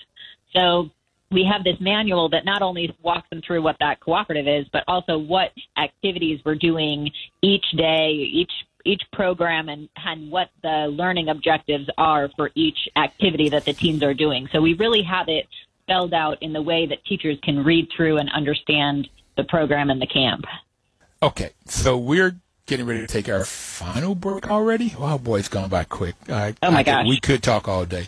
So 0.54 0.90
we 1.30 1.44
have 1.44 1.64
this 1.64 1.76
manual 1.80 2.30
that 2.30 2.44
not 2.44 2.62
only 2.62 2.96
walks 3.02 3.28
them 3.30 3.42
through 3.46 3.62
what 3.62 3.76
that 3.80 4.00
cooperative 4.00 4.48
is, 4.48 4.66
but 4.72 4.84
also 4.88 5.18
what 5.18 5.50
activities 5.76 6.40
we're 6.44 6.54
doing 6.54 7.10
each 7.42 7.64
day, 7.76 8.10
each 8.12 8.52
each 8.84 9.02
program, 9.12 9.68
and, 9.68 9.88
and 9.96 10.30
what 10.30 10.48
the 10.62 10.86
learning 10.90 11.28
objectives 11.28 11.90
are 11.98 12.30
for 12.36 12.50
each 12.54 12.78
activity 12.96 13.50
that 13.50 13.64
the 13.66 13.72
teams 13.74 14.02
are 14.02 14.14
doing. 14.14 14.48
So 14.50 14.62
we 14.62 14.74
really 14.74 15.02
have 15.02 15.28
it 15.28 15.46
spelled 15.82 16.14
out 16.14 16.42
in 16.42 16.52
the 16.52 16.62
way 16.62 16.86
that 16.86 17.04
teachers 17.04 17.38
can 17.42 17.64
read 17.64 17.88
through 17.94 18.16
and 18.18 18.30
understand 18.30 19.08
the 19.36 19.44
program 19.44 19.90
and 19.90 20.00
the 20.00 20.06
camp. 20.06 20.44
Okay, 21.22 21.50
so 21.66 21.98
we're 21.98 22.36
getting 22.66 22.86
ready 22.86 23.00
to 23.00 23.06
take 23.06 23.28
our 23.28 23.44
final 23.44 24.14
break 24.14 24.48
already. 24.48 24.94
Wow, 24.98 25.18
boy, 25.18 25.40
it's 25.40 25.48
gone 25.48 25.68
by 25.68 25.84
quick. 25.84 26.14
I, 26.28 26.54
oh 26.62 26.70
my 26.70 26.78
I, 26.78 26.82
gosh, 26.82 27.06
we 27.06 27.18
could 27.18 27.42
talk 27.42 27.68
all 27.68 27.84
day. 27.84 28.06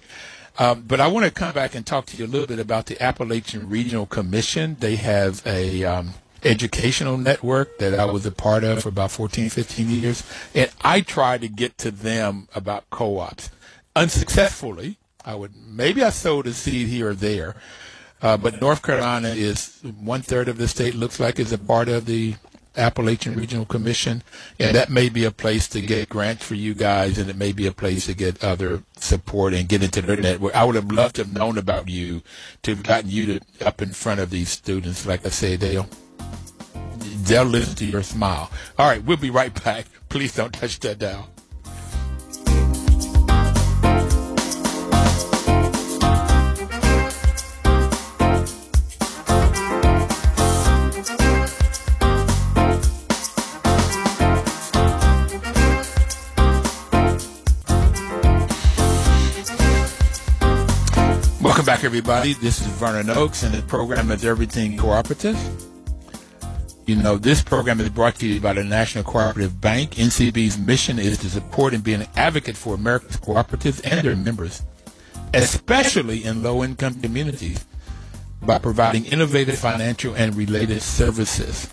Um, 0.61 0.85
but 0.87 1.01
I 1.01 1.09
want 1.09 1.25
to 1.25 1.33
come 1.33 1.55
back 1.55 1.75
and 1.75 1.87
talk 1.87 2.05
to 2.07 2.19
you 2.19 2.27
a 2.27 2.29
little 2.29 2.47
bit 2.47 2.59
about 2.59 2.85
the 2.85 3.03
Appalachian 3.03 3.71
Regional 3.71 4.05
Commission. 4.05 4.77
They 4.79 4.97
have 4.97 5.41
a 5.47 5.85
um, 5.85 6.13
educational 6.45 7.17
network 7.17 7.79
that 7.79 7.99
I 7.99 8.05
was 8.05 8.27
a 8.27 8.31
part 8.31 8.63
of 8.63 8.83
for 8.83 8.91
about 8.91 9.11
14, 9.11 9.49
15 9.49 9.89
years. 9.89 10.23
And 10.55 10.71
I 10.83 11.01
tried 11.01 11.41
to 11.41 11.49
get 11.49 11.79
to 11.79 11.91
them 11.91 12.47
about 12.55 12.91
co-ops 12.91 13.49
unsuccessfully. 13.97 14.99
I 15.25 15.35
would, 15.35 15.55
maybe 15.57 16.05
I 16.05 16.11
sowed 16.11 16.47
a 16.47 16.53
seed 16.53 16.89
here 16.89 17.09
or 17.09 17.15
there. 17.15 17.57
Uh, 18.21 18.37
but 18.37 18.61
North 18.61 18.83
Carolina 18.83 19.31
is 19.31 19.81
one 19.83 20.21
third 20.21 20.47
of 20.47 20.59
the 20.59 20.69
state 20.69 20.95
looks 20.95 21.19
like 21.19 21.39
is 21.39 21.55
a 21.55 21.59
part 21.59 21.89
of 21.89 22.05
the 22.05 22.35
Appalachian 22.77 23.35
Regional 23.35 23.65
Commission, 23.65 24.23
and 24.59 24.77
that 24.77 24.91
may 24.91 25.09
be 25.09 25.25
a 25.25 25.31
place 25.31 25.67
to 25.69 25.81
get 25.81 26.09
grants 26.09 26.45
for 26.45 26.55
you 26.55 26.75
guys, 26.75 27.19
and 27.19 27.29
it 27.29 27.37
may 27.37 27.53
be 27.53 27.67
a 27.67 27.73
place 27.73 28.07
to 28.07 28.15
get 28.15 28.43
other 28.45 28.83
support 28.97 29.55
and 29.55 29.69
get 29.69 29.83
into 29.83 30.03
their 30.03 30.17
network. 30.17 30.55
I 30.55 30.65
would 30.65 30.77
have 30.77 30.91
loved 30.91 31.17
to 31.17 31.25
have 31.25 31.33
known 31.33 31.59
about 31.59 31.89
you, 31.89 32.23
to 32.63 32.75
have 32.75 32.83
gotten 32.83 33.11
you 33.11 33.39
to, 33.39 33.67
up 33.67 33.83
in 33.83 33.91
front 33.91 34.21
of 34.21 34.31
these 34.31 34.51
students. 34.51 35.07
Like 35.07 35.27
I 35.27 35.31
said, 35.31 35.61
they'll 35.61 35.89
they'll 37.25 37.45
listen 37.45 37.75
to 37.77 37.87
your 37.87 38.03
smile. 38.03 38.51
All 38.79 38.89
right, 38.89 39.03
we'll 39.05 39.17
be 39.17 39.31
right 39.31 39.53
back. 39.65 39.87
Please 40.09 40.35
don't 40.35 40.53
touch 40.53 40.79
that 40.81 40.99
dial. 40.99 41.29
Back, 61.81 61.87
everybody. 61.87 62.35
This 62.35 62.61
is 62.61 62.67
Vernon 62.67 63.09
Oakes, 63.09 63.43
and 63.43 63.55
the 63.55 63.63
program 63.63 64.11
is 64.11 64.23
Everything 64.23 64.77
Cooperative. 64.77 65.39
You 66.85 66.97
know, 66.97 67.17
this 67.17 67.43
program 67.43 67.81
is 67.81 67.89
brought 67.89 68.17
to 68.17 68.27
you 68.27 68.39
by 68.39 68.53
the 68.53 68.63
National 68.63 69.03
Cooperative 69.03 69.63
Bank. 69.63 69.93
NCB's 69.93 70.59
mission 70.59 70.99
is 70.99 71.17
to 71.19 71.31
support 71.31 71.73
and 71.73 71.83
be 71.83 71.95
an 71.95 72.07
advocate 72.17 72.59
for 72.59 72.75
America's 72.75 73.17
cooperatives 73.17 73.81
and 73.83 74.07
their 74.07 74.15
members, 74.15 74.63
especially 75.33 76.23
in 76.23 76.43
low 76.43 76.63
income 76.63 77.01
communities, 77.01 77.65
by 78.43 78.59
providing 78.59 79.07
innovative 79.07 79.59
financial 79.59 80.15
and 80.15 80.35
related 80.35 80.83
services. 80.83 81.73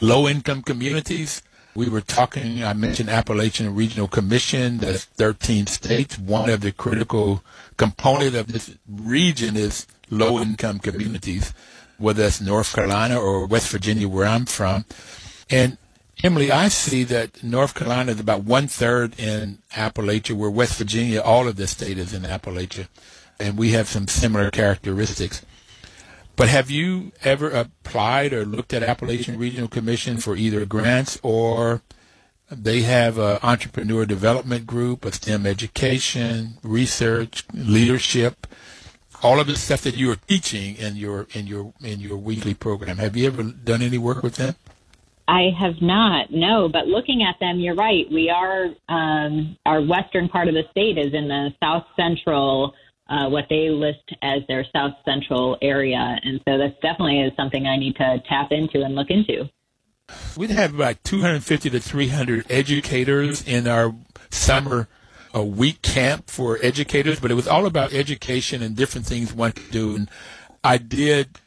Low 0.00 0.26
income 0.26 0.62
communities, 0.62 1.40
we 1.74 1.88
were 1.88 2.00
talking, 2.00 2.62
I 2.62 2.74
mentioned 2.74 3.08
Appalachian 3.08 3.74
Regional 3.74 4.08
Commission, 4.08 4.78
that's 4.78 5.04
13 5.04 5.66
states. 5.66 6.18
One 6.18 6.50
of 6.50 6.60
the 6.60 6.72
critical 6.72 7.42
component 7.76 8.34
of 8.34 8.52
this 8.52 8.76
region 8.86 9.56
is 9.56 9.86
low 10.10 10.38
income 10.38 10.78
communities, 10.78 11.54
whether 11.96 12.22
that's 12.22 12.40
North 12.40 12.74
Carolina 12.74 13.18
or 13.18 13.46
West 13.46 13.70
Virginia, 13.70 14.08
where 14.08 14.26
I'm 14.26 14.44
from. 14.44 14.84
And 15.48 15.78
Emily, 16.22 16.52
I 16.52 16.68
see 16.68 17.04
that 17.04 17.42
North 17.42 17.74
Carolina 17.74 18.12
is 18.12 18.20
about 18.20 18.44
one 18.44 18.68
third 18.68 19.18
in 19.18 19.58
Appalachia, 19.72 20.36
where 20.36 20.50
West 20.50 20.76
Virginia, 20.76 21.20
all 21.20 21.48
of 21.48 21.56
the 21.56 21.66
state 21.66 21.96
is 21.96 22.12
in 22.12 22.22
Appalachia. 22.22 22.88
And 23.40 23.56
we 23.56 23.70
have 23.70 23.88
some 23.88 24.06
similar 24.06 24.50
characteristics. 24.50 25.44
But 26.42 26.48
have 26.48 26.72
you 26.72 27.12
ever 27.22 27.48
applied 27.50 28.32
or 28.32 28.44
looked 28.44 28.74
at 28.74 28.82
Appalachian 28.82 29.38
Regional 29.38 29.68
Commission 29.68 30.16
for 30.16 30.34
either 30.34 30.66
grants 30.66 31.16
or 31.22 31.82
They 32.50 32.82
have 32.82 33.16
an 33.16 33.38
entrepreneur 33.44 34.04
development 34.06 34.66
group, 34.66 35.04
a 35.04 35.12
STEM 35.12 35.46
education, 35.46 36.54
research, 36.64 37.44
leadership, 37.54 38.48
all 39.22 39.38
of 39.38 39.46
the 39.46 39.54
stuff 39.54 39.82
that 39.82 39.96
you 39.96 40.10
are 40.10 40.16
teaching 40.16 40.74
in 40.74 40.96
your 40.96 41.28
in 41.32 41.46
your 41.46 41.74
in 41.80 42.00
your 42.00 42.16
weekly 42.16 42.54
program. 42.54 42.96
Have 42.96 43.16
you 43.16 43.28
ever 43.28 43.44
done 43.44 43.80
any 43.80 43.98
work 43.98 44.24
with 44.24 44.34
them? 44.34 44.56
I 45.28 45.50
have 45.56 45.80
not, 45.80 46.32
no. 46.32 46.68
But 46.68 46.88
looking 46.88 47.22
at 47.22 47.36
them, 47.38 47.60
you're 47.60 47.76
right. 47.76 48.10
We 48.10 48.28
are 48.30 48.66
um, 48.88 49.56
our 49.64 49.80
western 49.80 50.28
part 50.28 50.48
of 50.48 50.54
the 50.54 50.64
state 50.72 50.98
is 50.98 51.14
in 51.14 51.28
the 51.28 51.50
south 51.62 51.84
central, 51.94 52.74
uh, 53.08 53.28
what 53.28 53.44
they 53.48 53.68
list 53.68 54.12
as 54.22 54.42
their 54.48 54.64
south 54.72 54.94
central 55.04 55.58
area, 55.60 56.18
and 56.22 56.40
so 56.46 56.58
that's 56.58 56.74
definitely 56.82 57.20
is 57.20 57.32
something 57.36 57.66
I 57.66 57.76
need 57.76 57.96
to 57.96 58.22
tap 58.28 58.52
into 58.52 58.82
and 58.82 58.94
look 58.94 59.10
into. 59.10 59.50
We'd 60.36 60.50
have 60.50 60.74
about 60.74 61.02
250 61.04 61.70
to 61.70 61.80
300 61.80 62.46
educators 62.50 63.46
in 63.46 63.66
our 63.66 63.94
summer 64.30 64.88
a 65.34 65.42
week 65.42 65.82
camp 65.82 66.28
for 66.28 66.58
educators, 66.62 67.20
but 67.20 67.30
it 67.30 67.34
was 67.34 67.48
all 67.48 67.66
about 67.66 67.92
education 67.92 68.62
and 68.62 68.76
different 68.76 69.06
things 69.06 69.32
one 69.32 69.52
could 69.52 69.70
do. 69.70 69.96
And 69.96 70.10
I 70.62 70.78
did 70.78 71.38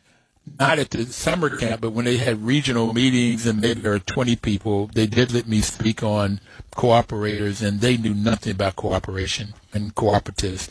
not 0.59 0.79
at 0.79 0.91
the 0.91 1.05
summer 1.05 1.55
camp, 1.55 1.81
but 1.81 1.91
when 1.91 2.05
they 2.05 2.17
had 2.17 2.45
regional 2.45 2.93
meetings 2.93 3.45
and 3.45 3.61
maybe 3.61 3.81
there 3.81 3.91
were 3.91 3.99
20 3.99 4.35
people, 4.37 4.87
they 4.87 5.07
did 5.07 5.31
let 5.31 5.47
me 5.47 5.61
speak 5.61 6.03
on 6.03 6.39
cooperators, 6.71 7.65
and 7.65 7.81
they 7.81 7.97
knew 7.97 8.13
nothing 8.13 8.51
about 8.51 8.75
cooperation 8.75 9.53
and 9.73 9.95
cooperatives. 9.95 10.69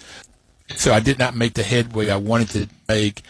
So 0.70 0.92
I 0.92 1.00
did 1.00 1.18
not 1.18 1.36
make 1.36 1.54
the 1.54 1.62
headway 1.62 2.10
I 2.10 2.16
wanted 2.16 2.50
to 2.50 2.68
make. 2.88 3.22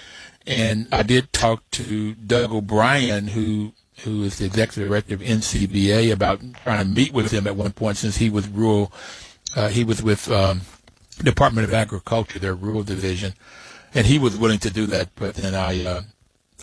And 0.46 0.88
I 0.92 1.02
did 1.02 1.32
talk 1.32 1.68
to 1.72 2.14
Doug 2.14 2.52
O'Brien, 2.52 3.28
who 3.28 3.72
who 4.00 4.24
is 4.24 4.38
the 4.38 4.44
executive 4.44 4.88
director 4.88 5.14
of 5.14 5.20
NCBA, 5.20 6.12
about 6.12 6.40
trying 6.64 6.80
to 6.80 6.84
meet 6.84 7.12
with 7.12 7.30
him 7.30 7.46
at 7.46 7.56
one 7.56 7.72
point 7.72 7.96
since 7.96 8.16
he 8.16 8.28
was 8.28 8.48
rural. 8.48 8.92
Uh, 9.56 9.68
he 9.68 9.84
was 9.84 10.02
with 10.02 10.30
um, 10.30 10.62
Department 11.22 11.66
of 11.66 11.72
Agriculture, 11.72 12.38
their 12.38 12.54
rural 12.54 12.82
division, 12.82 13.34
and 13.94 14.06
he 14.06 14.18
was 14.18 14.36
willing 14.36 14.58
to 14.58 14.70
do 14.70 14.86
that. 14.86 15.10
But 15.14 15.36
then 15.36 15.54
I 15.54 15.84
uh, 15.84 16.02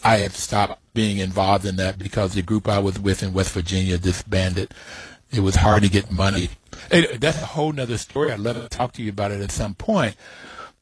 I 0.03 0.17
have 0.17 0.35
stopped 0.35 0.81
being 0.93 1.17
involved 1.17 1.65
in 1.65 1.77
that 1.77 1.97
because 1.97 2.33
the 2.33 2.41
group 2.41 2.67
I 2.67 2.79
was 2.79 2.99
with 2.99 3.23
in 3.23 3.33
West 3.33 3.53
Virginia 3.53 3.97
disbanded. 3.97 4.73
It 5.31 5.39
was 5.39 5.55
hard 5.55 5.83
to 5.83 5.89
get 5.89 6.11
money. 6.11 6.49
that's 6.89 7.41
a 7.41 7.45
whole 7.45 7.71
nother 7.71 7.97
story. 7.97 8.31
I'd 8.31 8.39
love 8.39 8.61
to 8.61 8.67
talk 8.67 8.91
to 8.93 9.01
you 9.01 9.09
about 9.09 9.31
it 9.31 9.39
at 9.39 9.51
some 9.51 9.75
point. 9.75 10.15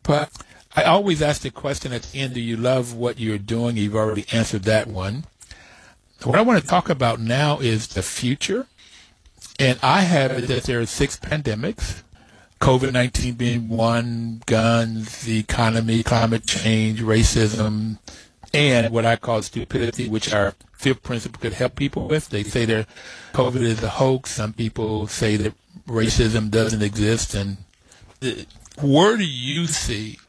But 0.03 0.31
I 0.75 0.83
always 0.83 1.21
ask 1.21 1.41
the 1.41 1.51
question 1.51 1.93
at 1.93 2.03
the 2.03 2.19
end, 2.19 2.33
do 2.33 2.41
you 2.41 2.57
love 2.57 2.93
what 2.93 3.19
you're 3.19 3.37
doing? 3.37 3.77
You've 3.77 3.95
already 3.95 4.25
answered 4.31 4.63
that 4.63 4.87
one. 4.87 5.25
What 6.23 6.37
I 6.37 6.41
want 6.41 6.61
to 6.61 6.67
talk 6.67 6.89
about 6.89 7.19
now 7.19 7.59
is 7.59 7.87
the 7.87 8.03
future. 8.03 8.67
And 9.57 9.79
I 9.81 10.01
have 10.01 10.31
it 10.31 10.47
that 10.47 10.63
there 10.63 10.79
are 10.79 10.85
six 10.85 11.17
pandemics. 11.17 12.03
COVID 12.61 12.91
19 12.91 13.35
being 13.35 13.69
one, 13.69 14.41
guns, 14.45 15.21
the 15.21 15.39
economy, 15.39 16.03
climate 16.03 16.45
change, 16.45 17.01
racism, 17.01 17.99
and 18.53 18.91
what 18.91 19.05
I 19.05 19.15
call 19.15 19.41
stupidity, 19.41 20.09
which 20.09 20.33
our 20.33 20.55
fifth 20.73 21.03
principle 21.03 21.39
could 21.39 21.53
help 21.53 21.75
people 21.75 22.07
with. 22.07 22.29
They 22.29 22.43
say 22.43 22.65
that 22.65 22.87
COVID 23.33 23.61
is 23.61 23.81
a 23.81 23.89
hoax. 23.89 24.31
Some 24.31 24.53
people 24.53 25.07
say 25.07 25.37
that 25.37 25.53
racism 25.87 26.49
doesn't 26.51 26.81
exist. 26.81 27.33
And 27.33 27.57
uh, 28.21 28.31
where 28.81 29.17
do 29.17 29.25
you 29.25 29.67
see 29.67 30.19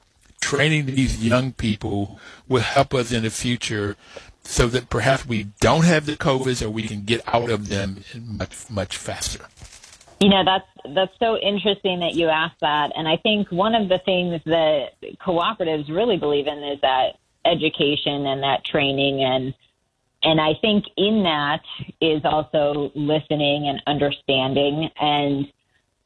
training 0.40 0.86
these 0.86 1.24
young 1.24 1.53
people 1.53 2.18
will 2.48 2.62
help 2.62 2.94
us 2.94 3.12
in 3.12 3.22
the 3.22 3.30
future 3.30 3.96
so 4.42 4.66
that 4.68 4.90
perhaps 4.90 5.26
we 5.26 5.44
don't 5.61 5.84
have 5.84 6.07
the 6.07 6.16
COVIDs 6.16 6.64
or 6.64 6.70
we 6.70 6.82
can 6.82 7.03
get 7.03 7.22
out 7.26 7.51
of 7.51 7.68
them 7.68 8.03
much, 8.18 8.68
much 8.70 8.96
faster? 8.96 9.46
You 10.20 10.28
know, 10.28 10.44
that's 10.44 10.94
that's 10.94 11.12
so 11.18 11.38
interesting 11.38 12.01
that 12.01 12.14
you 12.14 12.28
asked 12.28 12.61
that. 12.61 12.92
And 12.94 13.09
I 13.09 13.16
think 13.16 13.51
one 13.51 13.74
of 13.74 13.88
the 13.88 13.98
things 13.98 14.40
that 14.44 14.92
cooperatives 15.18 15.88
really 15.88 16.18
believe 16.18 16.46
in 16.46 16.62
is 16.62 16.80
that 16.82 17.18
education 17.44 18.26
and 18.26 18.42
that 18.42 18.64
training 18.64 19.22
and 19.22 19.55
and 20.22 20.38
I 20.38 20.53
think 20.61 20.84
in 20.98 21.22
that 21.22 21.62
is 22.03 22.20
also 22.24 22.92
listening 22.94 23.68
and 23.68 23.82
understanding 23.86 24.90
and 25.01 25.51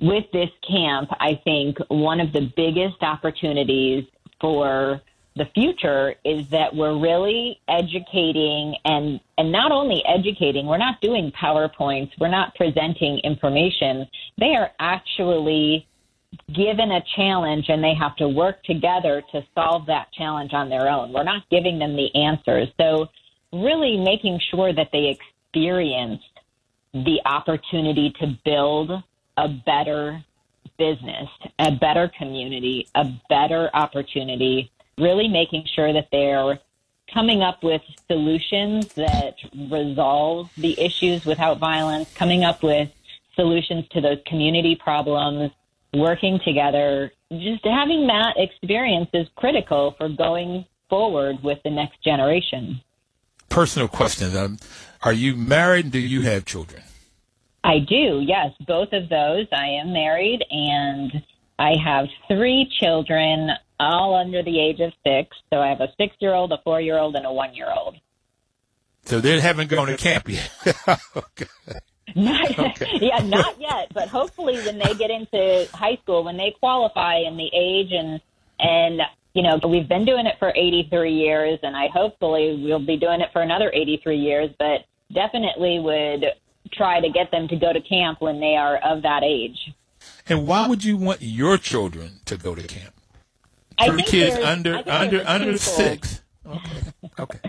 with 0.05 0.24
this 0.32 0.50
camp, 0.68 1.11
I 1.18 1.40
think 1.42 1.78
one 1.88 2.20
of 2.20 2.32
the 2.32 2.52
biggest 2.57 3.02
opportunities 3.02 4.05
for 4.40 5.00
the 5.36 5.46
future 5.46 6.14
is 6.24 6.48
that 6.50 6.76
we're 6.76 6.96
really 6.96 7.61
educating 7.66 8.76
and 8.84 9.18
and 9.36 9.50
not 9.50 9.72
only 9.72 10.00
educating 10.07 10.64
we're 10.64 10.78
not 10.78 11.00
doing 11.00 11.32
powerpoints 11.32 12.12
we're 12.20 12.28
not 12.28 12.55
presenting 12.55 13.18
information 13.24 14.07
they 14.38 14.55
are 14.55 14.70
actually 14.78 15.88
given 16.52 16.90
a 16.90 17.02
challenge 17.16 17.66
and 17.68 17.82
they 17.82 17.94
have 17.94 18.16
to 18.16 18.28
work 18.28 18.62
together 18.64 19.22
to 19.32 19.42
solve 19.55 19.86
that 19.86 20.12
challenge 20.12 20.52
on 20.52 20.68
their 20.68 20.88
own. 20.88 21.12
We're 21.12 21.24
not 21.24 21.48
giving 21.50 21.78
them 21.78 21.96
the 21.96 22.14
answers. 22.14 22.68
So, 22.80 23.09
really 23.52 23.96
making 23.96 24.40
sure 24.50 24.72
that 24.72 24.88
they 24.92 25.16
experience 25.16 26.20
the 26.92 27.20
opportunity 27.24 28.12
to 28.20 28.36
build 28.44 28.90
a 29.37 29.49
better 29.49 30.24
business, 30.78 31.28
a 31.59 31.72
better 31.72 32.11
community, 32.16 32.89
a 32.95 33.11
better 33.28 33.70
opportunity, 33.74 34.70
really 34.99 35.28
making 35.28 35.64
sure 35.74 35.93
that 35.93 36.09
they're 36.11 36.59
coming 37.12 37.43
up 37.43 37.62
with 37.62 37.82
solutions 38.09 38.95
that 38.95 39.37
resolve 39.70 40.51
the 40.57 40.78
issues 40.80 41.24
without 41.24 41.59
violence, 41.59 42.12
coming 42.14 42.45
up 42.45 42.62
with 42.62 42.91
solutions 43.37 43.87
to 43.91 44.01
those 44.01 44.18
community 44.26 44.74
problems 44.74 45.51
working 45.93 46.41
together, 46.45 47.12
just 47.30 47.64
having 47.64 48.07
that 48.07 48.35
experience 48.37 49.09
is 49.12 49.28
critical 49.37 49.93
for 49.93 50.09
going 50.09 50.64
forward 50.89 51.43
with 51.43 51.62
the 51.62 51.70
next 51.70 52.03
generation. 52.03 52.80
Personal 53.49 53.89
question. 53.89 54.37
Um, 54.37 54.59
are 55.03 55.12
you 55.12 55.37
married? 55.37 55.91
Do 55.91 55.99
you 55.99 56.22
have 56.22 56.45
children? 56.45 56.82
I 57.64 57.78
do, 57.78 58.22
yes, 58.22 58.52
both 58.66 58.92
of 58.92 59.08
those. 59.08 59.46
I 59.50 59.80
am 59.80 59.94
married 59.94 60.44
and 60.50 61.10
I 61.58 61.72
have 61.82 62.08
three 62.28 62.70
children, 62.78 63.48
all 63.80 64.14
under 64.14 64.42
the 64.42 64.60
age 64.60 64.80
of 64.80 64.92
six. 65.02 65.34
So 65.50 65.60
I 65.60 65.68
have 65.68 65.80
a 65.80 65.88
six 65.96 66.14
year 66.20 66.34
old, 66.34 66.52
a 66.52 66.58
four 66.62 66.82
year 66.82 66.98
old, 66.98 67.16
and 67.16 67.24
a 67.24 67.32
one 67.32 67.54
year 67.54 67.72
old. 67.74 67.96
So 69.06 69.18
they 69.18 69.40
haven't 69.40 69.70
gone 69.70 69.86
to 69.86 69.96
camp 69.96 70.28
yet. 70.28 70.50
okay. 71.16 71.46
okay. 72.16 72.86
yeah, 73.00 73.18
not 73.20 73.58
yet, 73.58 73.92
but 73.94 74.08
hopefully 74.08 74.56
when 74.66 74.78
they 74.78 74.94
get 74.94 75.10
into 75.10 75.66
high 75.72 75.96
school, 76.02 76.22
when 76.22 76.36
they 76.36 76.54
qualify 76.60 77.16
in 77.16 77.38
the 77.38 77.50
age 77.54 77.92
and 77.92 78.20
and 78.60 79.00
you 79.32 79.42
know, 79.42 79.58
we've 79.66 79.88
been 79.88 80.04
doing 80.04 80.26
it 80.26 80.36
for 80.38 80.52
83 80.54 81.12
years 81.12 81.58
and 81.62 81.74
I 81.74 81.88
hopefully 81.88 82.62
we'll 82.62 82.84
be 82.84 82.98
doing 82.98 83.20
it 83.20 83.30
for 83.32 83.40
another 83.40 83.70
83 83.72 84.16
years, 84.16 84.50
but 84.58 84.84
definitely 85.12 85.80
would 85.80 86.26
try 86.77 87.01
to 87.01 87.09
get 87.09 87.31
them 87.31 87.49
to 87.49 87.57
go 87.57 87.72
to 87.72 87.81
camp 87.81 88.20
when 88.20 88.41
they 88.41 88.57
are 88.57 88.77
of 88.79 89.03
that 89.03 89.22
age. 89.22 89.59
And 90.29 90.47
why 90.47 90.68
would 90.68 90.85
you 90.85 90.97
want 90.97 91.22
your 91.22 91.59
children 91.59 92.20
to 92.27 92.37
go 92.37 92.55
to 92.55 92.62
camp? 92.62 92.95
For 93.85 93.97
kids 93.99 94.37
under 94.37 94.83
under 94.87 95.25
under 95.27 95.59
6. 95.59 96.20
Okay. 96.47 96.93
Okay. 97.18 97.41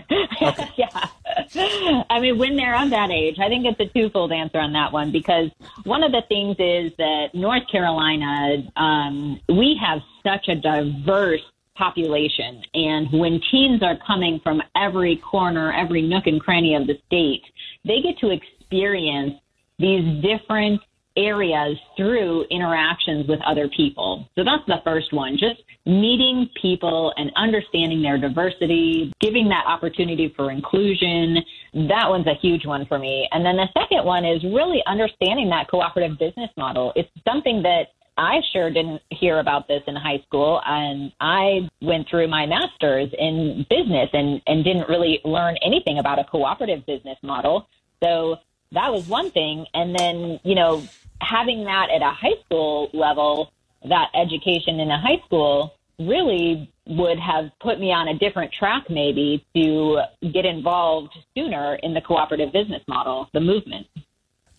okay. 0.42 0.68
yeah. 0.76 2.04
I 2.10 2.18
mean, 2.20 2.38
when 2.38 2.56
they're 2.56 2.74
on 2.74 2.90
that 2.90 3.10
age, 3.10 3.38
I 3.38 3.48
think 3.48 3.66
it's 3.66 3.78
a 3.78 3.92
twofold 3.92 4.32
answer 4.32 4.58
on 4.58 4.72
that 4.72 4.92
one 4.92 5.12
because 5.12 5.50
one 5.84 6.02
of 6.02 6.12
the 6.12 6.22
things 6.28 6.56
is 6.58 6.92
that 6.96 7.34
North 7.34 7.64
Carolina, 7.70 8.70
um, 8.76 9.40
we 9.48 9.78
have 9.80 10.00
such 10.24 10.48
a 10.48 10.54
diverse 10.54 11.42
population. 11.76 12.62
And 12.74 13.08
when 13.12 13.40
teens 13.50 13.82
are 13.82 13.98
coming 14.06 14.40
from 14.42 14.62
every 14.74 15.16
corner, 15.16 15.72
every 15.72 16.02
nook 16.02 16.26
and 16.26 16.40
cranny 16.40 16.74
of 16.74 16.86
the 16.86 16.98
state, 17.06 17.42
they 17.84 18.00
get 18.00 18.18
to 18.20 18.30
experience 18.30 18.55
these 18.70 20.22
different 20.22 20.80
areas 21.16 21.78
through 21.96 22.44
interactions 22.50 23.26
with 23.26 23.40
other 23.46 23.68
people. 23.74 24.28
So 24.36 24.44
that's 24.44 24.64
the 24.66 24.80
first 24.84 25.12
one. 25.12 25.38
Just 25.38 25.62
meeting 25.86 26.48
people 26.60 27.12
and 27.16 27.30
understanding 27.36 28.02
their 28.02 28.18
diversity, 28.18 29.12
giving 29.20 29.48
that 29.48 29.64
opportunity 29.66 30.32
for 30.36 30.50
inclusion. 30.50 31.38
That 31.72 32.08
one's 32.08 32.26
a 32.26 32.34
huge 32.34 32.66
one 32.66 32.86
for 32.86 32.98
me. 32.98 33.28
And 33.32 33.44
then 33.44 33.56
the 33.56 33.68
second 33.72 34.04
one 34.04 34.24
is 34.24 34.42
really 34.44 34.82
understanding 34.86 35.48
that 35.50 35.68
cooperative 35.70 36.18
business 36.18 36.50
model. 36.56 36.92
It's 36.96 37.08
something 37.26 37.62
that 37.62 37.86
I 38.18 38.40
sure 38.52 38.70
didn't 38.70 39.02
hear 39.10 39.40
about 39.40 39.68
this 39.68 39.82
in 39.86 39.94
high 39.94 40.22
school 40.26 40.60
and 40.64 41.12
I 41.20 41.68
went 41.82 42.08
through 42.08 42.28
my 42.28 42.46
master's 42.46 43.10
in 43.18 43.66
business 43.68 44.08
and, 44.12 44.40
and 44.46 44.64
didn't 44.64 44.88
really 44.88 45.20
learn 45.24 45.56
anything 45.62 45.98
about 45.98 46.18
a 46.18 46.24
cooperative 46.24 46.86
business 46.86 47.18
model. 47.22 47.68
So 48.02 48.36
that 48.72 48.92
was 48.92 49.06
one 49.06 49.30
thing. 49.30 49.66
And 49.74 49.94
then, 49.94 50.40
you 50.44 50.54
know, 50.54 50.82
having 51.20 51.64
that 51.64 51.88
at 51.90 52.02
a 52.02 52.10
high 52.10 52.40
school 52.44 52.90
level, 52.92 53.52
that 53.84 54.10
education 54.14 54.80
in 54.80 54.90
a 54.90 55.00
high 55.00 55.22
school 55.26 55.74
really 55.98 56.70
would 56.86 57.18
have 57.18 57.50
put 57.60 57.80
me 57.80 57.92
on 57.92 58.08
a 58.08 58.18
different 58.18 58.52
track 58.52 58.88
maybe 58.90 59.44
to 59.54 60.00
get 60.32 60.44
involved 60.44 61.16
sooner 61.36 61.74
in 61.82 61.94
the 61.94 62.00
cooperative 62.00 62.52
business 62.52 62.82
model, 62.86 63.28
the 63.32 63.40
movement. 63.40 63.86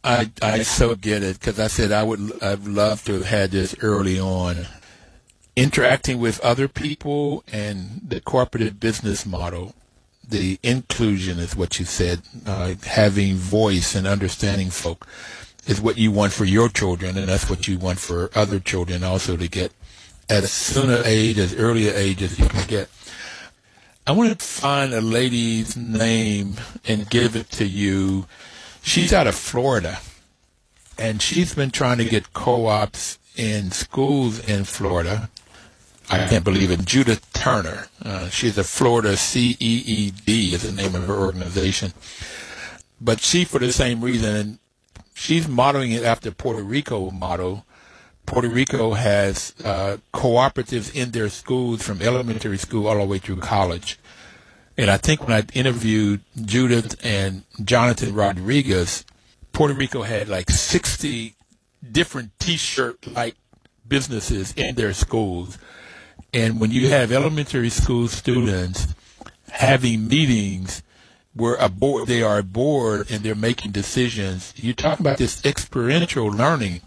I 0.04 0.32
I 0.42 0.64
so 0.64 0.96
get 0.96 1.24
it 1.24 1.40
because 1.40 1.60
I 1.60 1.68
said 1.68 1.92
I 1.92 2.04
would 2.04 2.42
I'd 2.42 2.66
love 2.66 3.04
to 3.06 3.14
have 3.14 3.26
had 3.26 3.52
this 3.52 3.76
early 3.82 4.20
on. 4.20 4.68
Interacting 5.56 6.20
with 6.20 6.40
other 6.42 6.68
people 6.68 7.44
and 7.52 8.02
the 8.08 8.22
cooperative 8.22 8.80
business 8.80 9.26
model, 9.26 9.74
the 10.28 10.60
inclusion 10.64 11.40
is 11.40 11.56
what 11.56 11.80
you 11.80 11.86
said. 11.86 12.22
Uh, 12.46 12.76
having 12.84 13.36
voice 13.36 13.96
and 13.96 14.06
understanding 14.06 14.70
folk 14.70 15.08
is 15.66 15.82
what 15.82 15.98
you 15.98 16.12
want 16.12 16.34
for 16.34 16.46
your 16.46 16.70
children, 16.70 17.18
and 17.18 17.28
that's 17.28 17.50
what 17.50 17.68
you 17.68 17.78
want 17.78 18.00
for 18.00 18.30
other 18.36 18.60
children 18.60 19.04
also 19.04 19.38
to 19.38 19.48
get 19.48 19.72
at 20.30 20.44
a 20.44 20.48
sooner 20.48 21.02
age, 21.06 21.38
as 21.38 21.56
early 21.56 21.88
age 21.88 22.22
as 22.22 22.38
you 22.38 22.48
can 22.48 22.68
get. 22.68 22.90
I 24.06 24.12
want 24.12 24.38
to 24.38 24.46
find 24.46 24.94
a 24.94 25.02
lady's 25.02 25.76
name 25.76 26.56
and 26.88 27.10
give 27.10 27.36
it 27.36 27.50
to 27.52 27.66
you. 27.66 28.26
She's 28.82 29.12
out 29.12 29.28
of 29.28 29.36
Florida, 29.36 30.00
and 30.98 31.22
she's 31.22 31.54
been 31.54 31.72
trying 31.72 31.98
to 31.98 32.06
get 32.06 32.34
co-ops 32.34 33.20
in 33.36 33.72
schools 33.72 34.40
in 34.48 34.64
Florida. 34.64 35.30
I 36.10 36.28
can't 36.28 36.44
believe 36.44 36.72
it. 36.72 36.86
Judith 36.86 37.32
Turner. 37.34 37.88
Uh, 38.04 38.30
she's 38.30 38.58
a 38.58 38.64
Florida 38.64 39.18
CEED 39.18 40.54
is 40.54 40.64
the 40.64 40.72
name 40.72 40.96
of 40.96 41.06
her 41.06 41.18
organization. 41.18 41.94
But 43.02 43.20
she, 43.20 43.44
for 43.44 43.60
the 43.60 43.72
same 43.72 44.02
reason, 44.02 44.60
she's 45.14 45.48
modeling 45.48 45.92
it 45.92 46.04
after 46.04 46.32
Puerto 46.32 46.64
Rico 46.64 47.12
model. 47.12 47.66
Puerto 48.26 48.50
Rico 48.50 48.94
has 48.94 49.54
uh, 49.64 49.98
cooperatives 50.14 50.94
in 50.96 51.12
their 51.12 51.30
schools 51.30 51.82
from 51.82 52.02
elementary 52.02 52.58
school 52.58 52.88
all 52.88 53.00
the 53.00 53.06
way 53.06 53.20
through 53.20 53.38
college. 53.38 54.00
And 54.78 54.92
I 54.92 54.98
think 54.98 55.28
when 55.28 55.32
I 55.32 55.44
interviewed 55.54 56.22
Judith 56.44 56.96
and 57.04 57.44
Jonathan 57.64 58.14
Rodriguez, 58.14 59.06
Puerto 59.52 59.74
Rico 59.74 60.04
had 60.04 60.30
like 60.30 60.50
60 60.50 61.36
different 61.92 62.38
T-shirt 62.40 63.08
like 63.08 63.36
businesses 63.88 64.54
in 64.54 64.76
their 64.76 64.94
schools. 64.94 65.58
And 66.34 66.60
when 66.60 66.72
you 66.72 66.90
have 66.90 67.12
elementary 67.12 67.70
school 67.70 68.08
students 68.08 68.88
having 69.50 70.08
meetings 70.08 70.84
where 71.34 71.56
a 71.56 71.70
board, 71.70 72.08
they 72.08 72.22
are 72.22 72.40
a 72.40 72.44
board 72.44 73.10
and 73.12 73.24
they're 73.24 73.36
making 73.36 73.72
decisions, 73.72 74.54
you 74.56 74.74
talk 74.74 75.00
about 75.00 75.18
this 75.18 75.44
experiential 75.46 76.28
learning. 76.28 76.82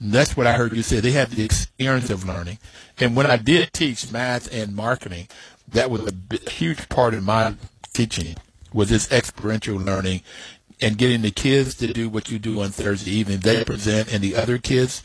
That's 0.00 0.36
what 0.36 0.46
I 0.46 0.54
heard 0.54 0.74
you 0.74 0.82
say. 0.82 1.00
They 1.00 1.12
have 1.12 1.34
the 1.34 1.44
experience 1.44 2.10
of 2.10 2.26
learning. 2.26 2.58
And 2.98 3.16
when 3.16 3.26
I 3.26 3.36
did 3.36 3.72
teach 3.72 4.10
math 4.10 4.52
and 4.52 4.74
marketing, 4.74 5.28
that 5.68 5.90
was 5.90 6.02
a 6.06 6.50
huge 6.50 6.88
part 6.88 7.14
of 7.14 7.24
my 7.24 7.54
teaching 7.92 8.36
was 8.72 8.90
this 8.90 9.10
experiential 9.10 9.76
learning 9.76 10.20
and 10.80 10.98
getting 10.98 11.22
the 11.22 11.30
kids 11.30 11.74
to 11.76 11.92
do 11.92 12.08
what 12.08 12.30
you 12.30 12.38
do 12.38 12.60
on 12.60 12.70
Thursday 12.70 13.12
evening. 13.12 13.38
They 13.38 13.64
present, 13.64 14.12
and 14.12 14.22
the 14.22 14.36
other 14.36 14.58
kids, 14.58 15.02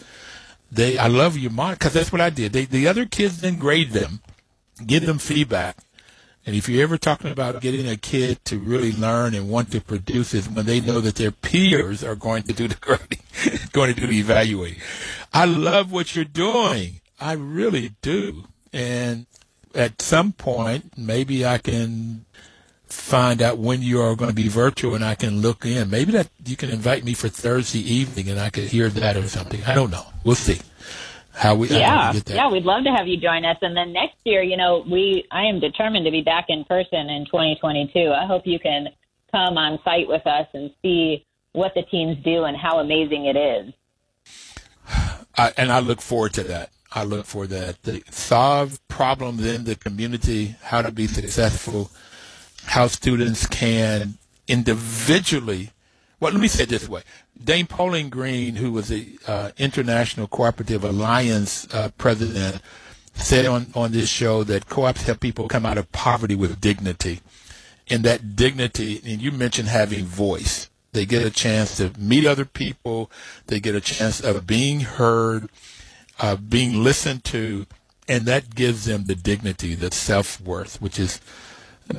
they 0.71 0.97
I 0.97 1.07
love 1.07 1.37
your 1.37 1.51
mind 1.51 1.79
because 1.79 1.93
that's 1.93 2.11
what 2.11 2.21
I 2.21 2.29
did. 2.29 2.53
They, 2.53 2.65
the 2.65 2.87
other 2.87 3.05
kids 3.05 3.41
then 3.41 3.57
grade 3.57 3.91
them, 3.91 4.21
give 4.85 5.05
them 5.05 5.19
feedback. 5.19 5.77
And 6.45 6.55
if 6.55 6.67
you're 6.67 6.81
ever 6.81 6.97
talking 6.97 7.31
about 7.31 7.61
getting 7.61 7.87
a 7.87 7.95
kid 7.95 8.43
to 8.45 8.57
really 8.57 8.91
learn 8.91 9.35
and 9.35 9.47
want 9.49 9.71
to 9.73 9.81
produce 9.81 10.33
is 10.33 10.49
when 10.49 10.65
they 10.65 10.81
know 10.81 10.99
that 10.99 11.15
their 11.15 11.31
peers 11.31 12.03
are 12.03 12.15
going 12.15 12.43
to 12.43 12.53
do 12.53 12.67
the 12.67 12.75
grading, 12.81 13.19
going 13.73 13.93
to 13.93 13.99
do 13.99 14.07
the 14.07 14.19
evaluating. 14.19 14.81
I 15.33 15.45
love 15.45 15.91
what 15.91 16.15
you're 16.15 16.25
doing. 16.25 17.01
I 17.19 17.33
really 17.33 17.91
do. 18.01 18.45
And 18.73 19.27
at 19.75 20.01
some 20.01 20.31
point, 20.33 20.97
maybe 20.97 21.45
I 21.45 21.59
can 21.59 22.25
find 22.91 23.41
out 23.41 23.57
when 23.57 23.81
you 23.81 24.01
are 24.01 24.15
going 24.15 24.29
to 24.29 24.35
be 24.35 24.47
virtual 24.47 24.95
and 24.95 25.03
I 25.03 25.15
can 25.15 25.41
look 25.41 25.65
in. 25.65 25.89
Maybe 25.89 26.11
that 26.13 26.29
you 26.45 26.55
can 26.55 26.69
invite 26.69 27.03
me 27.03 27.13
for 27.13 27.29
Thursday 27.29 27.79
evening 27.79 28.29
and 28.29 28.39
I 28.39 28.49
could 28.49 28.65
hear 28.65 28.89
that 28.89 29.17
or 29.17 29.27
something. 29.27 29.63
I 29.63 29.73
don't 29.73 29.91
know. 29.91 30.05
We'll 30.23 30.35
see 30.35 30.59
how 31.33 31.55
we 31.55 31.69
yeah. 31.69 32.13
yeah 32.27 32.49
we'd 32.49 32.65
love 32.65 32.83
to 32.83 32.91
have 32.91 33.07
you 33.07 33.17
join 33.17 33.45
us. 33.45 33.57
And 33.61 33.75
then 33.75 33.93
next 33.93 34.17
year 34.25 34.43
you 34.43 34.57
know 34.57 34.83
we 34.89 35.25
i 35.31 35.43
am 35.43 35.59
determined 35.59 36.05
to 36.05 36.11
be 36.11 36.21
back 36.21 36.45
in 36.49 36.65
person 36.65 37.09
in 37.09 37.25
2022 37.25 38.11
i 38.11 38.25
hope 38.25 38.45
you 38.45 38.59
can 38.59 38.89
come 39.31 39.57
on 39.57 39.79
site 39.83 40.07
with 40.07 40.25
us 40.27 40.47
and 40.53 40.71
see 40.81 41.25
what 41.53 41.73
the 41.73 41.83
teams 41.83 42.17
do 42.23 42.43
and 42.43 42.55
how 42.55 42.79
amazing 42.79 43.25
it 43.25 43.35
is. 43.37 43.73
I, 45.37 45.53
and 45.57 45.71
i 45.71 45.79
look 45.79 46.01
forward 46.01 46.33
to 46.33 46.43
that. 46.43 46.71
I 46.93 47.05
look 47.05 47.25
for 47.25 47.47
that. 47.47 47.81
To 47.83 48.01
solve 48.11 48.85
problems 48.89 49.45
in 49.45 49.63
the 49.63 49.75
community 49.75 50.55
how 50.61 50.81
to 50.81 50.91
be 50.91 51.07
successful 51.07 51.89
how 52.65 52.87
students 52.87 53.45
can 53.47 54.15
individually 54.47 55.71
well, 56.21 56.31
let 56.31 56.39
me 56.39 56.47
say 56.47 56.63
it 56.63 56.69
this 56.69 56.87
way. 56.87 57.01
Dame 57.43 57.65
Pauline 57.65 58.09
Green, 58.09 58.55
who 58.55 58.71
was 58.71 58.89
the 58.89 59.17
uh, 59.27 59.49
International 59.57 60.27
Cooperative 60.27 60.83
Alliance 60.83 61.67
uh, 61.73 61.89
president, 61.97 62.61
said 63.15 63.47
on, 63.47 63.71
on 63.73 63.91
this 63.91 64.07
show 64.07 64.43
that 64.43 64.69
co-ops 64.69 65.01
help 65.01 65.19
people 65.19 65.47
come 65.47 65.65
out 65.65 65.79
of 65.79 65.91
poverty 65.91 66.35
with 66.35 66.61
dignity. 66.61 67.21
And 67.89 68.03
that 68.03 68.35
dignity, 68.35 69.01
and 69.03 69.19
you 69.19 69.31
mentioned 69.31 69.69
having 69.69 70.05
voice. 70.05 70.69
They 70.91 71.07
get 71.07 71.25
a 71.25 71.31
chance 71.31 71.77
to 71.77 71.91
meet 71.97 72.27
other 72.27 72.45
people. 72.45 73.09
They 73.47 73.59
get 73.59 73.73
a 73.73 73.81
chance 73.81 74.21
of 74.21 74.45
being 74.45 74.81
heard, 74.81 75.49
uh, 76.19 76.35
being 76.35 76.83
listened 76.83 77.23
to, 77.25 77.65
and 78.07 78.25
that 78.27 78.53
gives 78.53 78.85
them 78.85 79.05
the 79.05 79.15
dignity, 79.15 79.73
the 79.73 79.91
self-worth, 79.91 80.79
which 80.79 80.99
is 80.99 81.19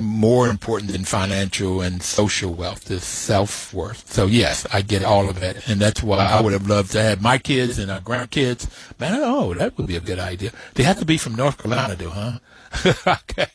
more 0.01 0.49
important 0.49 0.93
than 0.93 1.05
financial 1.05 1.81
and 1.81 2.03
social 2.03 2.53
wealth 2.53 2.91
is 2.91 3.05
self 3.05 3.73
worth. 3.75 4.11
So 4.13 4.27
yes, 4.27 4.67
I 4.73 4.83
get 4.83 5.05
all 5.05 5.29
of 5.29 5.43
it, 5.43 5.69
and 5.69 5.81
that's 5.81 6.03
why 6.03 6.19
I 6.19 6.41
would 6.41 6.53
have 6.53 6.67
loved 6.67 6.93
to 6.93 7.03
have 7.03 7.23
my 7.23 7.39
kids 7.39 7.79
and 7.79 7.91
our 7.91 8.01
grandkids. 8.01 8.69
Man, 8.99 9.19
oh, 9.23 9.55
that 9.55 9.77
would 9.77 9.87
be 9.87 9.97
a 9.97 10.01
good 10.01 10.19
idea. 10.19 10.53
They 10.75 10.83
have 10.83 10.99
to 10.99 11.05
be 11.05 11.19
from 11.19 11.35
North 11.35 11.59
Carolina, 11.59 11.97
though, 11.97 12.11
huh? 12.11 12.39
okay. 13.07 13.49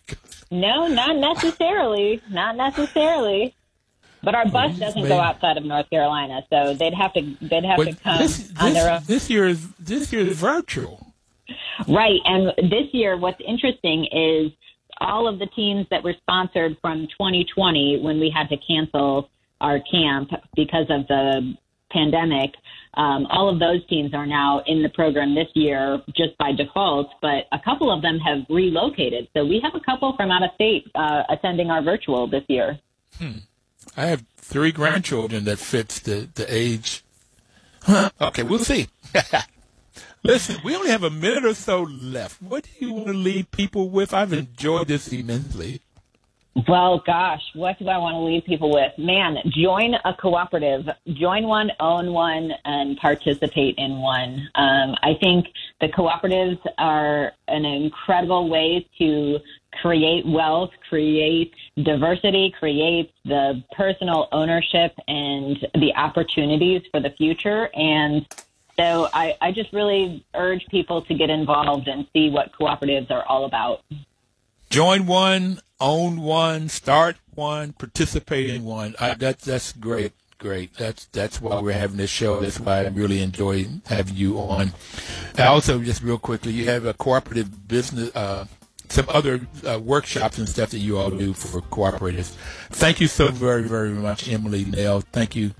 No, 0.51 0.87
not 0.87 1.17
necessarily. 1.17 2.21
Not 2.29 2.55
necessarily. 2.55 3.53
But 4.23 4.35
our 4.35 4.47
bus 4.47 4.77
doesn't 4.77 5.07
go 5.07 5.19
outside 5.19 5.57
of 5.57 5.63
North 5.63 5.89
Carolina, 5.89 6.41
so 6.49 6.73
they'd 6.73 6.93
have 6.93 7.13
to 7.13 7.37
they'd 7.41 7.63
have 7.63 7.77
to 7.77 7.93
come 7.95 8.17
this, 8.17 8.37
this, 8.37 8.53
on 8.59 8.73
their 8.73 8.91
own. 8.91 9.01
This 9.05 9.29
year 9.29 9.47
is 9.47 9.71
this 9.73 10.11
year 10.11 10.21
is 10.21 10.37
virtual. 10.37 11.13
Right, 11.87 12.19
and 12.25 12.47
this 12.69 12.87
year, 12.91 13.15
what's 13.15 13.39
interesting 13.45 14.05
is 14.05 14.51
all 15.01 15.27
of 15.27 15.39
the 15.39 15.47
teams 15.47 15.85
that 15.91 16.03
were 16.03 16.15
sponsored 16.21 16.77
from 16.81 17.07
2020 17.07 18.01
when 18.01 18.19
we 18.19 18.29
had 18.29 18.49
to 18.49 18.57
cancel 18.67 19.29
our 19.61 19.79
camp 19.91 20.29
because 20.55 20.85
of 20.89 21.07
the 21.07 21.55
pandemic. 21.91 22.51
Um, 22.93 23.27
all 23.27 23.49
of 23.49 23.59
those 23.59 23.85
teams 23.87 24.13
are 24.13 24.25
now 24.25 24.63
in 24.65 24.81
the 24.81 24.89
program 24.89 25.35
this 25.35 25.47
year 25.53 26.01
just 26.15 26.37
by 26.37 26.51
default, 26.51 27.09
but 27.21 27.45
a 27.51 27.59
couple 27.63 27.91
of 27.91 28.01
them 28.01 28.17
have 28.19 28.39
relocated. 28.49 29.27
So 29.35 29.45
we 29.45 29.59
have 29.61 29.75
a 29.75 29.79
couple 29.79 30.15
from 30.15 30.31
out 30.31 30.43
of 30.43 30.49
state 30.55 30.89
uh, 30.95 31.23
attending 31.29 31.69
our 31.69 31.81
virtual 31.81 32.27
this 32.27 32.43
year. 32.47 32.79
Hmm. 33.19 33.39
I 33.95 34.07
have 34.07 34.23
three 34.37 34.71
grandchildren 34.71 35.45
that 35.45 35.59
fits 35.59 35.99
the, 35.99 36.27
the 36.33 36.45
age. 36.53 37.03
Huh. 37.83 38.09
Okay, 38.19 38.43
we'll 38.43 38.59
see. 38.59 38.87
Listen, 40.27 40.57
we 40.61 40.75
only 40.75 40.89
have 40.89 41.03
a 41.03 41.09
minute 41.09 41.45
or 41.45 41.53
so 41.53 41.83
left. 41.83 42.41
What 42.41 42.65
do 42.65 42.85
you 42.85 42.91
want 42.91 43.07
to 43.07 43.13
leave 43.13 43.49
people 43.49 43.89
with? 43.89 44.13
I've 44.13 44.33
enjoyed 44.33 44.89
this 44.89 45.07
immensely. 45.13 45.79
Well, 46.67 47.01
gosh, 47.05 47.41
what 47.53 47.79
do 47.79 47.87
I 47.87 47.97
want 47.97 48.15
to 48.15 48.19
leave 48.19 48.43
people 48.43 48.69
with? 48.73 48.91
Man, 48.97 49.37
join 49.47 49.93
a 49.93 50.13
cooperative, 50.13 50.89
join 51.13 51.47
one, 51.47 51.71
own 51.79 52.11
one, 52.11 52.51
and 52.65 52.97
participate 52.97 53.75
in 53.77 53.99
one. 53.99 54.49
Um, 54.55 54.95
I 55.01 55.13
think 55.21 55.45
the 55.79 55.87
cooperatives 55.87 56.59
are 56.77 57.31
an 57.47 57.63
incredible 57.63 58.49
way 58.49 58.85
to 58.97 59.39
create 59.81 60.25
wealth, 60.25 60.71
create 60.89 61.53
diversity, 61.83 62.53
create 62.59 63.13
the 63.23 63.63
personal 63.77 64.27
ownership 64.33 64.93
and 65.07 65.55
the 65.75 65.93
opportunities 65.95 66.81
for 66.91 66.99
the 66.99 67.11
future. 67.11 67.69
And 67.75 68.27
so 68.79 69.09
I, 69.13 69.35
I 69.41 69.51
just 69.51 69.73
really 69.73 70.25
urge 70.33 70.65
people 70.67 71.01
to 71.03 71.13
get 71.13 71.29
involved 71.29 71.87
and 71.87 72.07
see 72.13 72.29
what 72.29 72.51
cooperatives 72.53 73.09
are 73.09 73.25
all 73.25 73.45
about. 73.45 73.83
Join 74.69 75.05
one, 75.07 75.59
own 75.79 76.21
one, 76.21 76.69
start 76.69 77.17
one, 77.33 77.73
participate 77.73 78.49
in 78.49 78.63
one. 78.63 78.95
I, 78.99 79.13
that, 79.15 79.39
that's 79.39 79.73
great. 79.73 80.13
Great. 80.39 80.75
That's 80.75 81.05
that's 81.05 81.41
why 81.41 81.59
we're 81.59 81.71
having 81.71 81.97
this 81.97 82.11
show. 82.11 82.39
That's 82.39 82.59
why 82.59 82.81
I 82.81 82.87
really 82.89 83.23
enjoy 83.23 83.65
having 83.87 84.15
you 84.15 84.37
on. 84.37 84.71
also, 85.39 85.81
just 85.81 86.03
real 86.03 86.19
quickly, 86.19 86.51
you 86.51 86.65
have 86.65 86.85
a 86.85 86.93
cooperative 86.93 87.67
business, 87.67 88.15
uh, 88.15 88.45
some 88.87 89.07
other 89.09 89.47
uh, 89.67 89.79
workshops 89.79 90.37
and 90.37 90.47
stuff 90.47 90.69
that 90.69 90.77
you 90.77 90.99
all 90.99 91.09
do 91.09 91.33
for 91.33 91.61
cooperatives. 91.61 92.35
Thank 92.69 93.01
you 93.01 93.07
so 93.07 93.29
very, 93.29 93.63
very 93.63 93.89
much, 93.89 94.31
Emily 94.31 94.65
Nail. 94.65 95.01
Thank 95.01 95.35
you 95.35 95.55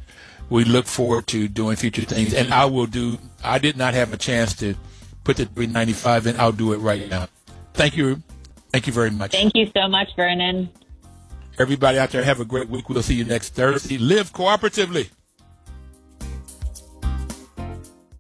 we 0.50 0.64
look 0.64 0.86
forward 0.86 1.28
to 1.28 1.48
doing 1.48 1.76
future 1.76 2.04
things. 2.04 2.34
And 2.34 2.54
I 2.54 2.66
will 2.66 2.86
do. 2.86 3.18
I 3.44 3.60
did 3.60 3.78
not 3.78 3.94
have 3.94 4.14
a 4.14 4.18
chance 4.18 4.54
to 4.56 4.76
put 5.24 5.38
the 5.38 5.46
395 5.46 6.28
in. 6.28 6.40
I'll 6.40 6.52
do 6.52 6.74
it 6.74 6.78
right 6.78 7.10
now. 7.10 7.28
Thank 7.74 7.98
you. 7.98 8.22
Thank 8.72 8.88
you 8.88 8.94
very 8.94 9.12
much. 9.12 9.32
Thank 9.32 9.56
you 9.56 9.70
so 9.76 9.88
much, 9.88 10.10
Vernon. 10.16 10.70
Everybody 11.60 11.98
out 11.98 12.12
there, 12.12 12.24
have 12.24 12.40
a 12.40 12.46
great 12.46 12.70
week. 12.70 12.88
We'll 12.88 13.02
see 13.02 13.16
you 13.16 13.26
next 13.26 13.56
Thursday. 13.56 13.98
Live 13.98 14.32
cooperatively. 14.32 15.10